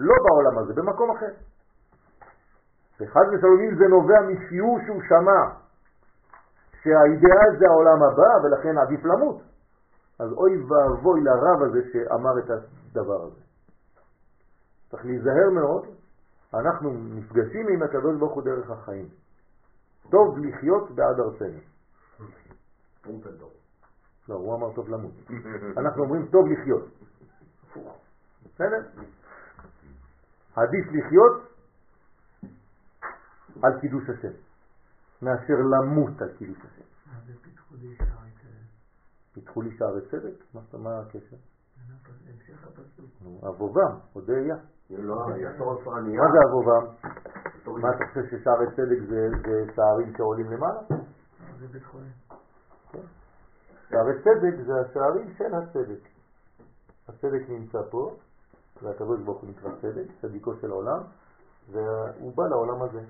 [0.00, 1.32] לא בעולם הזה, במקום אחר.
[3.00, 5.61] וחד ושלום אם זה נובע משיעור שהוא שמע
[6.82, 9.42] שהאידאל זה העולם הבא ולכן עדיף למות,
[10.18, 13.40] אז אוי ואבוי לרב הזה שאמר את הדבר הזה.
[14.90, 15.86] צריך להיזהר מאוד,
[16.54, 19.08] אנחנו נפגשים עם הקדוש ברוך הוא דרך החיים.
[20.10, 21.60] טוב לחיות בעד ארצנו.
[24.28, 25.12] לא, הוא אמר טוב למות.
[25.80, 26.88] אנחנו אומרים טוב לחיות.
[28.44, 28.80] בסדר?
[30.56, 31.52] עדיף לחיות
[33.62, 34.32] על קידוש השם,
[35.22, 36.82] מאשר למות על קידוש השם.
[37.06, 38.66] מה זה פיתחו לי שערי צדק?
[39.34, 40.44] פיתחו לי שערי צדק?
[40.54, 41.36] מה זאת- מה הקשר?
[42.28, 43.10] המשך הפסוק.
[43.48, 44.56] אבובם, הודיה.
[44.90, 45.16] לא.
[45.28, 45.36] מה
[46.32, 46.84] זה אבובם?
[47.82, 50.80] מה אתה חושב ששערי צדק זה זה שערים שעולים למעלה?
[51.58, 52.12] זה בית חולים.
[53.90, 56.08] שערי צדק זה השערים של הצדק.
[57.08, 58.16] הצדק נמצא פה,
[58.82, 61.00] והקדוש ברוך הוא נקרא צדק, צדיקו של העולם,
[61.72, 63.00] והוא בא לעולם הזה.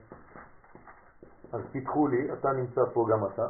[1.52, 3.46] אז פיתחו לי, אתה נמצא פה גם אתה,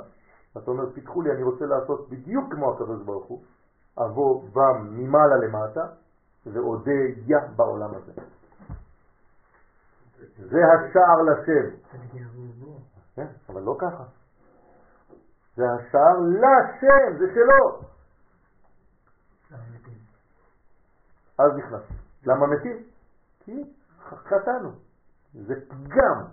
[0.59, 3.43] אתה אומר פיתחו לי, אני רוצה לעשות בדיוק כמו הקדוש ברוך הוא,
[3.99, 5.87] אבוא בם ממעלה למטה,
[6.47, 8.13] ועודיה בעולם הזה.
[10.37, 11.77] זה השער לשם.
[13.15, 14.05] כן, אבל לא ככה.
[15.57, 17.81] זה השער לשם, זה שלו.
[21.39, 21.83] אז נכנס.
[22.27, 22.77] למה מתים?
[23.41, 23.65] כי
[23.99, 24.71] חטאנו.
[25.35, 26.25] זה פגם.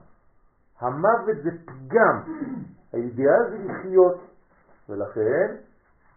[0.79, 2.19] המוות זה פגם.
[2.93, 4.21] האידיאל זה לחיות.
[4.89, 5.55] ולכן,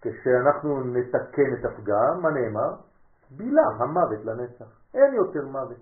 [0.03, 2.75] כשאנחנו נתקן את הפגם, מה נאמר?
[3.37, 4.65] בילה, המוות לנצח.
[4.95, 5.77] אין יותר מוות.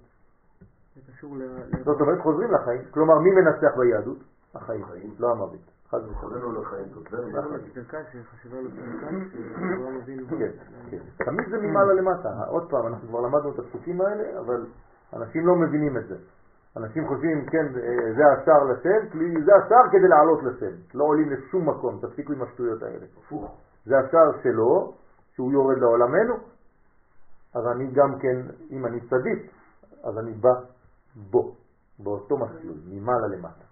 [1.84, 2.82] זאת אומרת, חוזרים לחיים.
[2.90, 4.18] כלומר, מי מנצח ביהדות?
[4.54, 4.84] החיים,
[5.18, 5.60] לא המוות.
[5.90, 5.98] חד
[10.02, 10.26] אבינו...
[10.28, 10.50] כן,
[10.90, 11.24] כן.
[11.24, 12.28] תמיד זה ממעלה למטה.
[12.48, 14.66] עוד פעם, אנחנו כבר למדנו את הפסוקים האלה, אבל
[15.12, 16.16] אנשים לא מבינים את זה.
[16.76, 17.72] אנשים חושבים, כן,
[18.16, 20.76] זה השער לשם, זה השער כדי לעלות לשם.
[20.94, 23.06] לא עולים לשום מקום, תפסיקו עם השטויות האלה.
[23.86, 24.94] זה השער שלו,
[25.34, 26.34] שהוא יורד לעולמנו,
[27.54, 28.36] אז אני גם כן,
[28.70, 29.52] אם אני צדיק,
[30.04, 30.50] אז אני בא
[31.30, 31.54] בו,
[31.98, 33.64] באותו מסלול, ממעלה למטה.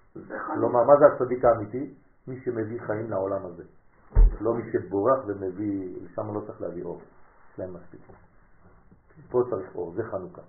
[0.54, 1.94] כלומר, מה זה הצדיק האמיתי?
[2.28, 3.62] מי שמביא חיים לעולם הזה.
[4.40, 7.00] לא מי שבורח ומביא, שם לא צריך להביא אור,
[7.52, 8.00] יש להם מספיק.
[9.30, 10.42] פה צריך אור, זה חנוכה.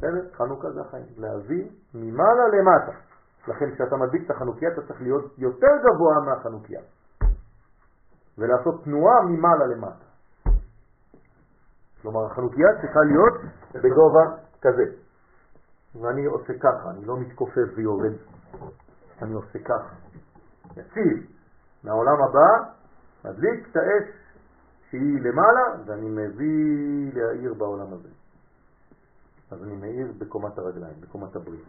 [0.00, 0.28] בסדר?
[0.36, 2.92] חנוכה זה החיים, להביא ממעלה למטה.
[3.48, 6.80] לכן כשאתה מדביק את החנוכיה אתה צריך להיות יותר גבוה מהחנוכיה.
[8.38, 10.04] ולעשות תנועה ממעלה למטה.
[12.02, 13.34] כלומר החנוכיה צריכה להיות
[13.74, 14.84] בגובה כזה.
[16.00, 18.12] ואני עושה ככה, אני לא מתכופף ויורד,
[19.22, 19.94] אני עושה ככה.
[20.76, 21.26] יציב.
[21.84, 22.70] מהעולם הבא,
[23.24, 24.08] מדליק את האש
[24.90, 28.08] שהיא למעלה, ואני מביא להאיר בעולם הזה.
[29.50, 31.64] אז אני מאיר בקומת הרגליים, בקומת הברית,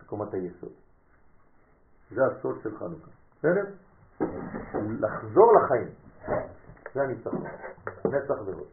[0.00, 0.72] בקומת היסוד.
[2.10, 3.10] זה הסוד של חנוכה.
[3.38, 3.64] בסדר?
[5.00, 5.88] לחזור לחיים.
[6.94, 7.44] זה הניצחון.
[8.04, 8.68] נצח ועוד.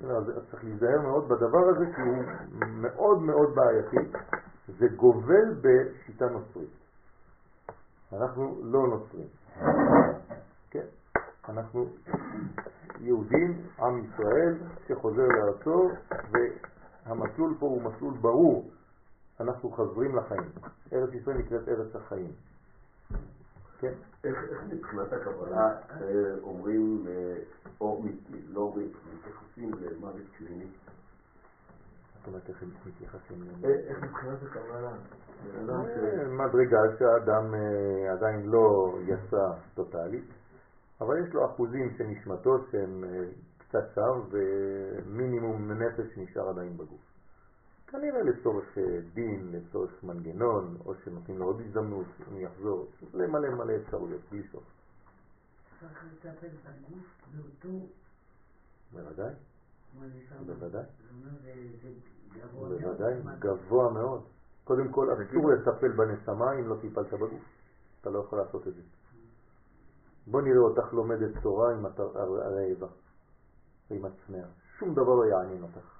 [0.00, 2.24] אז צריך להיזהר מאוד בדבר הזה כי הוא
[2.60, 4.18] מאוד מאוד בעייתי.
[4.78, 6.70] זה גובל בשיטה נוצרית.
[8.12, 9.26] אנחנו לא נוצרים.
[10.70, 10.86] כן,
[11.48, 11.86] אנחנו
[13.00, 14.54] יהודים, עם ישראל,
[14.88, 15.88] שחוזר לארצו,
[17.06, 18.70] והמסלול פה הוא מסלול ברור.
[19.40, 20.50] אנחנו חוזרים לחיים.
[20.92, 22.32] ארץ ישראל נקראת ארץ החיים.
[23.80, 23.92] כן?
[24.24, 26.06] איך איך מבחינת הקבלה אה,
[26.42, 27.36] אומרים אה,
[27.80, 30.66] אור מיתמי, לא מתייחסים למוות קליני?
[32.24, 34.92] זאת אומרת, איך הם מתייחסים אה, איך מבחינת הקבלה?
[35.56, 40.24] אה, מדרגה שהאדם אה, עדיין לא יצא טוטאלית,
[41.00, 43.04] אבל יש לו אחוזים של נשמתו שהם
[43.76, 47.00] אה, שם ומינימום נפש נשאר עדיין בגוף.
[47.86, 53.72] כנראה לצורך אה, דין, לצורך מנגנון, או שנותנים לו עוד הזדמנות, הוא יחזור, למלא מלא
[53.76, 54.64] אפשרויות, בלי סוף.
[55.80, 57.86] צריך לטפל בגוף באותו...
[58.92, 59.34] בוודאי?
[60.46, 60.84] בוודאי,
[62.54, 62.80] מאוד.
[62.80, 64.22] בוודאי, גבוה מאוד.
[64.64, 67.42] קודם כל, אסור לטפל בנשמה אם לא טיפלת בגוף.
[68.00, 68.80] אתה לא יכול לעשות את זה.
[70.26, 72.00] בוא נראה אותך לומדת תורה אם את
[73.92, 74.40] את צמאה.
[74.78, 75.94] שום דבר לא יעניין אותך.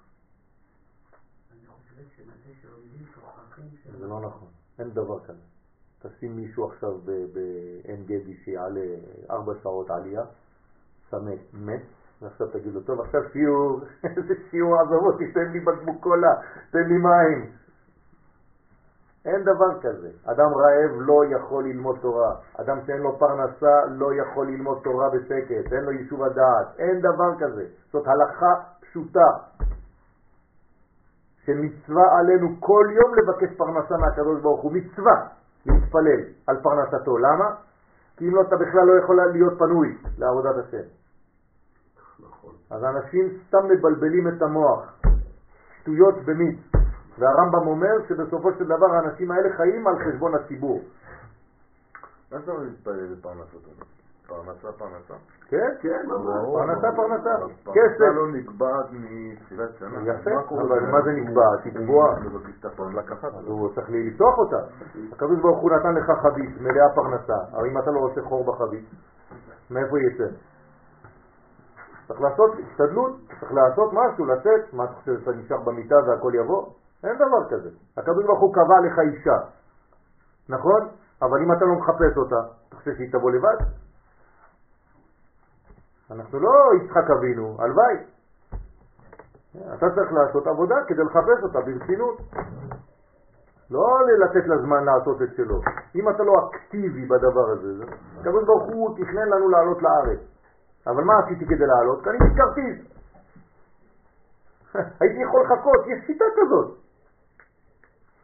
[3.98, 4.48] זה לא נכון,
[4.78, 5.43] אין דבר כזה.
[6.02, 6.98] תשים מישהו עכשיו
[7.32, 8.86] בעין גדי שיעלה
[9.31, 10.23] ארבע שעות עלייה,
[11.11, 11.82] צמא, מת,
[12.23, 13.81] ועכשיו תגיד לו, טוב, עכשיו שיעור,
[14.16, 16.35] איזה שיעור עזוב אותי, תן לי בקבוק קולה,
[16.70, 17.52] תן לי מים.
[19.24, 20.10] אין דבר כזה.
[20.24, 22.34] אדם רעב לא יכול ללמוד תורה.
[22.60, 26.66] אדם שאין לו פרנסה לא יכול ללמוד תורה בשקט, אין לו יישוב הדעת.
[26.78, 27.64] אין דבר כזה.
[27.92, 29.30] זאת הלכה פשוטה.
[31.44, 34.72] שמצווה עלינו כל יום לבקש פרנסה מהקדוש ברוך הוא.
[34.72, 35.26] מצווה
[35.66, 37.18] להתפלל על פרנסתו.
[37.18, 37.55] למה?
[38.16, 40.86] כי אם לא, אתה בכלל לא יכול להיות פנוי לעבודת השם.
[42.20, 42.55] נכון.
[42.70, 45.01] אז אנשים סתם מבלבלים את המוח.
[45.80, 46.73] שטויות במיץ.
[47.19, 50.81] והרמב"ם אומר שבסופו של דבר האנשים האלה חיים על חשבון הציבור.
[52.32, 53.70] מה זאת אומרת להתפלל לפרנסתו?
[54.27, 55.15] פרנסה, פרנסה.
[55.49, 55.70] כן?
[55.81, 56.09] כן.
[56.53, 57.31] פרנסה, פרנסה.
[57.47, 57.65] כסף.
[57.65, 59.99] פרנסה לא נקבעת מתחילת שנה.
[60.03, 61.57] יפה, אבל מה זה נקבע?
[61.65, 62.15] תקבוע.
[63.47, 64.57] הוא צריך לפתוח אותה.
[65.12, 68.85] הקדוש ברוך הוא נתן לך חבית מלאה פרנסה, אבל אם אתה לא רוצה חור בחבית,
[69.70, 70.24] מאיפה יצא?
[72.09, 76.66] צריך לעשות השתדלות, צריך לעשות משהו, לצאת, מה אתה חושב שאתה נשאר במיטה והכל יבוא?
[77.05, 77.70] אין דבר כזה.
[77.97, 79.39] הקדוש ברוך הוא קבע לך אישה,
[80.48, 80.89] נכון?
[81.22, 83.56] אבל אם אתה לא מחפש אותה, אתה חושב שהיא תבוא לבד?
[86.10, 86.51] אנחנו לא
[86.82, 87.97] יצחק אבינו, הלוואי.
[89.74, 92.16] אתה צריך לעשות עבודה כדי לחפש אותה ברצינות.
[93.70, 95.60] לא לתת לה זמן לעשות את שלו.
[95.94, 97.85] אם אתה לא אקטיבי בדבר הזה, זה-
[98.20, 100.18] הקדוש ברוך הוא תכנן לנו לעלות לארץ.
[100.86, 102.05] אבל מה עשיתי כדי לעלות?
[102.05, 102.78] קניתי כרטיס.
[105.01, 106.84] הייתי יכול לחכות, יש שיטה כזאת.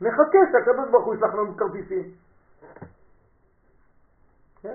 [0.01, 2.13] נחכה שהקדוש ברוך הוא ישלח לנו כרטיסים.
[4.63, 4.75] כן?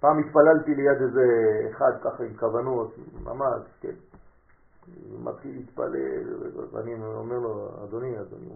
[0.00, 1.24] פעם התפללתי ליד איזה
[1.70, 3.94] אחד ככה עם כוונות, ממש, כן.
[5.24, 5.94] מתחיל להתפלל,
[6.72, 8.50] ואני אומר לו, אדוני, אדוני,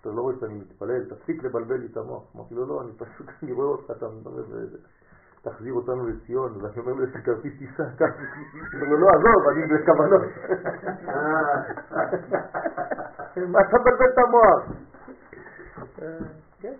[0.00, 2.22] אתה לא רואה שאני מתפלל, תפסיק לבלבל לי את המוח.
[2.36, 4.78] אמרתי לו, לא, אני פשוט, אני רואה אותך, אתה מדבר וזה.
[5.42, 7.82] תחזיר אותנו לציון, ואני אומר לו, יש לי כרטיס טיסה
[8.74, 10.22] אומר לו, לא, עזוב, אני בכוונות.
[13.52, 14.62] מה אתה מבלבל את המוח?
[16.60, 16.74] כן.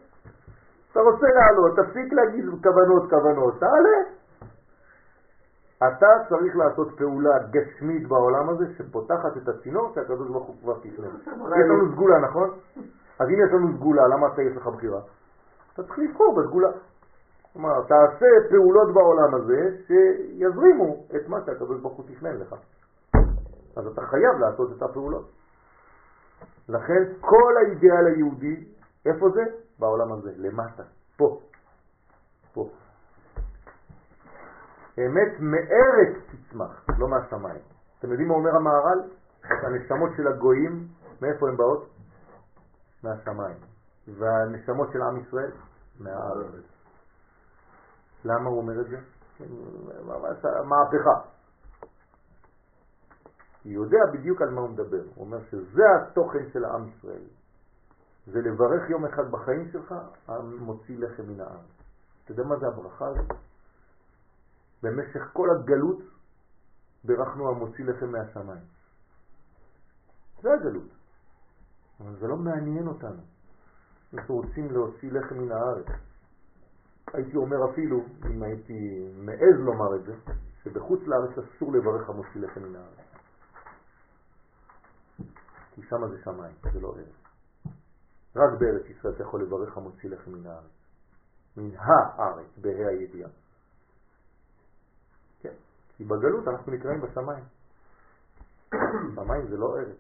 [0.93, 3.99] אתה רוצה לעלות, תפסיק להגיד כוונות, כוונות, תעלה.
[5.78, 11.09] אתה צריך לעשות פעולה גשמית בעולם הזה שפותחת את הצינור שהקדוש ברוך הוא כבר תכנן.
[11.61, 12.51] יש לנו סגולה, נכון?
[13.19, 15.01] אז אם יש לנו סגולה, למה אתה יש לך בחירה?
[15.74, 16.69] אתה צריך לבחור בסגולה.
[17.53, 22.55] כלומר, תעשה פעולות בעולם הזה שיזרימו את מה שהקדוש ברוך הוא תכנן לך.
[23.77, 25.31] אז אתה חייב לעשות את הפעולות.
[26.69, 28.65] לכן כל האידאל היהודי,
[29.07, 29.43] איפה זה?
[29.79, 30.83] בעולם הזה, למטה,
[31.17, 31.41] פה.
[32.55, 32.69] פה.
[34.99, 37.63] אמת מארץ תצמח, לא מהשמיים.
[37.99, 39.01] אתם יודעים מה אומר המהר"ל?
[39.45, 40.87] הנשמות של הגויים,
[41.23, 41.89] מאיפה הן באות?
[43.05, 43.57] מהשמיים.
[44.09, 45.51] והנשמות של עם ישראל?
[46.01, 46.70] מהארץ.
[48.25, 48.97] למה הוא אומר את זה?
[50.65, 51.31] מהפכה.
[53.65, 55.03] הוא יודע בדיוק על מה הוא מדבר.
[55.15, 57.23] הוא אומר שזה התוכן של העם ישראל.
[58.27, 59.95] זה לברך יום אחד בחיים שלך,
[60.27, 61.65] המוציא לחם מן העם.
[62.25, 63.39] אתה יודע מה זה הברכה הזאת?
[64.83, 65.99] במשך כל הגלות
[67.05, 68.65] ברכנו המוציא לחם מהשמיים.
[70.43, 70.91] זה הגלות.
[72.01, 73.23] אבל זה לא מעניין אותנו.
[74.15, 75.87] אנחנו רוצים להוציא לחם מן הארץ.
[77.12, 80.32] הייתי אומר אפילו, אם הייתי מעז לומר את זה,
[80.62, 82.99] שבחוץ לארץ אסור לברך המוציא לחם מן הארץ.
[85.74, 87.20] כי שם זה שמיים, זה לא ארץ.
[88.37, 90.70] רק בארץ ישראל אתה יכול לברך המוציא לחם מן הארץ.
[91.57, 93.31] מן הארץ, בה"א הידיעה.
[95.41, 95.55] כן,
[95.97, 97.45] כי בגלות אנחנו נקראים בשמיים.
[99.15, 99.97] שמיים זה לא ארץ.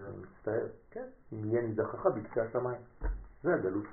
[0.00, 2.80] אני מצטער, כן, אם יהיה נידחך בקצה השמיים.
[3.42, 3.86] זה הגלות.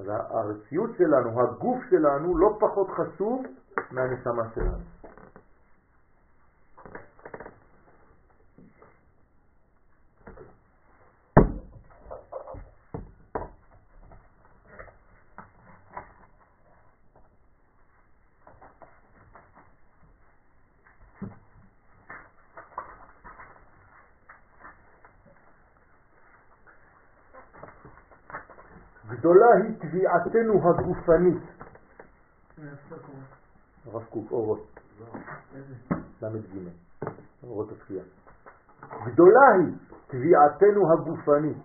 [0.00, 3.42] אז הארציות שלנו, הגוף שלנו, לא פחות חשוב
[3.90, 4.99] מהנשמה שלנו.
[29.20, 31.42] גדולה היא תביעתנו הגופנית.
[33.86, 34.80] הרב קוק, אורות.
[36.22, 36.68] ל"ג,
[37.42, 38.02] אורות התחייה.
[39.04, 39.74] גדולה היא
[40.06, 41.56] תביעתנו הגופנית.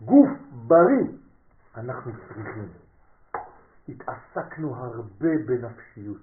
[0.00, 0.28] גוף
[0.66, 1.06] בריא
[1.76, 2.68] אנחנו צריכים.
[3.88, 6.22] התעסקנו הרבה בנפשיות.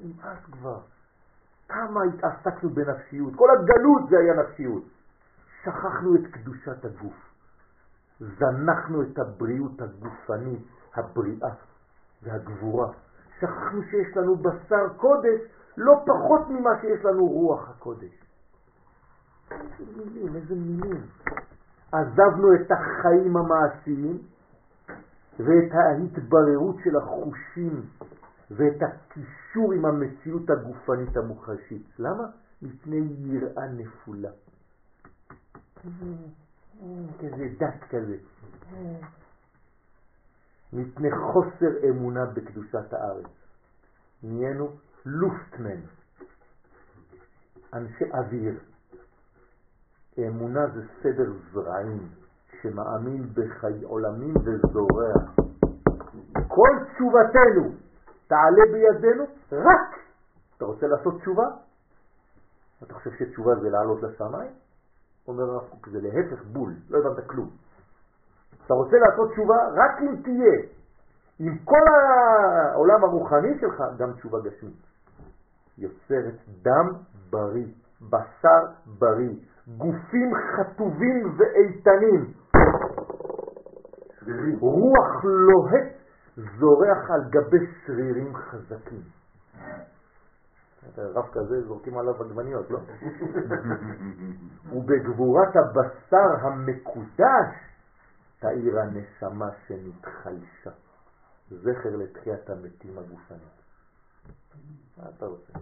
[0.00, 0.80] נמאס כבר.
[1.68, 3.32] כמה התעסקנו בנפשיות.
[3.36, 4.84] כל הגלות זה היה נפשיות.
[5.62, 7.31] שכחנו את קדושת הגוף.
[8.38, 10.62] זנחנו את הבריאות הגופנית,
[10.94, 11.54] הבריאה
[12.22, 12.92] והגבורה.
[13.38, 15.40] שכחנו שיש לנו בשר קודש
[15.76, 18.24] לא פחות ממה שיש לנו רוח הקודש.
[19.50, 21.06] איזה מילים, איזה מילים.
[21.92, 24.18] עזבנו את החיים המעשיים
[25.38, 27.82] ואת ההתבררות של החושים
[28.50, 31.86] ואת הקישור עם המציאות הגופנית המוחשית.
[31.98, 32.24] למה?
[32.62, 34.30] מפני יראה נפולה.
[37.18, 38.16] כזה דת כזה.
[40.72, 43.26] מפני חוסר אמונה בקדושת הארץ.
[44.22, 44.68] נהיינו
[45.06, 45.80] לופטמן,
[47.74, 48.54] אנשי אוויר.
[50.18, 52.08] אמונה זה סדר זרעים
[52.62, 55.12] שמאמין בחיי עולמים וזורע.
[56.48, 57.72] כל תשובתנו
[58.26, 59.98] תעלה בידינו רק.
[60.56, 61.46] אתה רוצה לעשות תשובה?
[62.82, 64.61] אתה חושב שתשובה זה לעלות לשמיים?
[65.28, 67.50] אומר הרב קוק, זה להפך בול, לא הבנת כלום.
[68.66, 70.62] אתה רוצה לעשות תשובה רק אם תהיה
[71.38, 74.82] עם כל העולם הרוחני שלך גם תשובה גשמית.
[75.78, 76.88] יוצרת דם
[77.30, 77.66] בריא,
[78.10, 78.66] בשר
[78.98, 79.34] בריא,
[79.78, 82.32] גופים חטובים ואיתנים,
[84.60, 85.92] רוח לוהט
[86.36, 89.02] זורח על גבי שרירים חזקים.
[90.98, 92.78] רב כזה זורקים עליו עגבניות, לא?
[94.72, 97.72] ובגבורת הבשר המקודש
[98.38, 100.70] תאיר הנשמה שנתחלשה.
[101.50, 103.62] זכר לתחיית המתים הגופנית.
[104.96, 105.52] מה אתה רוצה?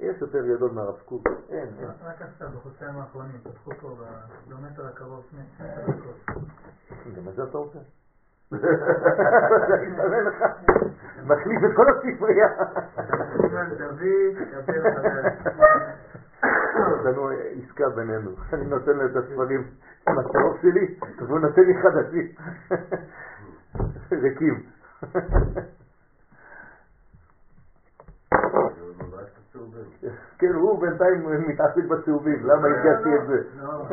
[0.00, 1.28] יש יותר גדול מהרב קוק?
[1.48, 1.90] אין, אין.
[2.02, 5.42] רק עכשיו, בחודשיים האחרונים, פתחו פה בקילומטר הקרוב שני
[5.86, 6.46] דקות.
[7.16, 7.78] גם את זה אתה רוצה?
[11.26, 12.48] מחליף את כל הספרייה.
[16.76, 19.64] יש לנו עסקה בינינו, אני נותן לו את הספרים
[20.06, 22.26] הצהוב שלי, והוא נותן לי חדשים.
[24.12, 24.62] ריקים.
[30.38, 33.60] כן, הוא בינתיים מתעסק בצהובים, למה הגעתי את זה?
[33.60, 33.84] לא,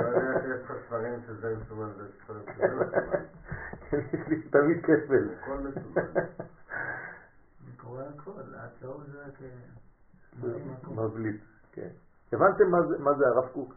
[0.56, 3.24] יש לך ספרים שזה מסומן וספרים שזה לא מסומן.
[3.90, 5.30] כן, יש לי תמיד כפל.
[5.42, 6.22] הכל מסומן.
[7.64, 9.44] אני קורא הכל, הצהוב זה כ...
[10.92, 11.42] מבליט,
[11.72, 11.90] כן.
[12.34, 13.74] הבנתם מה זה, הרב קוק?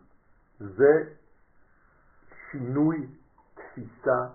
[0.59, 1.03] זה
[2.51, 3.07] שינוי
[3.55, 4.27] תפיסה.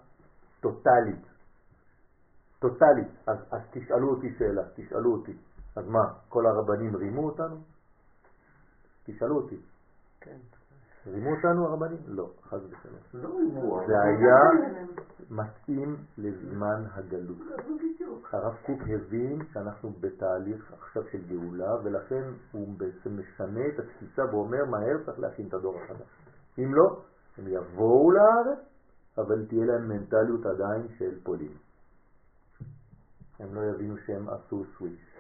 [2.62, 3.12] טוטלית.
[3.28, 5.38] אז, אז תשאלו אותי שאלה, תשאלו אותי.
[5.76, 7.56] אז מה, כל הרבנים רימו אותנו?
[9.06, 9.58] תשאלו אותי.
[10.22, 10.38] כן.
[11.08, 12.00] רימו אותנו הרבנים?
[12.06, 13.00] לא, חס ושלום.
[13.14, 14.40] לא רימו, זה היה
[15.30, 17.38] מתאים לזמן הגלות.
[18.32, 24.66] הרב קוק הבין שאנחנו בתהליך עכשיו של גאולה, ולכן הוא בעצם משנה את התפיסה ואומר
[24.66, 26.08] מהר צריך להכין את הדור החדש.
[26.60, 27.02] אם לא,
[27.38, 28.60] הם יבואו לארץ,
[29.18, 31.54] אבל תהיה להם מנטליות עדיין של פולין.
[33.40, 35.11] הם לא יבינו שהם עשו סוויץ'.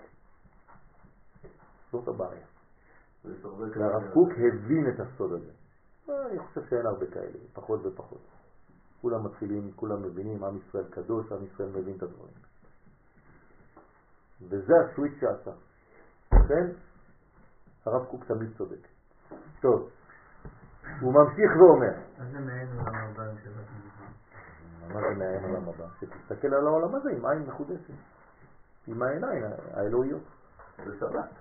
[1.91, 2.45] זאת הבעיה.
[3.25, 5.51] והרב קוק הבין את הסוד הזה.
[6.09, 8.21] אה, אני חושב שאין הרבה כאלה, פחות ופחות.
[9.01, 12.33] כולם מתחילים, כולם מבינים, עם ישראל קדוש, עם ישראל מבין את הדברים.
[14.41, 15.51] וזה הסוויץ' שעשה.
[16.33, 16.67] לכן,
[17.85, 18.87] הרב קוק תמיד צודק.
[19.61, 19.89] טוב,
[21.01, 23.65] הוא ממשיך ואומר, אז זה מעין עולם הבא שבת.
[24.87, 25.85] מה זה מעין עולם הבא?
[25.99, 27.93] שתסתכל על העולם הזה עם עין מחודשת,
[28.87, 29.43] עם העיניים
[29.73, 30.23] האלוהיות.
[30.87, 31.13] בשבת.
[31.13, 31.40] נכון.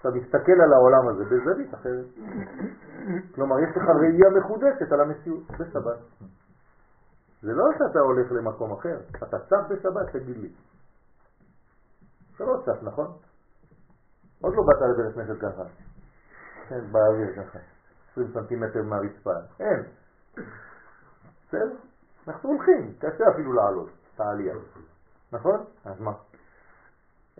[0.00, 2.06] אתה מסתכל על העולם הזה בזווית אחרת.
[3.34, 5.98] כלומר, יש לך ראייה מחודשת על המציאות בשבת.
[7.42, 10.52] זה לא שאתה הולך למקום אחר, אתה צף בשבת, תגיד לי.
[12.36, 13.06] אתה לא צף, נכון?
[14.40, 15.62] עוד לא באת לבית כנסת ככה.
[16.68, 17.58] כן, באוויר ככה.
[18.12, 19.30] 20 סנטימטר מהרצפה.
[19.60, 19.82] אין.
[21.48, 21.76] בסדר?
[22.28, 24.20] אנחנו הולכים, קשה אפילו לעלות את.
[25.32, 25.64] נכון?
[25.84, 26.12] אז מה?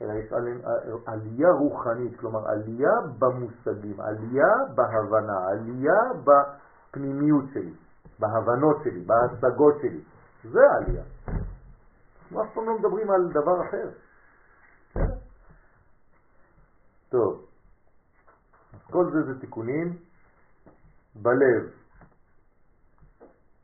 [0.01, 0.63] אלא יש עלי-
[1.07, 7.75] עלייה רוחנית, כלומר עלייה במושגים, עלייה בהבנה, עלייה בפנימיות שלי,
[8.19, 10.01] בהבנות שלי, בהשגות שלי.
[10.51, 11.05] זה העלייה.
[12.23, 13.89] אנחנו אף פעם לא מדברים על דבר אחר.
[14.91, 15.15] בסדר?
[17.09, 17.45] טוב,
[18.75, 19.97] אז כל זה זה תיקונים
[21.23, 21.71] בלב.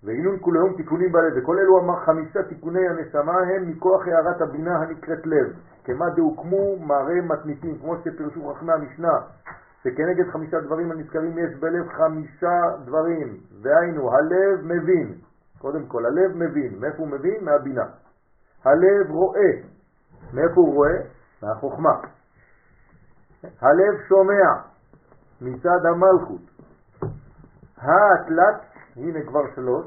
[0.03, 5.27] והינון כולהם תיקונים בלב, וכל אלו אמר חמישה תיקוני הנשמה הם מכוח הערת הבינה הנקראת
[5.27, 9.19] לב, כמה דהוקמו מראה מתניתים, כמו שפרשו חכמי המשנה,
[9.83, 15.15] שכנגד חמישה דברים הנזכרים יש בלב חמישה דברים, והיינו, הלב מבין,
[15.59, 17.45] קודם כל הלב מבין, מאיפה הוא מבין?
[17.45, 17.85] מהבינה.
[18.65, 19.51] הלב רואה,
[20.33, 20.99] מאיפה הוא רואה?
[21.43, 22.01] מהחוכמה.
[23.43, 24.45] הלב שומע,
[25.41, 26.41] מצד המלכות.
[27.79, 28.61] התלת,
[28.97, 29.87] הנה כבר שלוש,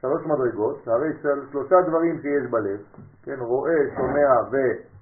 [0.00, 2.80] שלוש מדרגות, הרי של שלושה דברים שיש בלב,
[3.22, 4.93] כן, רואה, שומע ומבין,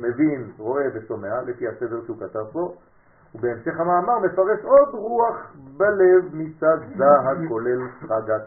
[0.00, 2.74] מבין, רואה ושומע, לפי הסדר שהוא כתב פה,
[3.34, 5.36] ובהמשך המאמר מפרש עוד רוח
[5.76, 7.04] בלב מצד זה
[7.44, 8.42] הכולל חגת.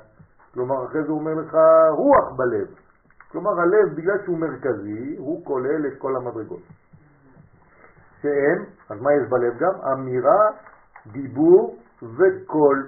[0.54, 1.58] כלומר, אחרי זה הוא אומר לך
[1.90, 2.68] רוח בלב.
[3.32, 6.62] כלומר, הלב, בגלל שהוא מרכזי, הוא כולל את כל המדרגות.
[8.22, 9.74] שהם, אז מה יש בלב גם?
[9.94, 10.52] אמירה,
[11.12, 12.88] דיבור וקול.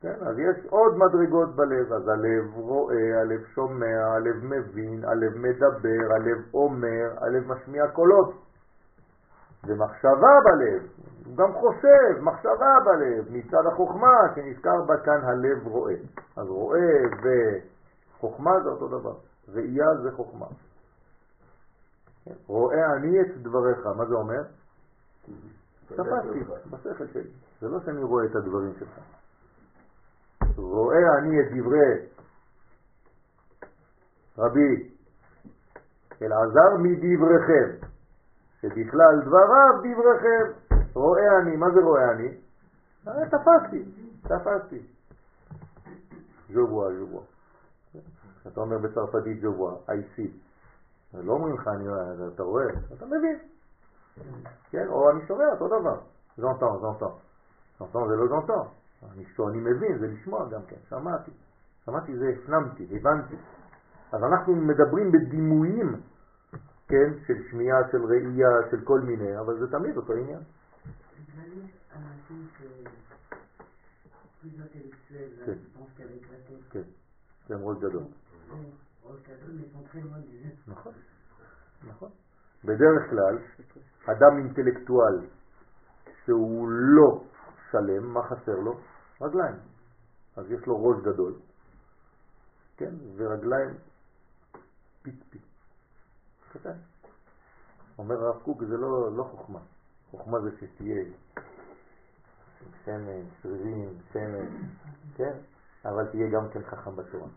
[0.00, 6.14] כן, אז יש עוד מדרגות בלב, אז הלב רואה, הלב שומע, הלב מבין, הלב מדבר,
[6.14, 8.34] הלב אומר, הלב משמיע קולות.
[9.66, 10.82] ומחשבה בלב,
[11.26, 15.94] הוא גם חושב, מחשבה בלב, מצד החוכמה שנזכר בה כאן הלב רואה.
[16.36, 19.14] אז רואה וחוכמה זה אותו דבר,
[19.48, 20.46] ראייה זה חוכמה.
[22.24, 22.34] כן?
[22.46, 24.42] רואה אני את דבריך, מה זה אומר?
[25.86, 27.30] תפסתי, בשכל שלי.
[27.60, 28.98] זה לא שאני רואה את הדברים שלך.
[30.56, 32.06] רואה אני את דברי
[34.38, 34.90] רבי
[36.22, 37.86] אלעזר מדבריכם,
[38.60, 40.76] שבכלל דבריו דבריכם.
[40.94, 42.28] רואה אני, מה זה רואה אני?
[43.08, 43.84] אה, תפסתי,
[44.22, 44.82] תפסתי.
[46.52, 47.24] ז'ובואה, ז'ובואה.
[48.46, 50.30] אתה אומר בצרפתית ז'ובואה, I see.
[51.14, 51.70] לא אומרים לך,
[52.34, 52.66] אתה רואה,
[52.96, 53.38] אתה מבין.
[54.70, 56.00] כן, או אני שומע, אותו דבר.
[56.36, 57.12] ז'נטון, ז'נטון.
[57.78, 58.68] ז'נטון זה לא ז'נטון.
[59.02, 61.30] אני, אני מבין, זה לשמוע גם כן, שמעתי.
[61.84, 63.36] שמעתי זה הפנמתי, הבנתי.
[64.12, 66.00] אז אנחנו מדברים בדימויים
[66.88, 70.40] כן, של שמיעה, של ראייה, של כל מיני, אבל זה תמיד אותו עניין.
[76.70, 76.82] כן,
[77.48, 78.02] זה ראש גדול.
[80.68, 80.92] נכון,
[81.88, 82.10] נכון.
[82.64, 83.38] בדרך כלל,
[84.06, 85.26] אדם אינטלקטואל
[86.24, 87.24] שהוא לא
[87.76, 88.78] שלם, מה חסר לו?
[89.20, 89.54] רגליים.
[90.36, 91.34] אז יש לו ראש גדול,
[92.76, 93.74] כן, ורגליים
[95.02, 95.42] פיט-פיט.
[96.52, 96.76] קטן.
[97.98, 99.58] אומר הרב קוק, זה לא, לא חוכמה.
[100.10, 101.04] חוכמה זה שתהיה
[102.84, 104.46] שמן, שרירים, שמן,
[105.16, 105.32] כן?
[105.84, 107.28] אבל תהיה גם כן חכם בתורה.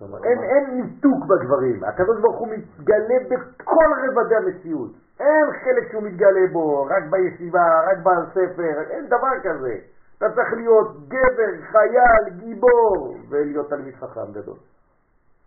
[0.00, 4.92] אין, אין ניתוק בדברים, הקדוש ברוך הוא מתגלה בכל רבדי המציאות,
[5.22, 9.78] אין חלק שהוא מתגלה בו, רק בישיבה, רק בספר, אין דבר כזה.
[10.16, 14.56] אתה צריך להיות גבר, חייל, גיבור, ולהיות תלמיד חכם גדול.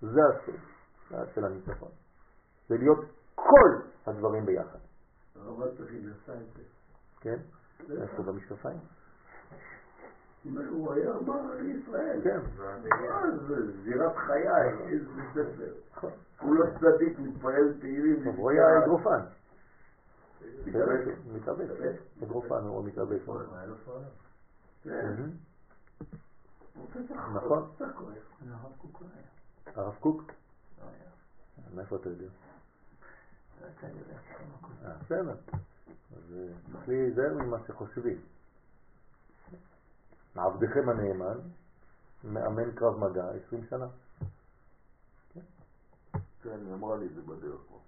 [0.02, 0.56] זה הסוד
[1.10, 1.90] זה של הניצחון.
[2.70, 3.70] זה להיות כל
[4.08, 4.80] הדברים ביחד,
[5.36, 6.64] הרב צריכים עשה את זה.
[7.22, 7.38] כן?
[8.02, 8.78] איפה במשקפיים?
[10.70, 12.22] הוא היה אמר ישראל.
[12.24, 12.40] כן.
[13.48, 15.74] זה זירת חיי, איזה ספר.
[15.92, 16.12] נכון.
[16.42, 18.24] הוא לא צדיק, מתפעל תהילים.
[18.24, 19.20] הוא היה אגרופן.
[20.66, 21.18] מתאבק.
[21.34, 22.24] מתאבק, כן.
[22.24, 23.20] אגרופן הוא מתאבק.
[24.84, 25.14] כן.
[26.94, 27.70] פתח- נכון.
[29.66, 30.24] הרב קוק?
[30.80, 31.10] לא היה.
[31.76, 32.26] מאיפה אתה יודע?
[34.86, 35.36] אה, בסדר.
[36.18, 38.22] אז אה, צריך להיזהר ממה שחושבים.
[40.36, 41.38] עבדכם הנאמן
[42.24, 43.88] מאמן קרב מגע 20 שנה.
[46.44, 47.80] כן, היא אמרה לי את זה בדרך פה.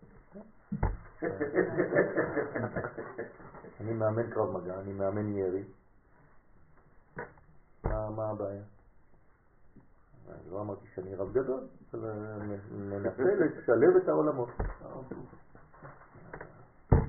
[3.79, 5.63] אני מאמן קרב מגע, אני מאמן ירי.
[7.83, 8.61] מה, הבעיה?
[10.29, 11.61] אני לא אמרתי שאני רב גדול,
[12.71, 14.49] מנסה לשלב את העולמות.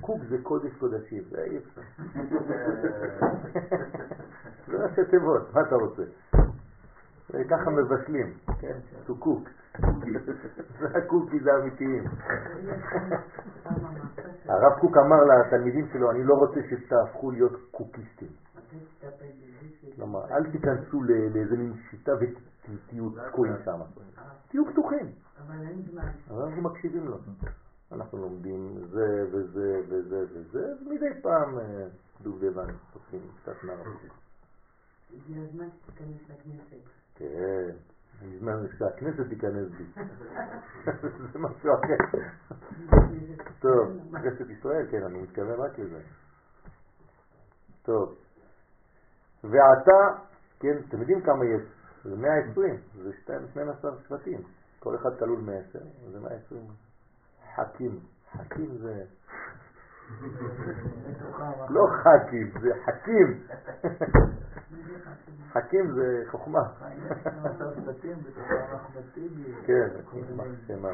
[0.01, 1.81] קוק זה קודש קודשים, זה אי אפשר.
[4.67, 6.03] זה ראשי תיבות, מה אתה רוצה?
[7.49, 8.77] ככה מבשלים, כן?
[10.79, 12.03] זה הקוקי, זה האמיתיים.
[13.67, 18.29] אמרת הרב קוק אמר לתלמידים שלו, אני לא רוצה שתהפכו להיות קוקיסטים.
[19.95, 23.79] כלומר, אל תיכנסו ל- לאיזה מין שיטה ותהיו תקועים שם.
[24.49, 25.11] תהיו פתוחים.
[25.39, 27.17] אבל אנחנו מקשיבים לו.
[27.91, 31.87] אנחנו לומדים זה וזה וזה וזה, ומדי פעם אה,
[32.21, 34.13] דובדבן, עושים קצת מהרב קוק.
[35.13, 36.89] הגיע הזמן שתיכנס לכנסת.
[37.15, 37.69] כן,
[38.21, 39.83] הזמן שהכנסת תיכנס בי.
[41.33, 42.19] זה משהו אחר.
[43.59, 46.01] טוב, כנסת ישראל, כן, אני מתכוון רק לזה.
[47.81, 48.15] טוב.
[49.43, 50.21] ועתה,
[50.59, 51.61] כן, אתם יודעים כמה יש?
[52.03, 53.11] זה 120, זה
[53.51, 54.41] 12 שבטים.
[54.79, 55.79] כל אחד כלול מ-10,
[56.11, 56.67] זה 120.
[57.55, 57.99] חכים.
[58.31, 59.03] חכים זה...
[61.75, 63.43] לא חכים, זה חכים.
[65.53, 66.61] חכים זה חוכמה.
[69.65, 69.87] כן,
[70.35, 70.89] מחשמה.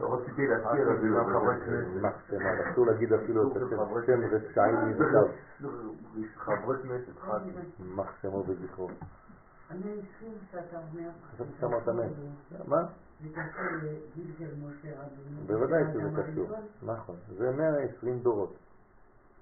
[0.00, 2.02] לא רציתי להזכיר, אז גם חברי כנסת.
[2.02, 3.76] מחשמה, אסור להגיד אפילו את השם,
[4.06, 5.24] שם רשעים נבדל.
[6.36, 7.54] חברי כנסת, ח"כים.
[7.96, 8.88] מחשמו וזכרו.
[9.70, 12.06] המאה עשרים שאתה אומר, חשבתי שאמרת מאה.
[12.66, 12.82] מה?
[13.22, 15.46] זה קשור לגיל של משה רבנו.
[15.46, 16.48] בוודאי שזה קשור.
[16.82, 17.16] נכון.
[17.28, 18.56] זה 120 דורות.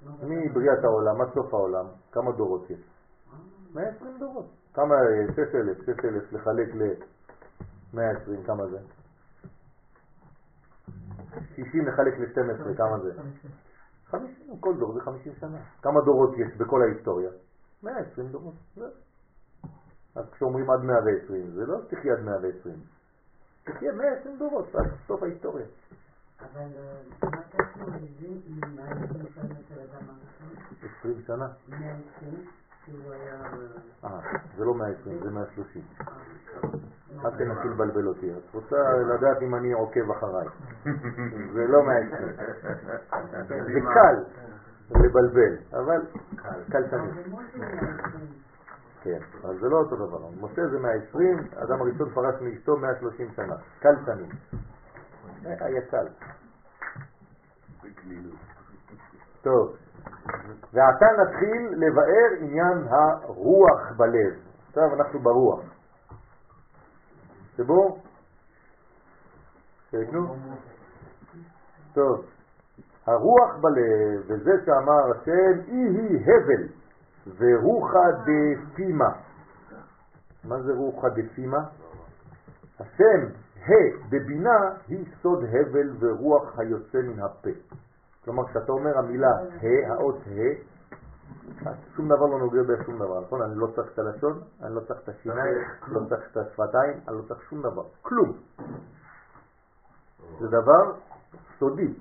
[0.07, 2.81] לא מבריאת העולם עד סוף העולם, כמה דורות יש?
[3.75, 4.47] 120 דורות.
[4.75, 4.95] כמה?
[5.35, 8.79] 6,000, 6,000 לחלק ל-120, כמה זה?
[11.57, 13.13] 60 לחלק ל-12, כמה זה?
[14.07, 15.59] 50, כל דור זה 50 שנה.
[15.83, 17.31] כמה דורות יש בכל ההיסטוריה?
[17.83, 18.55] 120 דורות.
[18.77, 18.89] זהו.
[20.17, 22.75] אז כשאומרים עד 120, זה לא תחיה עד 120.
[23.65, 25.67] תחיה 120 דורות, עד סוף ההיסטוריה.
[26.41, 30.89] אבל אה, מה קשור לזה עם העשרים שנה של אדם הראשון?
[31.01, 31.49] 20 שנה.
[31.69, 32.45] מאה עשרים,
[32.85, 33.35] שהוא היה...
[34.05, 35.83] אה, אה, זה לא 120, זה 130.
[36.05, 36.69] אה,
[37.25, 38.31] אל תנסי לבלבל אותי.
[38.33, 40.47] את רוצה לדעת אם אני עוקב אחריי.
[41.55, 42.29] זה לא 120.
[43.49, 44.17] זה קל
[44.91, 46.01] לבלבל, אבל
[46.71, 47.29] קל תמיד.
[47.29, 48.27] מאה עשרים.
[49.03, 50.29] כן, אז זה לא אותו דבר.
[50.41, 53.55] משה זה 120, האדם הראשון פרש מאשתו 130 שנה.
[53.81, 54.35] קל תמיד.
[55.91, 56.07] קל.
[59.43, 59.77] טוב,
[60.73, 64.39] ועתה נתחיל לבאר עניין הרוח בלב.
[64.69, 65.61] עכשיו אנחנו ברוח.
[67.57, 67.99] שבו?
[69.91, 70.37] שייתנו?
[71.93, 72.25] טוב,
[73.07, 76.69] הרוח בלב, וזה שאמר השם, אי היא הבל,
[77.37, 79.11] ורוחא דפימה.
[80.45, 81.59] מה זה רוחא דפימה?
[82.81, 83.27] השם
[83.67, 87.51] ה' בבינה היא סוד הבל ורוח היוצא מן הפה.
[88.25, 90.81] כלומר, כשאתה אומר המילה ה', האות ה',
[91.97, 93.43] שום דבר לא נוגע בשום דבר, נכון?
[93.43, 95.59] אני לא צריך את הלשון, אני לא צריך את השיניים,
[95.89, 98.33] לא צריך את השפתיים, אני לא צריך שום דבר, כלום.
[100.41, 100.93] זה דבר
[101.59, 101.95] סודי.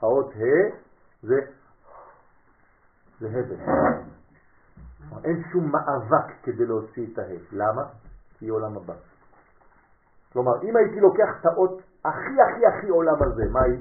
[0.00, 0.76] האות ה'
[1.22, 1.40] זה,
[3.20, 3.56] זה הבל.
[5.24, 7.22] אין שום מאבק כדי להוציא את ה'.
[7.52, 7.82] למה?
[8.38, 8.94] כי עולם הבא.
[10.34, 13.78] כלומר, אם הייתי לוקח את האות הכי הכי הכי עולם הזה, מה היא?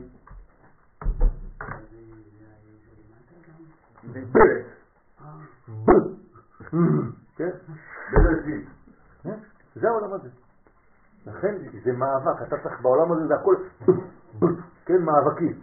[7.35, 7.49] כן?
[9.75, 10.29] זה העולם הזה.
[11.25, 13.55] לכן זה מאבק, אתה צריך בעולם הזה, זה הכל,
[14.85, 15.59] כן, מאבקים.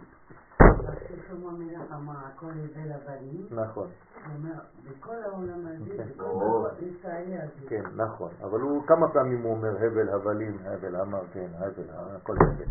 [1.31, 3.87] שלמה המלך אמר, הכל הבל הבנים, נכון,
[4.25, 4.59] הוא אומר,
[4.89, 6.03] בכל העולם הזה, כן.
[6.17, 7.69] בכל ישראל הזה.
[7.69, 8.31] כן, נכון.
[8.43, 11.83] אבל הוא, כמה פעמים הוא אומר הבל הבלים, הבל אמר, כן, הבל,
[12.15, 12.65] הכל הבל.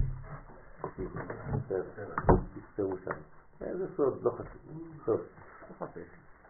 [2.55, 3.11] תפתרו שם.
[3.61, 4.61] איזה סוד, לא חשוב.
[5.05, 5.21] סוד.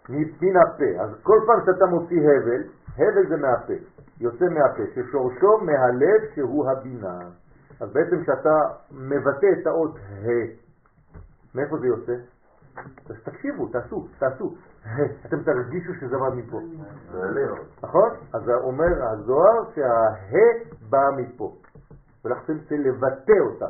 [0.08, 1.02] מן הפה.
[1.02, 2.62] אז כל פעם שאתה מוציא הבל,
[2.94, 3.72] הבל זה מהפה.
[4.20, 7.18] יוצא מהפה, ששורשו מהלב שהוא הבינה.
[7.80, 8.54] אז בעצם כשאתה
[8.90, 10.69] מבטא את האות ה',
[11.54, 12.12] מאיפה זה יוצא?
[13.10, 14.54] אז תקשיבו, תעשו, תעשו.
[15.26, 16.60] אתם תרגישו שזה בא מפה.
[17.82, 18.10] נכון?
[18.32, 20.38] אז אומר הזוהר שה-ה
[20.90, 21.56] בא מפה.
[22.24, 23.66] ולכן צריך לבטא אותה.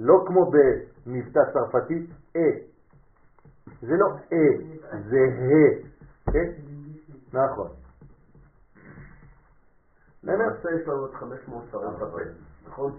[0.00, 2.06] לא כמו במבטא צרפתי,
[2.36, 2.50] אה.
[3.82, 5.90] זה לא אה, זה ה.
[6.32, 6.52] כן?
[7.32, 7.68] נכון.
[10.22, 12.18] למעשה יש לנו את 500 שרות בפה,
[12.66, 12.92] נכון?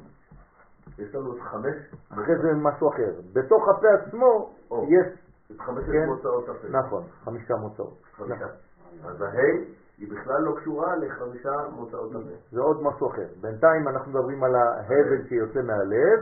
[0.97, 1.76] יש לנו את חמש,
[2.09, 3.11] אחרי זה משהו אחר.
[3.34, 4.53] בתוך הפה עצמו.
[4.88, 5.07] יש,
[5.51, 6.05] את חמשת כן.
[6.05, 6.68] מוצאות הפה.
[6.68, 7.97] נכון, חמישה מוצאות.
[8.18, 8.35] חמישה.
[8.35, 9.09] נכון.
[9.09, 9.65] אז ההי
[9.97, 12.35] היא בכלל לא קשורה לחמישה מוצאות הפה.
[12.51, 13.27] זה עוד משהו אחר.
[13.41, 16.19] בינתיים אנחנו מדברים על ההבל שיוצא מהלב,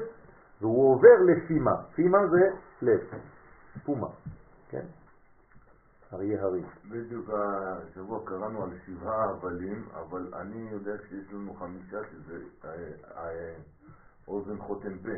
[0.62, 1.76] והוא עובר לפימה.
[1.96, 2.50] פימה זה
[2.82, 3.00] לב,
[3.86, 4.08] פומה,
[4.70, 4.86] כן?
[6.14, 6.62] אריה הרי.
[6.92, 12.70] בדיוק השבוע קראנו על שבעה הבלים, אבל אני יודע שיש לנו חמישה שזה אה,
[13.18, 13.54] אה,
[14.30, 15.12] אוזן חותם פה.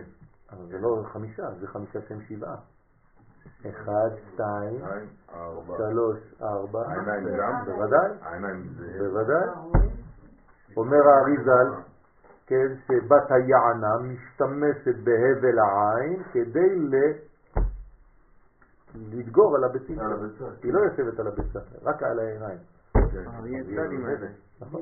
[0.51, 2.55] אבל זה לא חמישה, זה חמישה שהם שבעה.
[3.69, 4.81] אחד, שתיים.
[5.77, 6.79] שלוש, ארבע.
[6.87, 7.65] העיניים גם?
[7.65, 8.97] בוודאי, העיניים זה...
[8.99, 9.47] בוודאי.
[10.77, 11.81] אומר האריזל,
[12.47, 16.95] כן, שבת היענה משתמשת בהבל העין כדי ל...
[18.95, 19.99] לדגור על הביצים.
[19.99, 20.45] על הביצה.
[20.63, 22.59] היא לא יושבת על הביצה, רק על העיניים.
[24.05, 24.27] האלה.
[24.61, 24.81] נכון.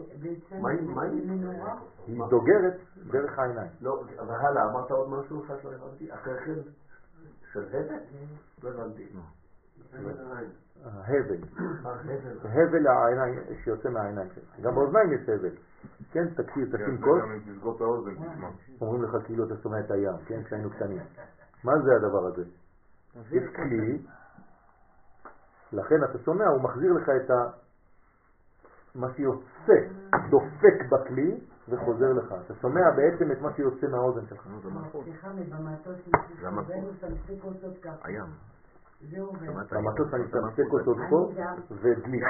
[2.07, 2.77] היא- דוגרת
[3.11, 3.71] דרך העיניים.
[3.81, 6.13] לא, אבל הלאה, אמרת עוד משהו אחד שלא הבנתי?
[6.13, 6.53] אחרי כן?
[7.53, 7.95] של הבל?
[8.63, 9.09] לא הבנתי.
[9.93, 10.17] ההבל,
[10.85, 11.37] אה, הבל.
[12.43, 14.59] הבל העיניים שיוצא מהעיניים שלך.
[14.61, 15.55] גם באוזניים יש הבל.
[16.11, 17.21] כן, תקשיב, כן, תשים קול.
[18.81, 21.01] אומרים לך כאילו אתה שומע את הים, כן, כשהיינו קטנים.
[21.63, 22.43] מה זה הדבר הזה?
[23.31, 24.01] יש כלי,
[25.73, 27.49] לכן אתה שומע, הוא מחזיר לך את ה...
[28.95, 29.73] מה שיוצא,
[30.29, 31.39] דופק בכלי
[31.69, 32.33] וחוזר לך.
[32.45, 34.47] אתה שומע בעצם את מה שיוצא מהאוזן שלך.
[35.03, 35.97] סליחה, במטוס
[36.43, 38.07] למה מסתובב ושמסק אותו ככה.
[38.07, 38.25] הים.
[39.11, 39.51] זה עובר.
[39.71, 41.31] במטוס אני מתמסק אותו פה
[41.71, 42.21] ודלי.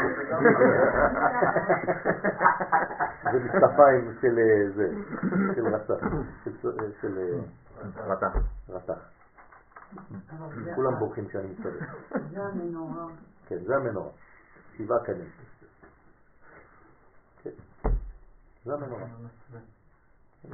[3.34, 4.90] ומשקפיים של אה, זה,
[5.56, 6.04] של רצח,
[6.46, 8.06] של אה, של אה,
[8.70, 8.98] רתח.
[10.64, 11.80] זה- כולם בורחים כשאני מסתובב.
[12.32, 13.06] זה המנורה.
[13.48, 14.12] כן, זה המנורה.
[14.78, 15.30] שבעה קנים.
[17.44, 17.50] כן.
[18.66, 19.08] זה המנורה.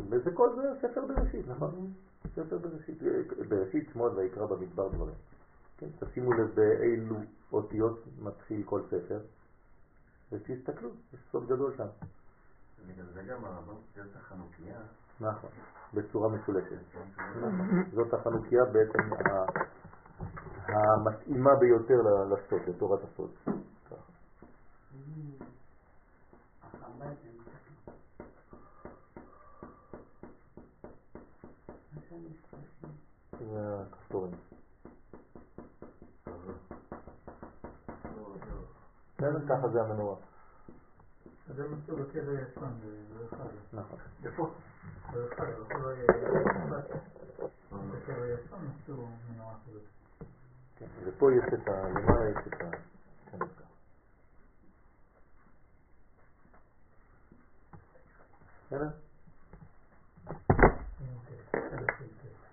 [0.09, 1.93] וזה כל זה ספר בראשית, נכון?
[2.35, 2.97] ספר בראשית.
[3.49, 5.15] בראשית שמות ויקרא במדבר דברים.
[5.77, 7.15] כן, תשימו לב באילו
[7.51, 9.19] אותיות מתחיל כל ספר,
[10.31, 11.87] ותסתכלו, יש סוד גדול שם.
[12.87, 14.79] בגלל זה גם הרמב"ם את החנוכיה,
[15.21, 15.49] נכון,
[15.93, 16.77] בצורה משולשת.
[17.37, 17.83] נכון.
[17.93, 19.45] זאת החנוכיה בעצם ה-
[20.67, 22.01] המתאימה ביותר
[22.33, 23.29] לסוד, לתורת הסוד.
[23.45, 23.95] ככה.
[26.63, 27.15] החב"ד הם
[27.45, 27.91] ככה.
[31.95, 32.29] מה שאני
[33.45, 33.51] חושבת.
[33.51, 34.31] זה הכפתורים.
[39.17, 40.15] בסדר, ככה זה המנורה.
[41.47, 42.73] זה מצאו בקבר ישן,
[43.31, 43.45] באחד.
[43.73, 43.99] נכון.
[44.25, 44.53] איפה?
[45.13, 46.07] באחד, אבל לא יהיה...
[47.71, 49.81] בקבר ישן מצאו מנורה כזאת.
[50.75, 51.89] כן, ופה יש את ה...
[51.89, 52.69] למעלה יש את ה...
[53.31, 53.65] כן, ככה.
[58.65, 59.04] בסדר?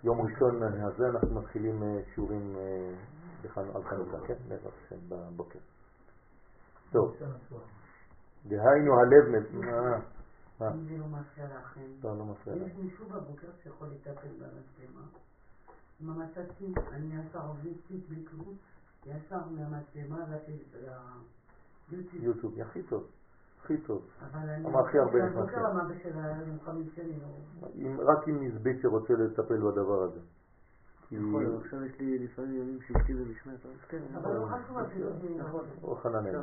[0.04, 2.94] יום ראשון הזה אנחנו מתחילים אה, שיעורים אה,
[3.74, 4.34] על חנוכה, כן?
[4.48, 5.58] בעזרת השם בבוקר.
[6.92, 7.16] טוב,
[8.46, 9.98] דהיינו הלב, מ- אה,
[10.60, 10.70] מה?
[10.74, 11.80] אם זה לא מפריע לכם.
[12.04, 12.66] לא, לא לך.
[12.66, 15.06] יש מישהו בבוקר שיכול לטפל במצלמה.
[16.00, 18.56] עם המצצים, אני עובד ציט בלי כלום,
[19.06, 20.24] ישר מהמצלמה
[21.90, 22.24] ליוטיוב.
[22.24, 23.06] יוטיוב, הכי טוב.
[23.62, 24.06] הכי טוב.
[24.32, 25.48] אבל הכי הרבה נכנס.
[27.74, 30.20] אם- רק עם נזבית שרוצה לטפל בדבר הזה.
[31.10, 34.02] להיות, עכשיו יש לי לפעמים ימים שבטי ומשמעת, אז כן.
[34.16, 35.28] אבל לא חשוב אפילו זה...
[35.82, 36.40] או חננאל.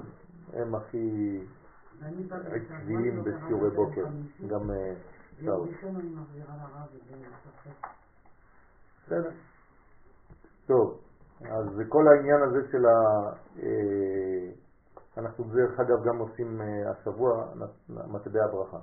[0.53, 1.39] הם הכי
[2.31, 4.05] עקביים לשבוע, בשיעורי לא בוקר.
[4.47, 4.93] גם אה,
[5.41, 5.67] שאול.
[9.05, 9.31] בסדר.
[10.67, 10.99] טוב,
[11.41, 13.31] אז כל העניין הזה של ה...
[15.19, 17.53] אה, אנחנו דרך אגב גם עושים אה, השבוע
[17.89, 18.79] מטבע הברכה.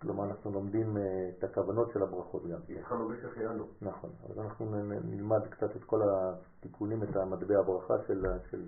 [0.00, 1.02] כלומר אנחנו לומדים אה,
[1.38, 2.58] את הכוונות של הברכות גם.
[2.78, 3.66] התחלנו בשחיינו.
[3.82, 4.66] נכון, אז אנחנו
[5.04, 8.62] נלמד קצת את כל התיקונים, את המטבע הברכה של, של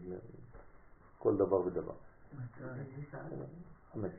[1.18, 1.94] כל דבר ודבר.
[3.92, 4.12] חמש,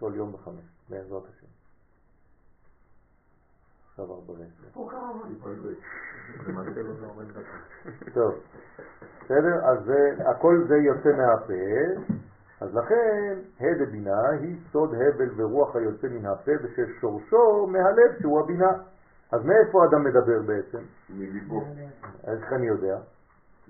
[0.00, 1.46] כל יום בחמש, בעזרת השם.
[3.90, 4.68] עכשיו ארבע ועשר.
[8.14, 8.34] טוב,
[9.30, 9.64] בסדר?
[9.64, 9.92] אז
[10.26, 12.02] הכל זה יוצא מהפה,
[12.60, 18.72] אז לכן ה' דבינה היא סוד הבל ורוח היוצא מן הפה וששורשו מהלב שהוא הבינה.
[19.32, 20.78] אז מאיפה אדם מדבר בעצם?
[21.10, 21.64] מליבו.
[22.26, 22.98] איך אני יודע?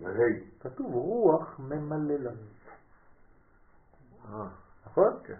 [0.02, 0.44] והי.
[0.60, 2.30] כתוב רוח ממלא לנו.
[4.28, 4.46] אה,
[4.86, 5.12] נכון?
[5.24, 5.34] כן,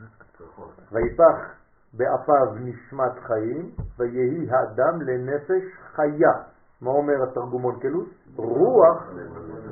[0.44, 0.68] נכון.
[0.92, 1.55] ויפח
[1.92, 5.64] באפיו נשמת חיים, ויהי האדם לנפש
[5.94, 6.49] חיה.
[6.82, 8.09] מה אומר התרגום אונקלוס?
[8.36, 9.05] רוח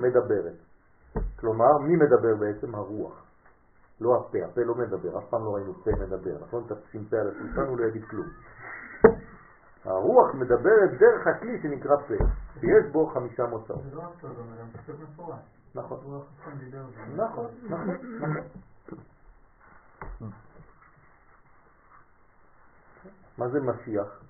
[0.00, 0.58] מדברת.
[1.40, 2.74] כלומר, מי מדבר בעצם?
[2.74, 3.24] הרוח.
[4.00, 6.64] לא הפה, הפה לא מדבר, אף פעם לא ראינו פה מדבר, נכון?
[6.68, 8.26] תשים פה על השולחן הוא לא יגיד כלום.
[9.84, 12.14] הרוח מדברת דרך הכלי שנקרא פה,
[12.60, 13.82] שיש בו חמישה מוצאות.
[13.90, 15.38] זה לא רק טוב, אבל גם כתוב מפורש.
[15.74, 15.98] נכון.
[17.16, 18.44] נכון, נכון, נכון.
[23.38, 24.27] מה זה משיח?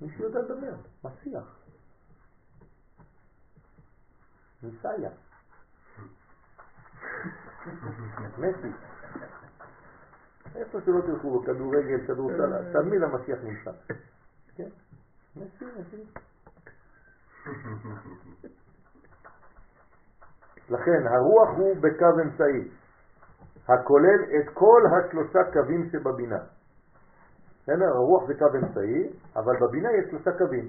[0.00, 0.74] מי שיודע לדבר,
[1.04, 1.58] משיח.
[4.62, 5.10] מסייע.
[8.38, 8.68] מסי.
[10.54, 13.70] איפה שלא תלכו, כדורגל, כדורסל, תמיד המשיח נמצא.
[14.56, 14.68] כן?
[15.36, 16.04] מסי, מסי.
[20.70, 22.70] לכן הרוח הוא בקו אמצעי,
[23.68, 26.55] הכולל את כל השלושה קווים שבבינה.
[27.66, 27.86] בסדר?
[27.86, 30.68] הרוח זה קו אמצעי, אבל בבינה יש שלושה קווים.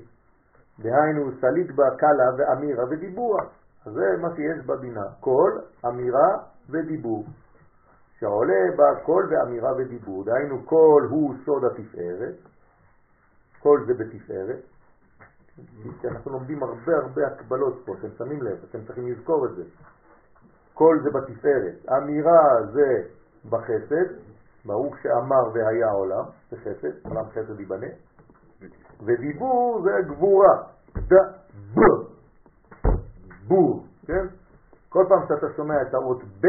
[0.80, 3.38] דהיינו סליק בה קלה ואמירה ודיבור.
[3.86, 6.38] אז זה מה שיש בבינה, קול, אמירה
[6.70, 7.26] ודיבור.
[8.20, 10.26] שעולה בה קול ואמירה ודיבור.
[10.26, 12.36] דהיינו קול הוא סוד התפארת,
[13.60, 14.60] קול זה בתפארת.
[16.06, 19.64] אנחנו לומדים הרבה הרבה הקבלות פה, אתם שמים לב, אתם צריכים לזכור את זה.
[20.74, 23.04] קול זה בתפארת, אמירה זה
[23.50, 24.27] בחסד,
[24.68, 27.88] ברוך שאמר והיה עולם, זה חסד, עולם חסד ייבנה,
[29.06, 30.64] ודיבור זה גבורה,
[30.98, 31.14] ד,
[31.76, 31.80] ב,
[33.48, 34.26] בור, כן?
[34.90, 36.48] כל פעם שאתה שומע את האות ב'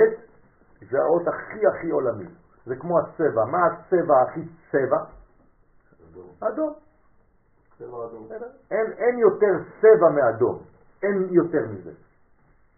[0.91, 2.29] זה האות הכי הכי עולמי,
[2.67, 4.41] זה כמו הצבע, מה הצבע הכי
[4.73, 5.05] צבע?
[6.41, 6.73] אדום.
[7.79, 8.29] צבע אדום.
[8.71, 10.59] אין, אין יותר צבע מאדום,
[11.03, 11.93] אין יותר מזה.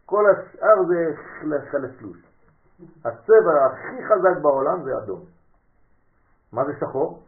[0.06, 2.29] כל השאר זה חל- חלפלוש.
[3.04, 5.24] הצבע הכי חזק בעולם זה אדום.
[6.52, 7.22] מה זה שחור?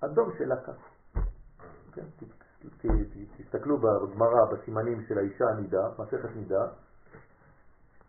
[0.00, 0.72] אדום של לקה.
[1.94, 2.26] כן,
[3.36, 6.66] תסתכלו בגמרא, בסימנים של האישה הנידה, מסכת נידה,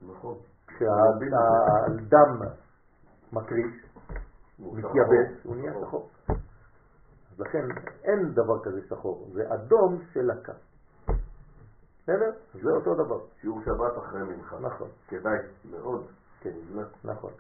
[0.02, 0.38] נכון.
[0.68, 2.42] כשהדם
[3.34, 3.86] מקריש,
[4.60, 5.44] מתייבש.
[5.44, 6.10] הוא נהיה שחור.
[7.32, 7.66] אז לכן
[8.04, 10.54] אין דבר כזה שחור, זה אדום של לקה.
[12.08, 12.32] בסדר?
[12.54, 13.20] זה אותו דבר.
[13.42, 14.60] שיעור שבת אחרי מנחה.
[14.60, 15.38] נכון, כדאי
[15.72, 16.06] מאוד.
[16.40, 16.52] כן,
[17.04, 17.32] נכון.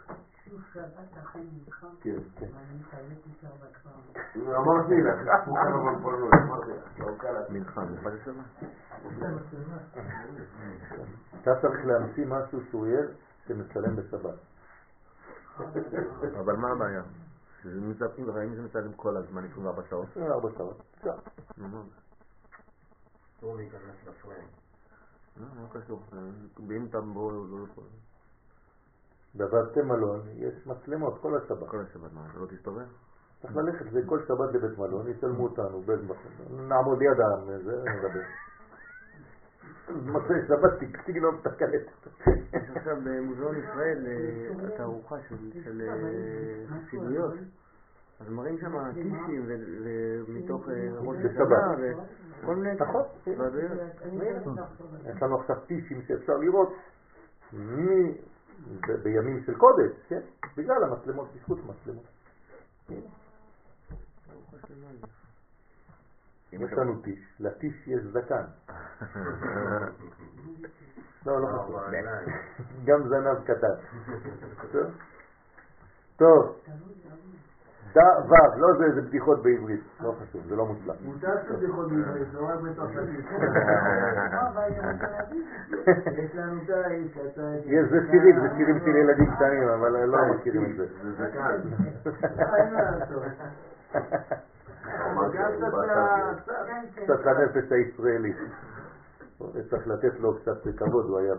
[0.43, 2.11] שיעור שבת אחרי מנחה, כן.
[2.11, 3.89] אבל אני חייבת להישאר בכפר.
[4.55, 7.07] אמרתי לך, אף מוכר אבל פה לא, אמרתי לך, לא.
[7.49, 8.43] מנחה, מנחה זה שמה?
[11.41, 13.01] אתה צריך להמציא משהו שהוא יהיה
[13.47, 14.35] שמצלם בשבת.
[16.39, 17.01] אבל מה הבעיה?
[17.63, 20.07] שזה מצלמים, אם זה מצלם כל הזמן 24 שעות?
[20.11, 20.81] 24 שעות.
[20.97, 21.13] אפשר.
[23.37, 24.47] אסור להיכנס לפריים.
[25.37, 26.01] לא, מה קשור?
[26.67, 27.83] ואם אתה בו, לא יכול.
[29.35, 31.69] בבתי מלון יש מצלמות כל השבת.
[31.69, 32.85] כל השבת, מה, אתה לא תסתובב?
[33.41, 35.83] צריך ללכת זה כל שבת לבית מלון, יצלמו אותנו.
[36.49, 38.21] נעמוד ליד העם, זה נדבר.
[40.11, 42.07] מוצאי שבת תגנוב את הקלטת.
[42.53, 47.33] יש עכשיו במוזיאון ישראל אה, התערוכה של- אה, חסידויות.
[48.19, 51.17] אז מראים שם טישים ומתוך אה, ראש.
[51.25, 51.75] השנה
[52.39, 52.75] וכל מיני...
[52.79, 53.03] נכון.
[55.15, 56.73] יש לנו עכשיו טישים שאפשר לראות
[57.53, 58.17] מי
[59.03, 60.21] בימים של קודש, כן?
[60.57, 62.05] בגלל המצלמות, בזכות המצלמות.
[64.89, 65.11] עליך.
[66.51, 68.45] יש לנו טיש, לטיש יש זקן.
[71.25, 71.79] לא, לא חשוב.
[72.85, 73.75] גם זנב קטן.
[76.17, 76.59] טוב?
[77.97, 78.05] טוב.
[78.27, 80.95] דע ו', לא זה, זה בדיחות בעברית, לא חשוב, זה לא מוצלח.
[81.05, 83.25] מותר שבדיחות בעברית, לא רק בצרפתית.
[86.23, 86.73] יש לנו אתה...
[87.65, 90.85] יש, זה שירים, זה שירים של ילדים קטנים, אבל לא מכירים את זה.
[91.03, 91.61] זה זקן.
[92.71, 93.23] לעשות.
[96.95, 97.29] קצת כן, כן.
[97.29, 98.37] לנפש הישראלית.
[99.69, 101.33] צריך לתת לו קצת כבוד, הוא היה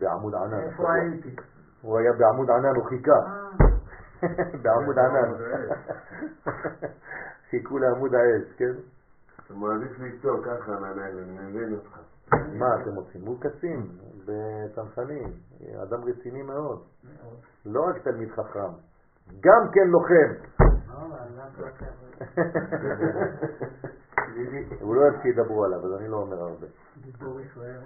[0.00, 0.60] בעמוד ענן.
[0.60, 1.36] איפה הייתי?
[1.82, 3.20] הוא היה בעמוד ענן, הוא חיכה.
[4.62, 5.32] בעמוד ענן.
[7.50, 8.72] חיכו לעמוד האש, כן?
[9.46, 11.98] אתה מעדיף לצעוק ככה אני מבין אותך.
[12.32, 13.26] מה אתם עושים?
[13.26, 13.86] הוא קצין
[14.24, 15.32] בצנחנים,
[15.82, 16.82] אדם רציני מאוד.
[17.66, 18.72] לא רק תלמיד חכם,
[19.40, 20.32] גם כן לוחם.
[24.80, 26.66] הוא לא אוהב שידברו עליו, אז אני לא אומר הרבה.
[26.96, 27.80] דיבור ישראל.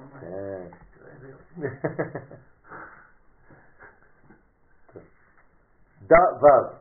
[6.11, 6.15] כן.
[6.15, 6.81] דע ו'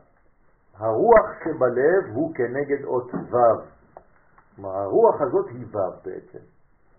[0.76, 3.36] הרוח שבלב הוא כנגד אות ו'.
[4.56, 6.38] כלומר, הרוח הזאת היא ו' בעצם.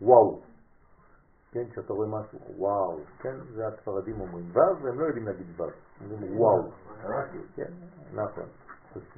[0.02, 0.40] וואו.
[1.52, 3.00] כן, כשאתה רואה משהו, וואו.
[3.20, 5.64] כן, זה הספרדים אומרים ו', והם לא יודעים להגיד ו'.
[6.12, 6.64] אומרים וואו.
[7.56, 7.72] כן,
[8.14, 8.46] נכון.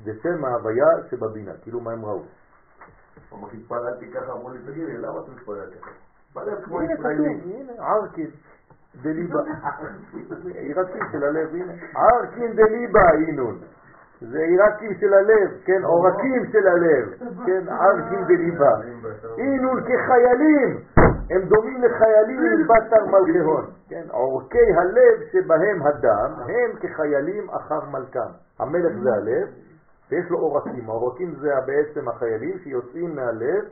[0.04, 2.22] זה שם ההוויה שבבינה, כאילו מה הם ראו.
[3.30, 5.92] אחי התפללתי ככה, אמרו לי, תגיד לי, למה אתה מתפלל ככה?
[6.30, 7.42] מתפלל כמו ישראלי.
[7.44, 8.32] הנה, ערקין
[9.02, 9.40] דליבה.
[10.56, 11.74] עירקים של הלב, הנה.
[11.96, 13.60] ערקין דליבה, אינון.
[14.22, 17.10] זה עירקים של הלב, כן, עורקים של הלב,
[17.46, 18.72] כן, ערקין דליבה.
[19.38, 20.80] אינון כחיילים,
[21.32, 28.32] הם דומים לחיילים בתר מלכהון, כן, עורקי הלב שבהם הדם, הם כחיילים אחר מלכם.
[28.60, 29.48] המלך זה הלב,
[30.12, 33.64] ויש לו עורקים, העורקים זה בעצם החיילים שיוצאים מהלב,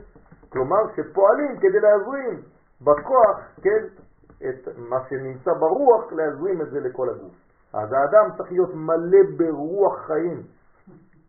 [0.48, 2.40] כלומר שפועלים כדי להזרים
[2.80, 3.84] בכוח, כן,
[4.48, 7.32] את מה שנמצא ברוח, להזרים את זה לכל הגוף.
[7.74, 10.42] אז האדם צריך להיות מלא ברוח חיים.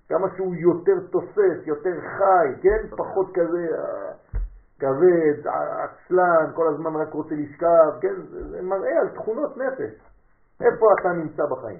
[0.10, 2.96] כמה שהוא יותר תוסס, יותר חי, כן?
[2.98, 3.68] פחות כזה
[4.80, 5.48] כבד,
[5.84, 8.22] עצלן, כל הזמן רק רוצה לשכב, כן?
[8.32, 9.94] זה מראה על תכונות נפש.
[10.62, 11.80] איפה אתה נמצא בחיים?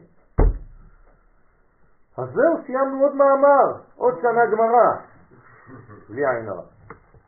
[2.18, 4.96] אז זהו, סיימנו עוד מאמר, עוד שנה גמרא.
[6.10, 6.64] בלי עין הרע.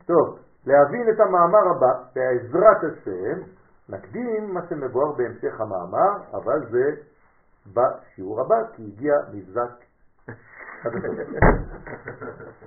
[0.06, 3.55] טוב, להבין את המאמר הבא, בעזרת השם,
[3.88, 6.90] נקדים מה שמבואר בהמשך המאמר, אבל זה
[7.66, 9.70] בשיעור הבא, כי הגיע מבזק.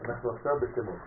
[0.05, 0.99] אנחנו עכשיו בשמות.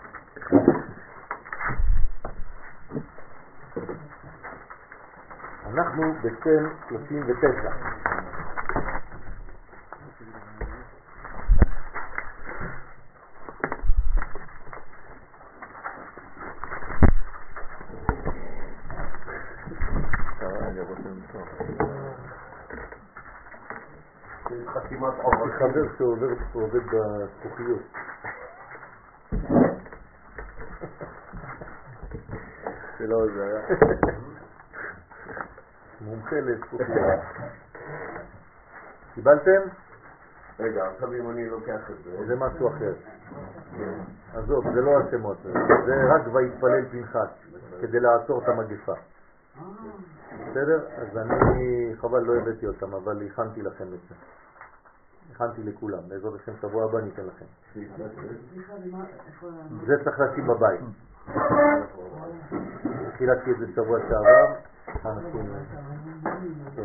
[5.66, 8.51] אנחנו בשם 39.
[25.02, 25.58] יש חתימת יש.
[25.58, 25.96] חבר
[26.52, 27.82] שעובד בזכוכיות.
[33.34, 33.60] זה היה.
[36.00, 37.20] מומחה לזכוכיות.
[39.14, 39.60] קיבלתם?
[40.60, 42.92] רגע, עכשיו אם אני לוקח את זה, זה משהו אחר.
[44.34, 45.36] עזוב, זה לא השמות,
[45.86, 47.28] זה רק ויתפלל פנחס,
[47.80, 48.92] כדי לעצור את המגפה.
[50.50, 50.86] בסדר?
[50.96, 54.14] אז אני, חבל לא הבאתי אותם, אבל הכנתי לכם את זה.
[55.34, 57.44] הכנתי לכולם, בעזרת השם שבוע הבא ניתן לכם.
[59.86, 60.80] זה צריך לשים בבית.
[63.16, 64.54] חילקתי את זה שבוע שעבר,
[65.04, 65.54] אנשים...
[66.76, 66.84] כן.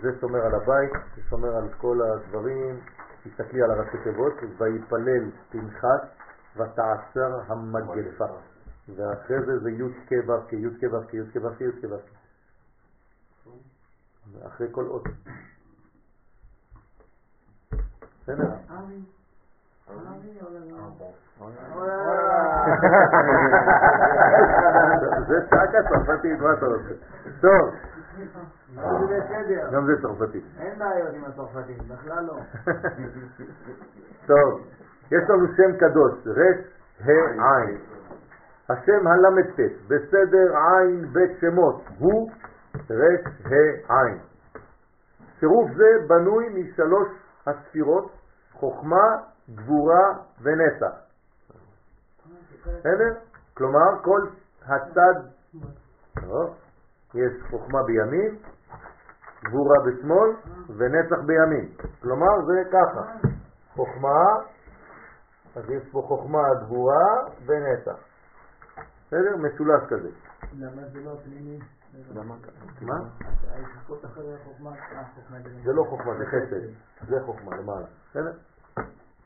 [0.00, 2.80] זה שומר על הבית, זה שומר על כל הדברים,
[3.24, 6.00] תסתכלי על הראשי תיבות, ויפלל פנחס
[6.56, 8.26] ותעצר המגפה.
[8.96, 11.60] ואחרי זה זה י' כ' ו' כ' י' כ' ו' כ' י' כ' ו' כ'
[11.60, 12.26] י' כ' ו' כ'.
[14.46, 15.04] אחרי כל אות.
[18.26, 18.44] בסדר?
[18.70, 20.60] אבי עולה
[25.28, 26.94] זה צעקה צרפתית, מה אתה רוצה?
[27.40, 27.74] טוב.
[29.72, 30.44] גם זה צרפתית.
[30.58, 32.38] אין בעיות עם הצרפתים, בכלל לא.
[34.26, 34.60] טוב,
[35.10, 36.56] יש לנו שם קדוש, רש
[37.00, 37.78] ה' עין.
[38.70, 42.30] השם הל"ט, בסדר עין בית שמות, הוא
[42.90, 44.18] רש ה' עין.
[45.40, 47.08] צירוף זה בנוי משלוש
[47.46, 48.15] הספירות,
[48.60, 49.16] חוכמה,
[49.54, 50.94] גבורה ונצח.
[52.62, 53.14] בסדר?
[53.54, 54.20] כלומר, כל
[54.62, 55.14] הצד,
[56.22, 56.54] לא,
[57.14, 58.36] יש חוכמה בימין,
[59.44, 60.30] גבורה בשמאל
[60.76, 61.68] ונצח בימין.
[62.02, 63.28] כלומר זה ככה,
[63.74, 64.24] חוכמה,
[65.56, 67.04] אז יש פה חוכמה, גבורה
[67.46, 67.96] ונצח.
[69.06, 69.36] בסדר?
[69.36, 70.08] משולש כזה.
[70.52, 71.58] למה זה לא פנימי?
[72.80, 72.94] מה?
[72.94, 73.62] אה,
[75.64, 76.60] זה לא חוכמה, זה חסד.
[77.08, 77.86] זה חוכמה, למעלה.
[78.16, 78.32] בסדר?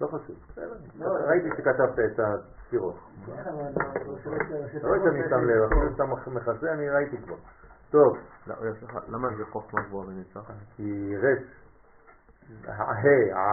[0.01, 0.37] לא חשוב.
[0.49, 0.77] בסדר.
[1.29, 2.95] ראיתי שכתבת את הספירות.
[3.27, 3.62] כן, לא
[4.83, 7.37] לא ראיתי שאני שם לב, אחרי שאתה מכסה אני ראיתי כבר.
[7.91, 8.55] טוב, לא,
[9.09, 10.51] למה זה חוכמה גבוהה ונצח?
[10.77, 11.43] כי רש,
[12.67, 13.03] ה'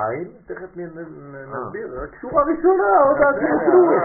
[0.09, 3.95] עין, תכף נסביר, רק שורה ראשונה, עוד אה, הקלקול.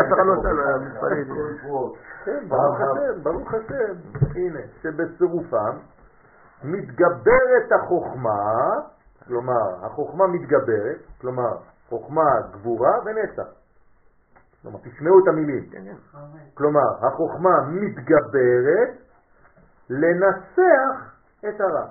[0.00, 1.28] אף אחד לא עושה לה מספרית.
[2.24, 3.94] כן, ברוך השם, ברוך השם.
[4.34, 5.76] הנה, שבצירופם
[6.64, 8.80] מתגברת החוכמה,
[9.26, 11.56] כלומר, החוכמה מתגברת, כלומר,
[11.88, 13.48] חוכמה, גבורה ונצח.
[14.62, 15.70] כלומר, תשמעו את המילים.
[16.54, 18.90] כלומר, החוכמה מתגברת
[19.90, 21.14] לנסח
[21.48, 21.86] את הרע.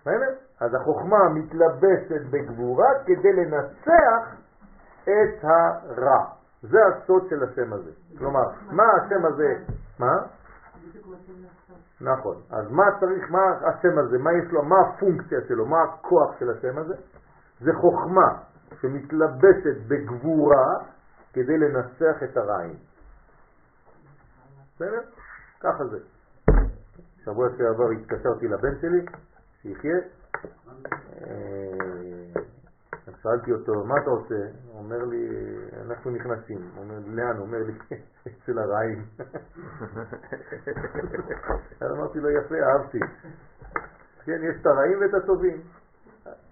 [0.00, 0.34] בסדר?
[0.60, 4.36] אז החוכמה מתלבשת בגבורה כדי לנסח
[5.02, 6.24] את הרע.
[6.62, 7.90] זה הסוד של השם הזה.
[8.18, 9.54] כלומר, מה השם הזה?
[9.98, 10.12] מה?
[12.00, 12.36] נכון.
[12.50, 14.18] אז מה צריך, מה השם הזה?
[14.18, 14.62] מה יש לו?
[14.62, 15.66] מה הפונקציה שלו?
[15.66, 16.94] מה הכוח של השם הזה?
[17.60, 18.38] זה חוכמה
[18.80, 20.74] שמתלבשת בגבורה
[21.32, 22.76] כדי לנסח את הרעים.
[24.74, 25.00] בסדר?
[25.60, 25.98] ככה זה.
[27.24, 29.06] שבוע שעבר התקשרתי לבן שלי,
[29.62, 29.98] שיחיה.
[33.22, 34.34] שאלתי אותו, מה אתה עושה?
[34.66, 35.28] הוא אומר לי,
[35.86, 36.70] אנחנו נכנסים.
[36.74, 37.36] הוא אומר לאן?
[37.36, 37.72] הוא אומר לי,
[38.28, 39.00] אצל הרעים.
[41.80, 42.98] אז אמרתי לו, יפה, אהבתי.
[44.24, 45.60] כן, יש את הרעים ואת הטובים.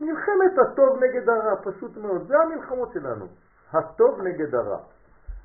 [0.00, 2.28] מלחמת הטוב נגד הרע, פשוט מאוד.
[2.28, 3.26] זה המלחמות שלנו.
[3.72, 4.78] הטוב נגד הרע.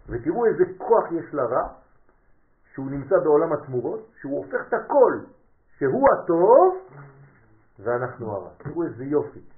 [0.10, 1.68] ותראו איזה כוח יש לרע,
[2.74, 5.20] שהוא נמצא בעולם התמורות, שהוא הופך את הכל,
[5.78, 6.78] שהוא הטוב
[7.80, 8.50] ואנחנו הרע.
[8.58, 9.53] תראו איזה יופי.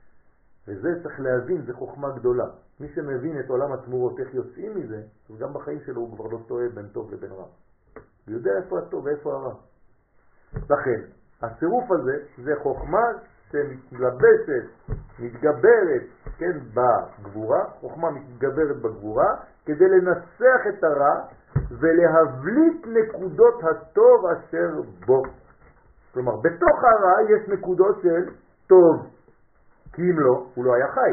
[0.68, 2.46] וזה צריך להבין, זה חוכמה גדולה.
[2.80, 6.40] מי שמבין את עולם התמורות, איך יוצאים מזה, אז גם בחיים שלו הוא כבר לא
[6.48, 7.46] טועה בין טוב לבין רע.
[8.28, 9.54] הוא יודע איפה הטוב ואיפה הרע.
[10.54, 11.02] לכן,
[11.42, 13.06] הצירוף הזה זה חוכמה
[13.52, 16.04] שמתלבשת, מתגברת,
[16.38, 19.36] כן, בגבורה, חוכמה מתגברת בגבורה,
[19.66, 21.16] כדי לנסח את הרע
[21.72, 25.22] ולהבליט נקודות הטוב אשר בו.
[26.14, 28.30] כלומר, בתוך הרע יש נקודות של
[28.68, 29.15] טוב,
[29.96, 31.12] כי אם לא, הוא לא היה חי.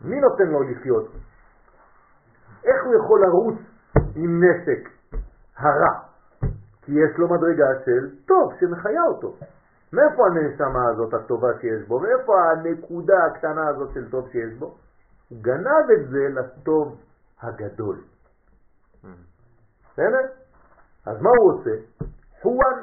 [0.00, 1.12] מי נותן לו לחיות?
[2.64, 3.58] איך הוא יכול לרוץ
[4.16, 4.88] עם נשק
[5.56, 6.00] הרע?
[6.82, 9.36] כי יש לו מדרגה של טוב שמחיה אותו.
[9.92, 12.00] מאיפה הנשמה הזאת הטובה שיש בו?
[12.00, 14.76] מאיפה הנקודה הקטנה הזאת של טוב שיש בו?
[15.28, 17.00] הוא גנב את זה לטוב
[17.42, 18.00] הגדול.
[19.92, 20.26] בסדר?
[21.06, 21.70] אז מה הוא עושה?
[22.42, 22.82] חואן,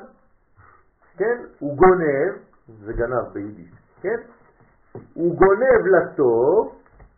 [1.18, 1.42] כן?
[1.60, 2.34] הוא גונב,
[2.86, 3.72] זה גנב ביידיש,
[4.02, 4.18] כן?
[5.14, 6.76] הוא גונב לטוב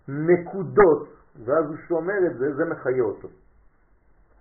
[0.07, 1.07] נקודות,
[1.45, 3.27] ואז הוא שומר את זה, זה מחיה אותו.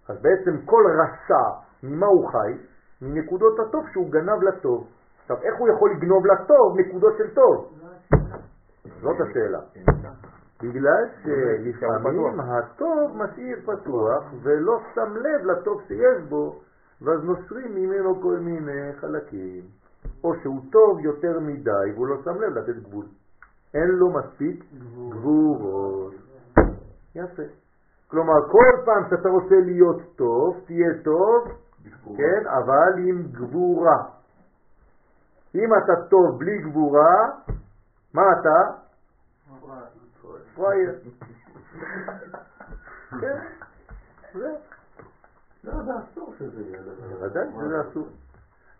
[0.08, 1.44] אז בעצם כל רשע,
[1.82, 2.52] ממה הוא חי?
[3.02, 4.86] מנקודות הטוב שהוא גנב לטוב.
[5.22, 7.72] עכשיו, איך הוא יכול לגנוב לטוב נקודות של טוב?
[9.00, 9.60] זאת השאלה.
[10.62, 16.60] בגלל שלפעמים הטוב משאיר פתוח ולא שם לב לטוב שיש בו,
[17.02, 19.62] ואז נושרים ממנו כל מיני חלקים.
[20.24, 23.04] או שהוא טוב יותר מדי והוא לא שם לב לתת גבול.
[23.74, 24.64] אין לו מספיק
[25.08, 26.14] גבורות.
[27.14, 27.42] יפה.
[28.08, 31.48] כלומר, כל פעם שאתה רוצה להיות טוב, תהיה טוב,
[32.16, 33.96] כן, אבל עם גבורה.
[35.54, 37.30] אם אתה טוב בלי גבורה,
[38.14, 38.84] מה אתה?
[40.54, 40.94] פראייר.
[43.20, 43.38] כן,
[44.34, 44.54] זה.
[45.64, 46.82] לא, זה אסור שזה יהיה.
[46.82, 48.08] בוודאי שזה אסור.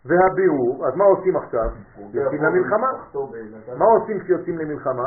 [0.05, 1.69] והבירור, אז מה עושים עכשיו?
[2.13, 2.87] יוצאים למלחמה.
[3.77, 5.03] מה עושים כשיוצאים למלחמה?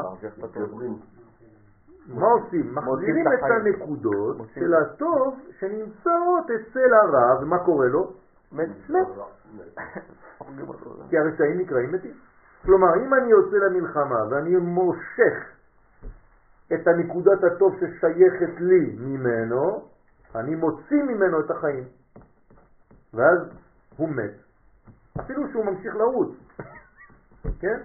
[2.09, 2.75] מה עושים?
[2.75, 3.43] מחזירים את.
[3.43, 4.37] הנקודות.
[4.55, 8.13] של הטוב שנמצאות אצל הרע, ומה קורה לו?
[8.53, 8.69] מת.
[11.11, 12.15] כי הרשעים נקראים מתים.
[12.65, 15.35] כלומר, אם אני יוצא למלחמה ואני מושך
[16.75, 19.89] את הנקודת הטוב ששייכת לי ממנו,
[20.35, 21.85] אני מוציא ממנו את החיים.
[23.15, 23.39] ואז
[23.97, 24.48] הוא מת.
[25.21, 26.31] אפילו שהוא ממשיך לרוץ.
[27.61, 27.79] כן?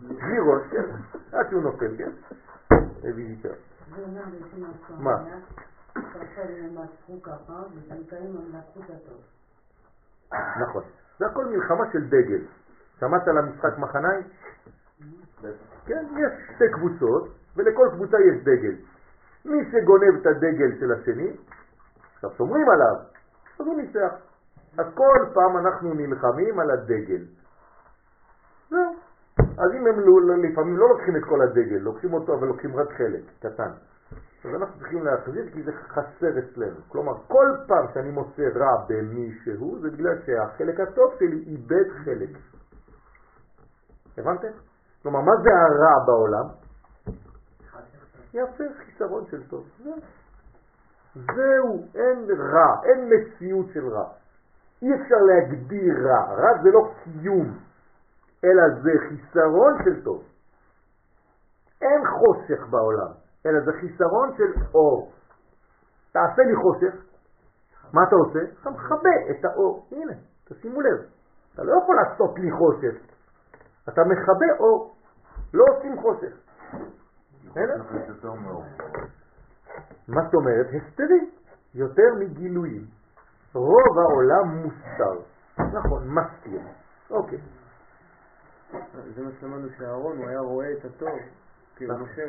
[0.00, 0.84] בלי ראש, כן?
[1.32, 2.10] עד שהוא נופל, כן?
[3.02, 3.54] ויזיטר.
[4.02, 4.60] אומר לפי
[4.98, 5.24] מה.
[10.60, 10.82] נכון.
[11.18, 12.44] זה הכל מלחמה של דגל.
[13.00, 14.22] שמעת על המשחק מחניים?
[15.86, 18.74] כן, יש שתי קבוצות, ולכל קבוצה יש דגל.
[19.44, 21.36] מי שגונב את הדגל של השני,
[22.14, 22.96] עכשיו שומרים עליו,
[23.60, 24.27] אז הוא ניצח.
[24.78, 27.24] אז כל פעם אנחנו נלחמים על הדגל.
[28.70, 28.94] זהו.
[29.38, 32.76] אז אם הם לא, לא, לפעמים לא לוקחים את כל הדגל, לוקחים אותו אבל לוקחים
[32.76, 33.70] רק חלק קטן.
[34.44, 36.80] אז אנחנו צריכים להחזיר כי זה חסר אצלנו.
[36.88, 42.30] כלומר, כל פעם שאני מוצא רע במישהו, זה בגלל שהחלק הטוב שלי איבד חלק.
[44.18, 44.52] הבנתם?
[45.02, 46.44] כלומר, מה זה הרע בעולם?
[48.34, 49.66] יפה, חיסרון של טוב.
[51.14, 51.86] זהו.
[51.94, 54.17] אין רע, אין מציאות של רע.
[54.82, 57.58] אי אפשר להגדיר רע, רע זה לא קיום,
[58.44, 60.22] אלא זה חיסרון של טוב.
[61.82, 63.12] אין חושך בעולם,
[63.46, 65.12] אלא זה חיסרון של אור.
[66.12, 66.94] תעשה לי חושך,
[67.92, 68.38] מה אתה עושה?
[68.60, 69.86] אתה מכבה את האור.
[69.92, 70.12] הנה,
[70.44, 71.06] תשימו לב,
[71.54, 72.94] אתה לא יכול לעשות לי חושך,
[73.88, 74.94] אתה מכבה אור,
[75.54, 76.36] לא עושים חושך.
[80.08, 80.66] מה זאת אומרת?
[80.66, 81.30] הסתרים,
[81.74, 82.97] יותר מגילויים.
[83.54, 85.20] רוב העולם מוסתר.
[85.58, 86.60] נכון, מסתיר.
[87.10, 87.38] אוקיי.
[89.14, 91.18] זה מה שלמדנו שאהרון, הוא היה רואה את הטוב.
[91.76, 92.06] כאילו נכון.
[92.06, 92.22] משה...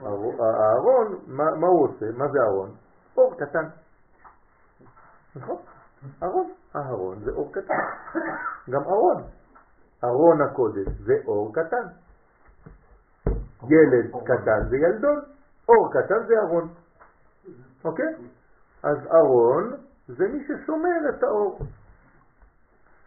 [0.00, 2.06] נכון, אהרון, מה הוא עושה?
[2.16, 2.70] מה זה אהרון?
[3.16, 3.64] אור קטן.
[5.36, 5.56] נכון?
[6.22, 6.50] אהרון.
[6.76, 7.74] אהרון זה אור קטן.
[8.70, 9.22] גם אהרון.
[10.04, 11.86] ארון הקודש זה אור קטן.
[13.68, 15.20] ילד קטן זה ילדון,
[15.68, 16.68] אור קטן זה ארון.
[17.84, 18.14] אוקיי?
[18.82, 19.72] אז ארון
[20.16, 21.58] זה מי ששומר את האור.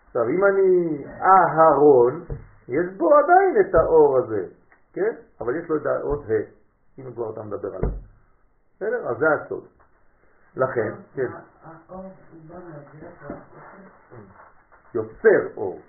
[0.07, 2.23] עכשיו, אם אני אהרון,
[2.67, 4.45] יש בו עדיין את האור הזה,
[4.93, 5.15] כן?
[5.41, 7.89] אבל יש לו את האות ה', אם כבר אתה מדבר עליו.
[8.75, 9.09] בסדר?
[9.09, 9.67] אז זה הסוד.
[10.55, 11.31] לכן, כן.
[14.93, 15.79] יוצר אור,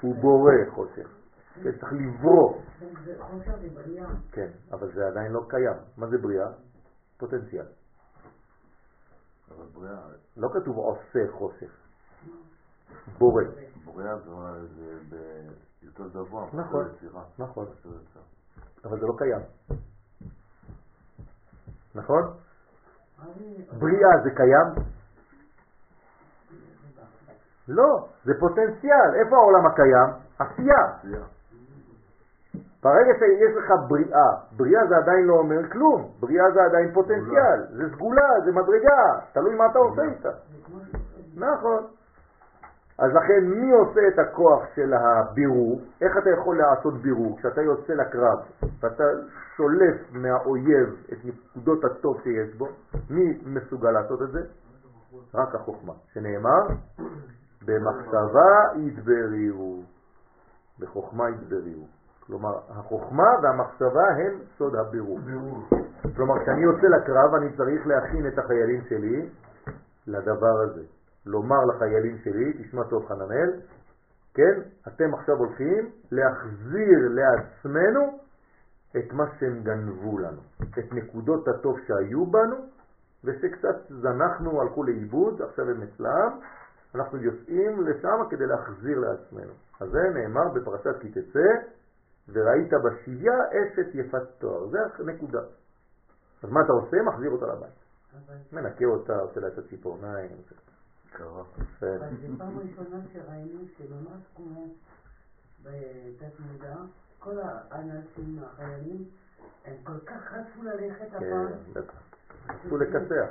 [0.00, 1.08] הוא בורא חושך.
[1.62, 2.60] כן, צריך לברוא.
[4.32, 5.76] כן, אבל זה עדיין לא קיים.
[5.96, 6.48] מה זה בריאה?
[7.18, 7.66] פוטנציאל.
[9.50, 10.16] אבל.
[10.36, 11.70] לא כתוב עושה חושך.
[13.18, 13.42] בורא.
[13.84, 15.50] בריאה זה
[15.82, 16.46] יותר גבוה.
[16.52, 16.88] נכון,
[17.38, 17.66] נכון.
[18.84, 19.40] אבל זה לא קיים.
[21.94, 22.22] נכון?
[23.78, 24.86] בריאה זה קיים?
[27.68, 29.14] לא, זה פוטנציאל.
[29.24, 30.24] איפה העולם הקיים?
[30.38, 31.24] עשייה.
[32.84, 37.84] ברגע שיש לך בריאה, בריאה זה עדיין לא אומר כלום, בריאה זה עדיין פוטנציאל, זה
[37.94, 40.30] סגולה, זה מדרגה, תלוי מה אתה עושה איתה.
[41.36, 41.84] נכון.
[42.98, 45.80] אז לכן מי עושה את הכוח של הבירור?
[46.00, 47.38] איך אתה יכול לעשות בירור?
[47.38, 48.38] כשאתה יוצא לקרב
[48.80, 49.04] ואתה
[49.56, 52.68] שולף מהאויב את נקודות הטוב שיש בו,
[53.10, 54.40] מי מסוגל לעשות את זה?
[55.34, 56.60] רק החוכמה, שנאמר
[57.66, 59.82] במחשבה יתברירו,
[60.80, 61.86] בחוכמה יתברירו.
[62.26, 65.18] כלומר, החוכמה והמחשבה הם סוד הבירור.
[66.16, 69.28] כלומר, כשאני יוצא לקרב אני צריך להכין את החיילים שלי
[70.06, 70.82] לדבר הזה.
[71.26, 73.50] לומר לחיילים שלי, תשמע טוב חננאל,
[74.34, 78.18] כן, אתם עכשיו הולכים להחזיר לעצמנו
[78.96, 80.40] את מה שהם גנבו לנו,
[80.78, 82.56] את נקודות הטוב שהיו בנו
[83.24, 86.38] ושקצת זנחנו, הלכו לאיבוד, עכשיו הם אצלם,
[86.94, 89.52] אנחנו יוצאים לשם כדי להחזיר לעצמנו.
[89.80, 91.48] אז זה נאמר בפרשת כי תצא,
[92.28, 94.68] וראית בשביה אשת יפת תואר.
[94.68, 95.42] זה הנקודה.
[96.42, 96.96] אז מה אתה עושה?
[97.06, 97.84] מחזיר אותה לבית.
[98.52, 100.36] מנקה אותה, עושה לה את הציפורניים.
[101.12, 101.42] קרה.
[101.82, 104.66] אבל זו פעם ראשונה שראינו שממש כמו
[105.62, 106.76] בתת מודע,
[107.18, 109.04] כל האנשים, החיילים,
[109.64, 111.52] הם כל כך רצו ללכת כן, הפעם.
[111.72, 112.02] בטח.
[112.48, 113.30] רצו לכסח.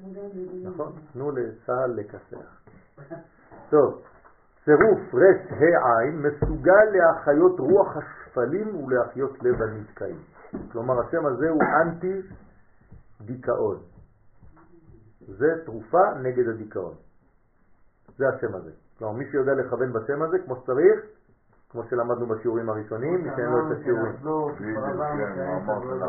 [0.00, 0.68] מודע מבינים.
[0.68, 2.62] נכון, תנו לצה"ל לכסח.
[3.70, 4.02] טוב,
[4.70, 10.18] צירוף רש ה' עין מסוגל להחיות רוח השפלים ולהחיות לב הנתקעים.
[10.72, 12.20] כלומר, השם הזה הוא אנטי
[13.20, 13.78] דיכאון.
[15.28, 16.94] זה תרופה נגד הדיכאון.
[18.18, 18.70] זה השם הזה.
[18.98, 21.00] כלומר, מי שיודע לכוון בשם הזה כמו שצריך,
[21.72, 24.12] כמו שלמדנו בשיעורים הראשונים, מי שאין לו את השיעורים.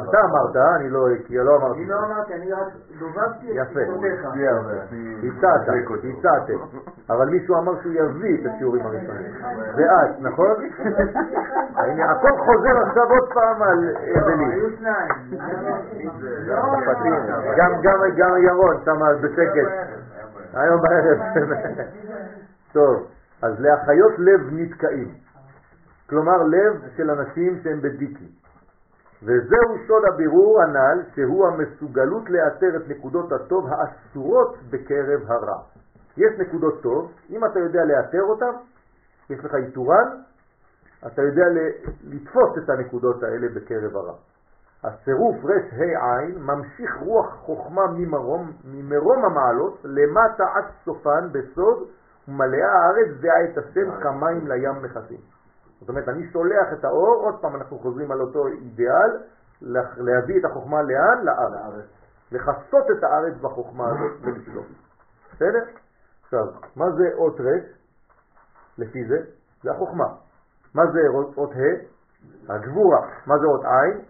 [0.10, 1.80] אתה אמרת, אני לא כי לא אמרתי.
[1.80, 2.68] אני לא אמרתי, אני רק
[3.00, 3.80] דובבתי את יפה.
[3.80, 4.26] שיטותיך.
[5.38, 5.62] הצעת,
[6.18, 6.54] הצעתם,
[7.10, 9.32] אבל מישהו אמר שהוא יביא את השיעורים הראשונים.
[9.76, 10.56] ואת, נכון?
[11.76, 14.46] הנה, הכל חוזר עכשיו עוד פעם על אבלי.
[14.46, 15.10] היו שניים.
[17.58, 19.72] גם, גם, גם ירון שם בשקט.
[20.54, 21.20] היום בערב.
[22.74, 23.08] טוב,
[23.42, 25.31] אז להחיות לב נתקעים.
[26.12, 28.28] כלומר, לב של אנשים שהם בדיקי.
[29.24, 35.62] וזהו סוד הבירור הנ"ל, שהוא המסוגלות לאתר את נקודות הטוב האסורות בקרב הרע.
[36.18, 38.52] יש נקודות טוב, אם אתה יודע לאתר אותן,
[39.30, 40.08] יש לך איתורן,
[41.08, 41.46] אתה יודע
[42.04, 44.16] לתפוס את הנקודות האלה בקרב הרע.
[44.84, 51.88] הצירוף רש ה' עין ממשיך רוח חוכמה ממרום, ממרום המעלות למטה עד סופן בסוד
[52.28, 55.31] ומלאה הארץ דעה את השם כמים לים מכסים.
[55.82, 59.12] זאת אומרת, אני שולח את האור, עוד פעם אנחנו חוזרים על אותו אידיאל,
[59.98, 61.26] להביא את החוכמה לאן?
[61.26, 61.86] לארץ.
[62.32, 64.66] לכסות את הארץ בחוכמה הזאת ולשלום.
[65.34, 65.64] בסדר?
[66.24, 66.46] עכשיו,
[66.76, 67.64] מה זה אות רש?
[68.78, 69.18] לפי זה?
[69.64, 70.06] זה החוכמה.
[70.74, 71.00] מה זה
[71.38, 71.92] אות ה'?
[72.54, 73.08] הגבורה.
[73.26, 74.02] מה זה אות עין?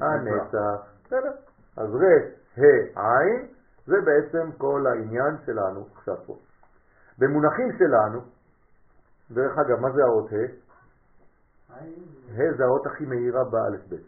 [0.00, 0.92] הנצח.
[1.04, 1.32] בסדר.
[1.76, 2.22] אז רש,
[2.58, 3.46] ה', עין,
[3.86, 6.36] זה בעצם כל העניין שלנו עכשיו פה.
[7.18, 8.20] במונחים שלנו,
[9.30, 10.61] דרך אגב, מה זה האות ה'?
[11.72, 14.06] ה' זה האות הכי מהירה באלף בית.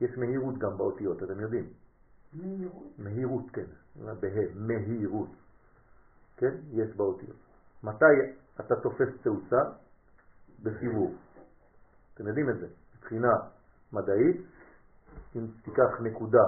[0.00, 1.68] יש מהירות גם באותיות, אתם יודעים.
[2.32, 2.98] מהירות?
[2.98, 3.66] מהירות, כן.
[4.20, 5.28] בה', מהירות.
[6.36, 6.54] כן?
[6.72, 7.36] יש באותיות.
[7.82, 8.04] מתי
[8.60, 9.62] אתה תופס תאוצה?
[10.62, 11.14] בסיבוב.
[12.14, 12.66] אתם יודעים את זה.
[12.98, 13.32] מבחינה
[13.92, 14.40] מדעית,
[15.36, 16.44] אם תיקח נקודה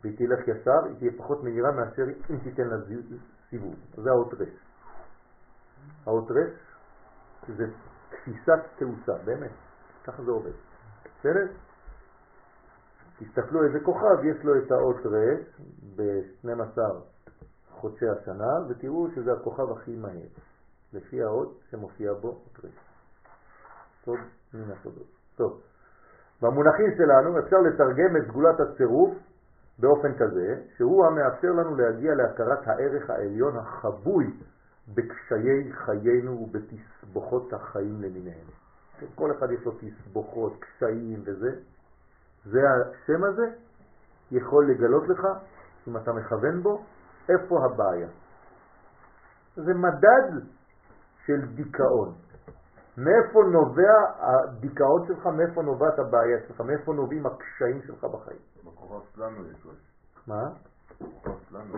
[0.00, 2.76] והיא תלך ישר, היא תהיה פחות מהירה מאשר אם תיתן לה
[3.50, 3.74] סיבוב.
[3.96, 4.48] זה האות רש.
[6.04, 6.52] האות רש
[7.56, 7.64] זה
[8.10, 9.65] תפיסת תאוצה, באמת.
[10.06, 10.52] ככה זה עובד.
[11.18, 11.46] בסדר?
[13.18, 15.60] תסתכלו איזה כוכב יש לו את האות רש
[15.96, 16.78] ב-12
[17.70, 20.28] חודשי השנה, ותראו שזה הכוכב הכי מהיר,
[20.92, 22.74] לפי האות שמופיע בו אות רש.
[24.04, 24.18] סוד
[24.54, 25.06] מן הסודות.
[25.36, 25.60] טוב.
[26.42, 29.14] במונחים שלנו אפשר לתרגם את סגולת הצירוף
[29.78, 34.40] באופן כזה, שהוא המאפשר לנו להגיע להכרת הערך העליון החבוי
[34.94, 38.65] בקשיי חיינו ובתסבוכות החיים למיניהם.
[39.14, 41.50] כל אחד יש לו תסבוכות, קשיים וזה.
[42.44, 43.46] זה השם הזה
[44.30, 45.26] יכול לגלות לך,
[45.88, 46.84] אם אתה מכוון בו,
[47.28, 48.08] איפה הבעיה.
[49.56, 50.44] זה מדד
[51.26, 52.14] של דיכאון.
[52.98, 58.38] מאיפה נובע הדיכאון שלך, מאיפה נובעת הבעיה שלך, מאיפה נובעים הקשיים שלך בחיים.
[59.14, 59.66] שלנו יש.
[60.26, 60.50] מה?
[61.48, 61.74] שלנו.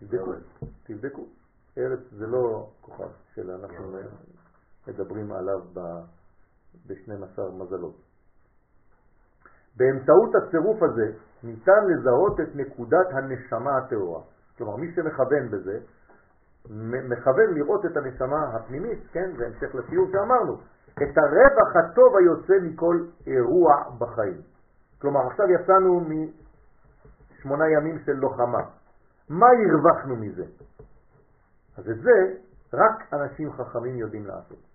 [0.00, 0.32] תבדקו,
[0.84, 1.26] תבדקו.
[1.78, 3.92] ארץ זה לא כוכב שאנחנו
[4.88, 7.94] מדברים עליו ב-12 מזלות.
[9.76, 11.12] באמצעות הצירוף הזה
[11.42, 14.22] ניתן לזהות את נקודת הנשמה הטהורה.
[14.58, 15.78] כלומר, מי שמכוון בזה,
[17.08, 20.56] מכוון לראות את הנשמה הפנימית, כן, זה המשך לסיור שאמרנו,
[20.92, 24.40] את הרווח הטוב היוצא מכל אירוע בחיים.
[25.00, 28.62] כלומר, עכשיו יצאנו משמונה ימים של לוחמה.
[29.28, 30.44] מה הרווחנו מזה?
[31.76, 32.34] אז את זה
[32.72, 34.73] רק אנשים חכמים יודעים לעשות.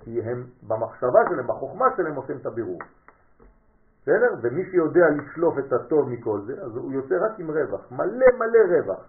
[0.00, 2.78] כי הם במחשבה שלהם, בחוכמה שלהם עושים את הבירור.
[4.02, 4.34] בסדר?
[4.42, 8.76] ומי שיודע לשלוף את הטוב מכל זה, אז הוא יוצא רק עם רווח, מלא מלא
[8.76, 9.04] רווח.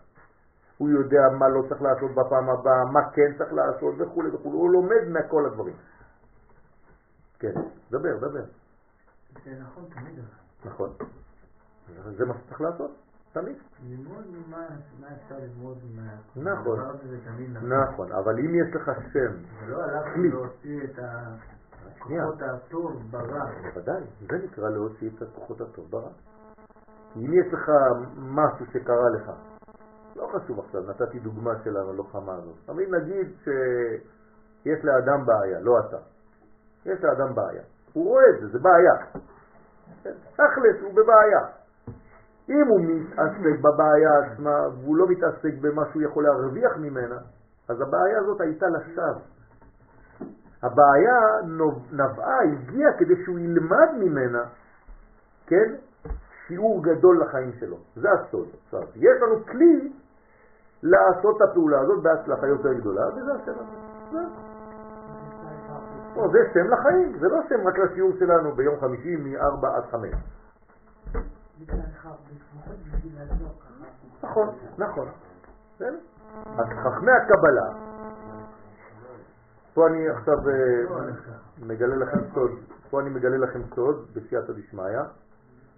[0.77, 4.71] הוא יודע מה לא צריך לעשות בפעם הבאה, מה כן צריך לעשות וכו' וכו', הוא
[4.71, 5.75] לומד מכל הדברים.
[7.39, 7.53] כן,
[7.91, 8.43] דבר, דבר.
[9.45, 10.19] זה נכון תמיד.
[10.65, 10.89] נכון.
[12.17, 12.91] זה מה שצריך לעשות,
[13.41, 13.55] תמיד.
[13.89, 14.67] ללמוד ממה
[15.15, 15.77] אפשר ללמוד
[16.35, 17.69] נכון, זה תמיד נכון.
[17.73, 19.33] נכון, אבל אם יש לך שם,
[19.67, 20.29] לא הלך כלי.
[20.29, 20.99] להוציא את.
[21.97, 23.45] הכוחות הטוב ברע.
[23.61, 26.09] בוודאי, זה נקרא להוציא את הכוחות הטוב ברע.
[27.15, 27.71] אם יש לך
[28.17, 29.31] משהו שקרה לך,
[30.15, 35.97] לא חשוב עכשיו, נתתי דוגמה של הלוחמה הזאת, אבל נגיד שיש לאדם בעיה, לא אתה,
[36.85, 38.93] יש לאדם בעיה, הוא רואה את זה, זה בעיה.
[40.33, 41.56] תכלס, הוא בבעיה.
[42.49, 47.17] אם הוא מתעסק בבעיה עצמה והוא לא מתעסק במה שהוא יכול להרוויח ממנה,
[47.69, 49.21] אז הבעיה הזאת הייתה לשווא.
[50.63, 51.17] הבעיה
[51.91, 54.43] נבעה, הגיעה כדי שהוא ילמד ממנה,
[55.47, 55.75] כן,
[56.47, 57.77] שיעור גדול לחיים שלו.
[57.95, 58.47] זה הסוד.
[58.65, 59.93] עכשיו, יש לנו כלי
[60.83, 63.53] לעשות את הפעולה הזאת בהצלחה יותר גדולה, וזה השם.
[66.31, 70.09] זה שם לחיים, זה לא שם רק לשיעור שלנו ביום חמישי מ-4 עד 5.
[74.23, 74.47] נכון,
[74.77, 75.07] נכון.
[76.57, 77.67] אז חכמי הקבלה,
[79.73, 81.11] פה אני עכשיו אה,
[81.61, 82.51] מגלה לכם סוד,
[82.89, 84.99] פה אני מגלה לכם סוד בסייעתא דשמיא.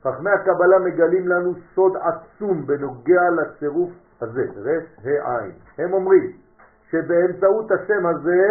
[0.03, 3.91] חכמי הקבלה מגלים לנו סוד עצום בנוגע לצירוף
[4.21, 5.51] הזה, רש העין.
[5.77, 6.37] הם אומרים
[6.89, 8.43] שבאמצעות השם הזה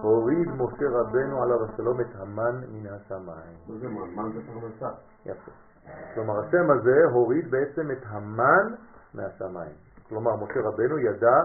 [0.00, 3.56] הוריד משה רבנו עליו השלום את המן מן השמיים.
[3.68, 4.14] מה זה מן?
[4.14, 4.88] מן זה פרנסה.
[5.26, 5.69] יפה.
[6.14, 8.74] כלומר השם הזה הוריד בעצם את המן
[9.14, 9.74] מהשמיים.
[10.08, 11.40] כלומר משה רבנו ידע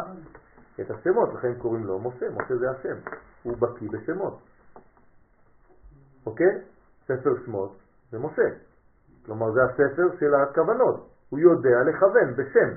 [0.82, 2.96] את השמות, לכן קוראים לו משה, משה זה השם,
[3.44, 4.40] הוא בקיא בשמות.
[6.26, 6.62] אוקיי?
[7.04, 7.76] ספר שמות
[8.12, 8.50] זה משה.
[9.26, 12.70] כלומר זה הספר של הכוונות, הוא יודע לכוון בשם.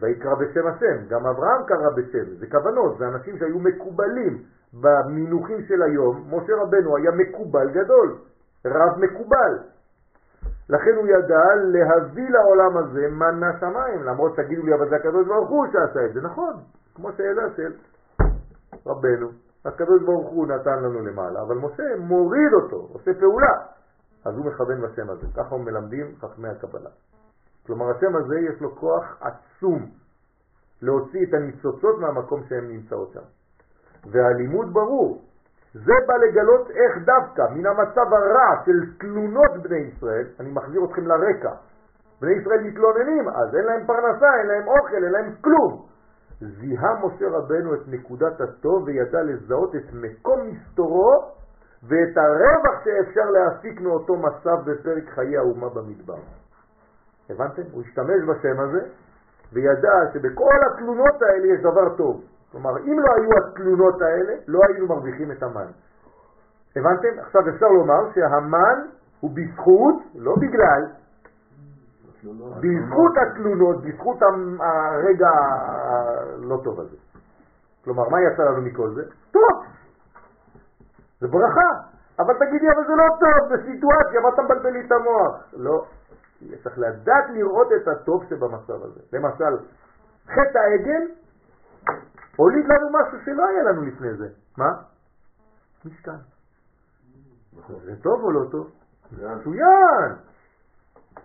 [0.00, 4.42] ויקרא בשם השם, גם אברהם קרא בשם, זה כוונות, זה אנשים שהיו מקובלים
[4.80, 8.18] במינוחים של היום, משה רבנו היה מקובל גדול,
[8.66, 9.58] רב מקובל,
[10.68, 15.48] לכן הוא ידע להביא לעולם הזה מן מהשמיים, למרות שתגידו לי, אבל זה הקדוש ברוך
[15.48, 16.20] הוא שעשה את זה.
[16.20, 16.54] נכון,
[16.94, 17.72] כמו שאלה של
[18.86, 19.28] רבנו.
[19.64, 23.54] הקדוש ברוך הוא נתן לנו למעלה, אבל משה מוריד אותו, עושה פעולה.
[24.24, 25.26] אז הוא מכוון בשם הזה.
[25.36, 26.90] ככה מלמדים חכמי הקבלה.
[27.66, 29.90] כלומר, השם הזה יש לו כוח עצום
[30.82, 33.20] להוציא את הניצוצות מהמקום שהן נמצאות שם.
[34.10, 35.22] והלימוד ברור.
[35.74, 41.06] זה בא לגלות איך דווקא מן המצב הרע של תלונות בני ישראל, אני מחזיר אתכם
[41.06, 41.52] לרקע,
[42.20, 45.86] בני ישראל מתלוננים, אז אין להם פרנסה, אין להם אוכל, אין להם כלום.
[46.40, 51.32] זיהה משה רבנו את נקודת הטוב וידע לזהות את מקום מסתורו
[51.88, 56.18] ואת הרווח שאפשר להפיק מאותו מצב בפרק חיי האומה במדבר.
[57.30, 57.62] הבנתם?
[57.72, 58.80] הוא השתמש בשם הזה
[59.52, 62.22] וידע שבכל התלונות האלה יש דבר טוב.
[62.52, 65.66] כלומר, אם לא היו התלונות האלה, לא היינו מרוויחים את המן.
[66.76, 67.18] הבנתם?
[67.18, 68.86] עכשיו אפשר לומר שהמן
[69.20, 70.82] הוא בזכות, לא בגלל,
[72.60, 74.16] בזכות התלונות, בזכות
[74.60, 76.96] הרגע הלא טוב הזה.
[77.84, 79.02] כלומר, מה יצא לנו מכל זה?
[79.30, 79.64] טוב.
[81.20, 81.70] זה ברכה.
[82.18, 85.44] אבל תגידי, אבל זה לא טוב, זה סיטואציה, מה אתה מבלבל לי את המוח?
[85.52, 85.84] לא.
[86.62, 89.00] צריך לדעת לראות את הטוב שבמצב הזה.
[89.12, 89.56] למשל,
[90.26, 91.02] חטא העגל
[92.36, 94.28] הוליד לנו משהו שלא היה לנו לפני זה.
[94.58, 94.72] מה?
[95.84, 96.20] משכן.
[97.84, 98.70] זה טוב או לא טוב?
[99.12, 100.12] מצוין.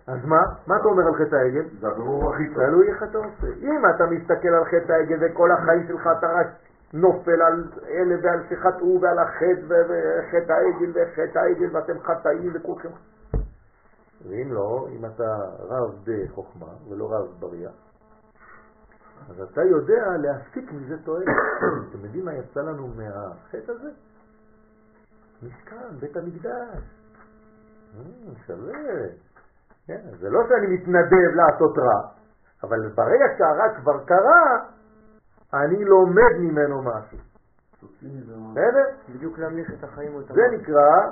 [0.06, 0.40] אז מה?
[0.66, 1.64] מה אתה אומר על חטא העגל?
[1.80, 3.46] זה הבירור הכי תלוי איך אתה עושה.
[3.60, 6.46] אם אתה מסתכל על חטא העגל וכל החיים שלך אתה רק
[6.92, 12.88] נופל על אלה ועל שחטאו ועל החטא וחטא העגל וחטא העגל ואתם חטאים וכולכם...
[14.28, 17.70] ואם לא, אם אתה רב בחוכמה ולא רב בריאה,
[19.30, 21.26] אז אתה יודע להפיק מזה תועלת.
[21.90, 23.90] אתם יודעים מה יצא לנו מהחטא הזה?
[25.42, 26.82] משכן, בית המקדש.
[27.96, 28.72] אה, שווה.
[29.86, 32.10] כן, זה לא שאני מתנדב לעשות רע,
[32.62, 34.68] אבל ברגע שהרע כבר קרה,
[35.54, 37.18] אני לומד ממנו משהו.
[37.82, 39.14] בסדר?
[39.14, 41.10] בדיוק להמליך את החיים או את זה נקרא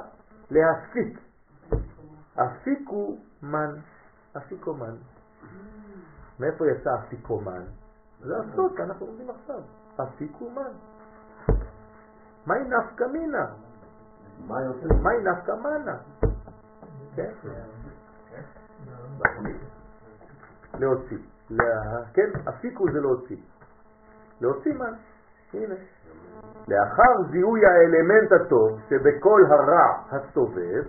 [0.51, 1.19] להפיק.
[2.35, 3.75] אפיקו מן.
[4.37, 4.97] אפיקומן.
[6.41, 7.63] מאיפה יצא אפיקומן?
[8.21, 9.61] זה הסוד אנחנו לומדים עכשיו.
[10.03, 10.73] אפיקומן.
[12.47, 13.47] מהי נפקא מינה?
[15.03, 15.97] מהי נפקא מנה?
[17.17, 17.31] כן?
[20.79, 21.19] להוציא.
[22.15, 23.37] כן, אפיקו זה להוציא.
[24.41, 24.89] להוציא מה?
[25.55, 25.75] הנה.
[26.69, 30.85] לאחר זיהוי האלמנט הטוב שבכל הרע הסובב,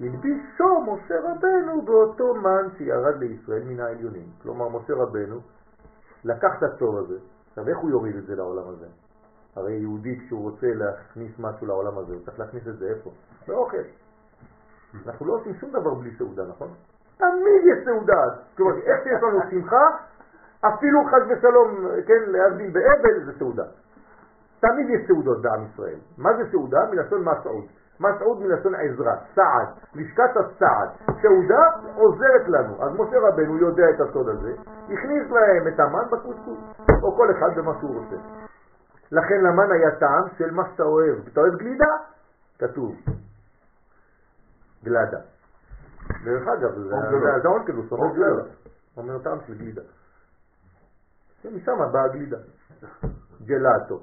[0.00, 4.26] הלבישו משה רבנו באותו מן שירד לישראל מן העליונים.
[4.42, 5.40] כלומר, משה רבנו
[6.24, 7.18] לקח את הטוב הזה,
[7.48, 8.86] עכשיו איך הוא יוריד את זה לעולם הזה?
[9.56, 13.10] הרי יהודי כשהוא רוצה להכניס משהו לעולם הזה, הוא צריך להכניס את זה איפה?
[13.48, 13.82] באוכל.
[15.06, 16.68] אנחנו לא עושים שום דבר בלי סעודה, נכון?
[17.16, 18.22] תמיד יש סעודה.
[18.56, 19.82] כלומר, איך שיש לנו שמחה,
[20.60, 23.64] אפילו חס ושלום, כן, להבדיל באבל, זה סעודה.
[24.60, 25.98] תמיד יש סעודות בעם ישראל.
[26.18, 26.78] מה זה סעודה?
[26.90, 27.64] מלשון מסעוד.
[28.00, 30.88] מסעוד מלשון עזרה, סעד, לשכת הסעד.
[31.22, 31.62] סעודה
[31.94, 32.82] עוזרת לנו.
[32.82, 34.52] אז משה רבנו יודע את הסוד הזה,
[34.84, 36.58] הכניס להם את המן בקודקוד,
[37.02, 38.16] או כל אחד במה שהוא רוצה.
[39.12, 41.26] לכן למן היה טעם של מה שאתה אוהב.
[41.32, 41.96] אתה אוהב גלידה?
[42.58, 42.94] כתוב.
[44.84, 45.18] גלדה.
[46.24, 46.88] דרך אגב, זה
[47.82, 48.42] זאת אומרת גלדה.
[48.96, 49.82] אומר טעם של גלידה.
[51.44, 52.36] משם באה הגלידה.
[53.46, 54.00] ג'לאטו.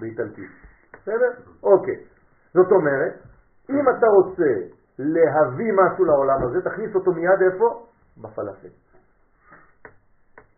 [0.00, 0.50] באיטלקית.
[0.92, 1.30] בסדר?
[1.62, 2.04] אוקיי.
[2.54, 3.12] זאת אומרת,
[3.70, 4.52] אם אתה רוצה
[4.98, 7.86] להביא משהו לעולם הזה, תכניס אותו מיד איפה?
[8.18, 8.68] בפלאפל.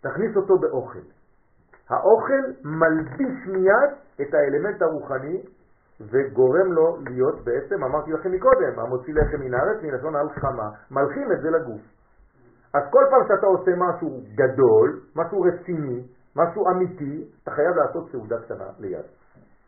[0.00, 1.06] תכניס אותו באוכל.
[1.88, 3.90] האוכל מלביש מיד
[4.20, 5.42] את האלמנט הרוחני
[6.00, 11.32] וגורם לו להיות בעצם, אמרתי לכם מקודם, המוציא לחם מן הארץ מלשון על חמה, מלכים
[11.32, 11.80] את זה לגוף.
[12.74, 16.02] אז כל פעם שאתה עושה משהו גדול, משהו רציני,
[16.36, 19.04] משהו אמיתי, אתה חייב לעשות סעודה קטנה ליד.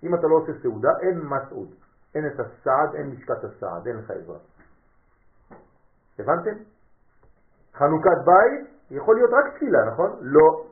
[0.03, 1.69] אם אתה לא עושה סעודה, אין מסעוד.
[2.15, 4.39] אין את הסעד, אין לשכת הסעד, אין לך עזרה.
[6.19, 6.55] הבנתם?
[7.75, 10.19] חנוכת בית יכול להיות רק תפילה, נכון?
[10.21, 10.67] לא.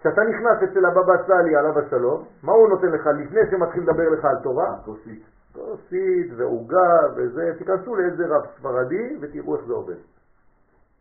[0.00, 4.24] כשאתה נכנס אצל הבבא סאלי עליו השלום, מה הוא נותן לך לפני שמתחיל לדבר לך
[4.24, 4.76] על תורה?
[4.84, 5.22] כוסית.
[5.52, 9.96] כוסית ועוגה וזה, תיכנסו לאיזה רב ספרדי ותראו איך זה עובד.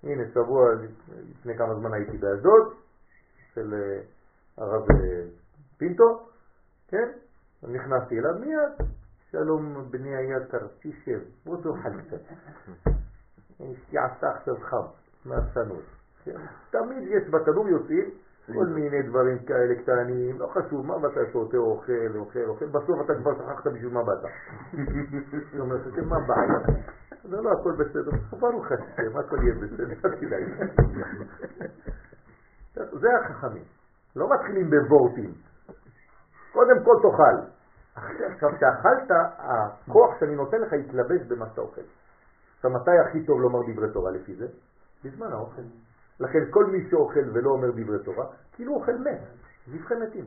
[0.04, 0.74] הנה, שבוע
[1.30, 2.74] לפני כמה זמן הייתי באשדוד,
[3.54, 4.00] של אה,
[4.58, 5.22] הרב אה,
[5.78, 6.28] פינטו,
[6.88, 7.10] כן?
[7.64, 8.88] נכנסתי אליו מיד,
[9.32, 12.16] שלום בני היקר, תשב, אותו חלקה.
[13.56, 14.86] אשתי עשתה עכשיו חם,
[15.26, 15.84] מהסנות.
[16.70, 18.10] תמיד יש בתנור יוצאים
[18.54, 23.14] כל מיני דברים כאלה קטנים, לא חשוב, מה ואתה שותה, אוכל, אוכל, אוכל, בסוף אתה
[23.16, 24.32] כבר שכחת בשביל מה באת.
[25.52, 26.80] זאת אומרת, "כן, מה הבעיה?
[27.24, 30.44] זה לא הכל בסדר, ברוך השם, הכל יהיה בסדר, אל תדאג.
[32.74, 33.64] זה החכמים,
[34.16, 35.34] לא מתחילים בוורטים.
[36.54, 37.57] קודם כל תאכל.
[37.98, 41.82] עכשיו, כשאכלת, הכוח שאני נותן לך יתלבש במה שאתה אוכל.
[42.56, 44.48] עכשיו, מתי הכי טוב לומר דברי תורה לפי זה?
[45.04, 45.62] בזמן האוכל.
[46.20, 49.22] לכן כל מי שאוכל ולא אומר דברי תורה, כאילו אוכל מת,
[49.68, 50.26] זבחי מתים.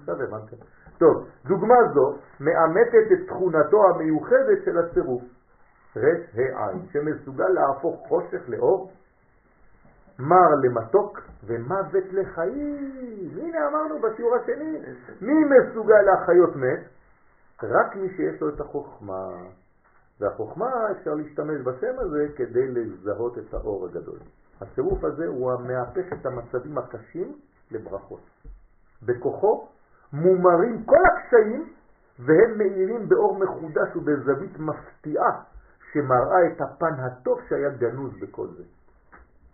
[0.00, 0.56] עכשיו הבנתם.
[0.98, 5.22] טוב, דוגמה זו מאמתת את תכונתו המיוחדת של הצירוף,
[5.96, 8.90] רש העין, שמסוגל להפוך חושך לאור,
[10.18, 13.30] מר למתוק ומוות לחיים.
[13.36, 14.78] הנה אמרנו בשיעור השני,
[15.20, 16.80] מי מסוגל להחיות מת?
[17.62, 19.28] רק מי שיש לו את החוכמה.
[20.20, 24.18] והחוכמה אפשר להשתמש בשם הזה כדי לזהות את האור הגדול.
[24.60, 27.38] הצירוף הזה הוא המהפך את המצבים הקשים
[27.70, 28.20] לברכות.
[29.02, 29.68] בכוחו
[30.12, 31.72] מומרים כל הקשיים
[32.18, 35.42] והם מאירים באור מחודש ובזווית מפתיעה
[35.92, 38.62] שמראה את הפן הטוב שהיה גנוז בכל זה.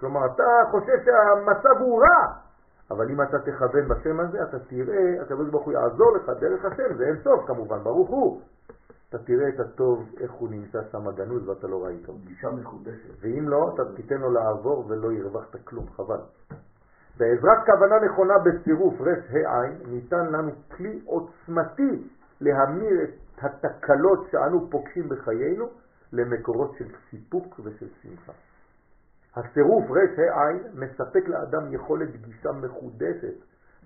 [0.00, 2.34] כלומר, אתה חושב שהמצב הוא רע,
[2.90, 6.96] אבל אם אתה תכוון בשם הזה, אתה תראה, הקדוש ברוך הוא יעזור לך דרך השם,
[6.96, 8.40] זה אין סוף כמובן, ברוך הוא.
[9.08, 12.18] אתה תראה את הטוב, איך הוא נמצא שם גנוז ואתה לא ראית אותו.
[12.24, 13.14] גישה מחודשת.
[13.20, 16.20] ואם לא, אתה תיתן לו לעבור ולא ירווחת כלום, חבל.
[17.18, 22.08] בעזרת כוונה נכונה בצירוף רש העין, ניתן לנו כלי עוצמתי
[22.40, 25.66] להמיר את התקלות שאנו פוגשים בחיינו
[26.12, 28.32] למקורות של סיפוק ושל שמחה.
[29.38, 33.34] הצירוף רש העין מספק לאדם יכולת גישה מחודשת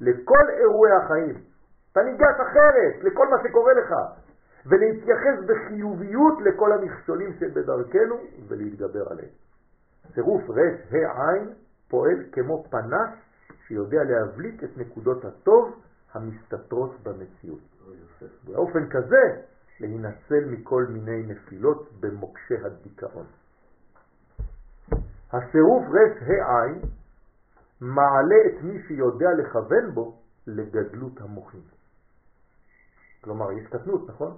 [0.01, 1.35] לכל אירועי החיים.
[1.93, 3.95] אתה ניגש אחרת לכל מה שקורה לך,
[4.67, 8.17] ולהתייחס בחיוביות לכל המכשולים שבדרכנו
[8.49, 9.29] ולהתגבר עליהם.
[10.15, 11.53] צירוף רש העין
[11.89, 13.11] פועל כמו פנס
[13.67, 17.61] שיודע להבליט את נקודות הטוב המסתתרות במציאות.
[18.45, 19.43] באופן כזה
[19.81, 23.27] להינצל מכל מיני נפילות במוקשי הדיכאון.
[25.33, 26.81] הצירוף רש העין
[27.81, 30.15] מעלה את מי שיודע לכוון בו
[30.47, 31.63] לגדלות המוחים.
[33.25, 34.33] כלומר, יש קטנות, נכון?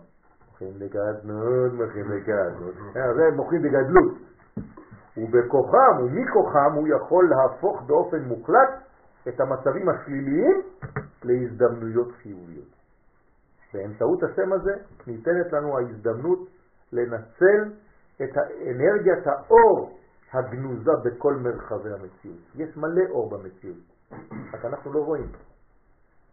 [0.49, 2.75] מוחים לגדלות, מוחים לגדלות.
[2.97, 4.15] אה, זה מוחים בגדלות.
[5.17, 8.71] ובכוחם ומכוחם הוא יכול להפוך באופן מוחלט
[9.29, 10.63] את המצבים השליליים
[11.25, 12.75] להזדמנויות חיוביות.
[13.75, 14.77] באמצעות השם הזה
[15.07, 16.49] ניתנת לנו ההזדמנות
[16.93, 17.73] לנצל
[18.23, 19.99] את האנרגיית האור
[20.35, 22.39] הגנוזה בכל מרחבי המציאות.
[22.55, 23.77] יש מלא אור במציאות,
[24.55, 25.33] רק אנחנו לא רואים.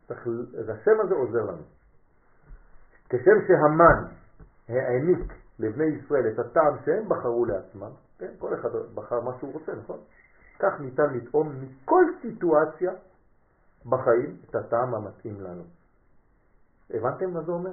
[0.08, 0.28] צריך,
[0.70, 1.64] השם הזה עוזר לנו.
[3.10, 4.04] כשם שהמן
[4.70, 9.72] העניק לבני ישראל את הטעם שהם בחרו לעצמם, כן, כל אחד בחר מה שהוא רוצה,
[9.76, 9.98] נכון?
[10.60, 12.92] כך ניתן לטעום מכל סיטואציה
[13.86, 15.64] בחיים את הטעם המתאים לנו.
[16.94, 17.72] הבנתם מה זה אומר?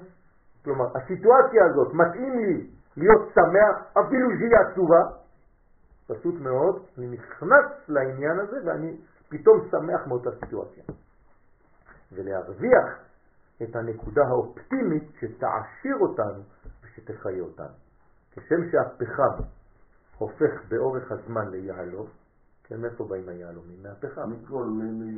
[0.64, 5.02] כלומר, הסיטואציה הזאת מתאים לי להיות שמח, אפילו שהיא עצובה,
[6.08, 8.96] פשוט מאוד, אני נכנס לעניין הזה ואני
[9.28, 10.84] פתאום שמח מאותה סיטואציה.
[12.12, 12.98] ולהרוויח
[13.62, 16.42] את הנקודה האופטימית שתעשיר אותנו
[16.82, 17.74] ושתחיה אותנו.
[18.30, 19.42] כשם שהפחם
[20.18, 22.06] הופך באורך הזמן ליהלום,
[22.64, 23.82] כן, מאיפה באים היהלומים?
[23.82, 24.30] מהפחם.
[24.32, 24.64] מכל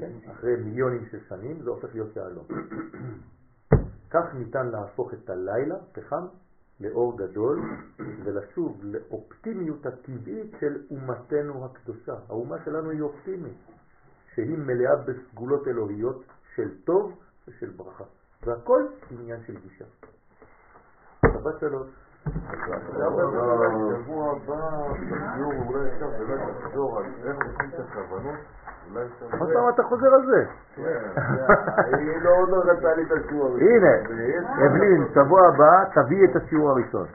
[0.00, 2.46] כן, אחרי מיליונים של שנים זה הופך להיות יהלום.
[4.12, 6.26] כך ניתן להפוך את הלילה, פחם,
[6.80, 7.60] לאור גדול
[8.24, 12.14] ולשוב לאופטימיות הטבעית של אומתנו הקדושה.
[12.28, 13.58] האומה שלנו היא אופטימית,
[14.34, 16.24] שהיא מלאה בסגולות אלוהיות
[16.54, 18.04] של טוב ושל ברכה.
[18.42, 19.84] והכל עניין של גישה.
[21.26, 21.86] שבת שלום.
[24.04, 24.54] שבוע הבא,
[25.10, 28.38] בשיעור אולי אפשר אולי תחזור על איך עושים את הכוונות.
[29.40, 30.44] עוד פעם אתה חוזר על זה?
[31.96, 33.68] היא לא לא רצה לי את השיעור הראשון.
[33.68, 37.06] הנה, אבלין, שבוע הבא תביא את השיעור הראשון.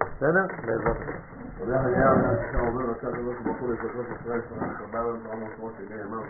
[0.00, 0.46] בסדר?
[0.66, 1.47] בעזרת השם.
[1.58, 2.10] הולך היה
[2.46, 4.40] שאתה אומר עכשיו לא שבחור לזכות ישראל
[4.78, 6.22] שבא לנו תורה משמעות שלי אמר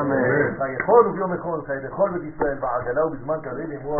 [0.00, 0.60] אמן.
[0.60, 3.90] ויכול וביום יכול חי לכל בית ישראל בעגלה ובזמן כזה לאמרו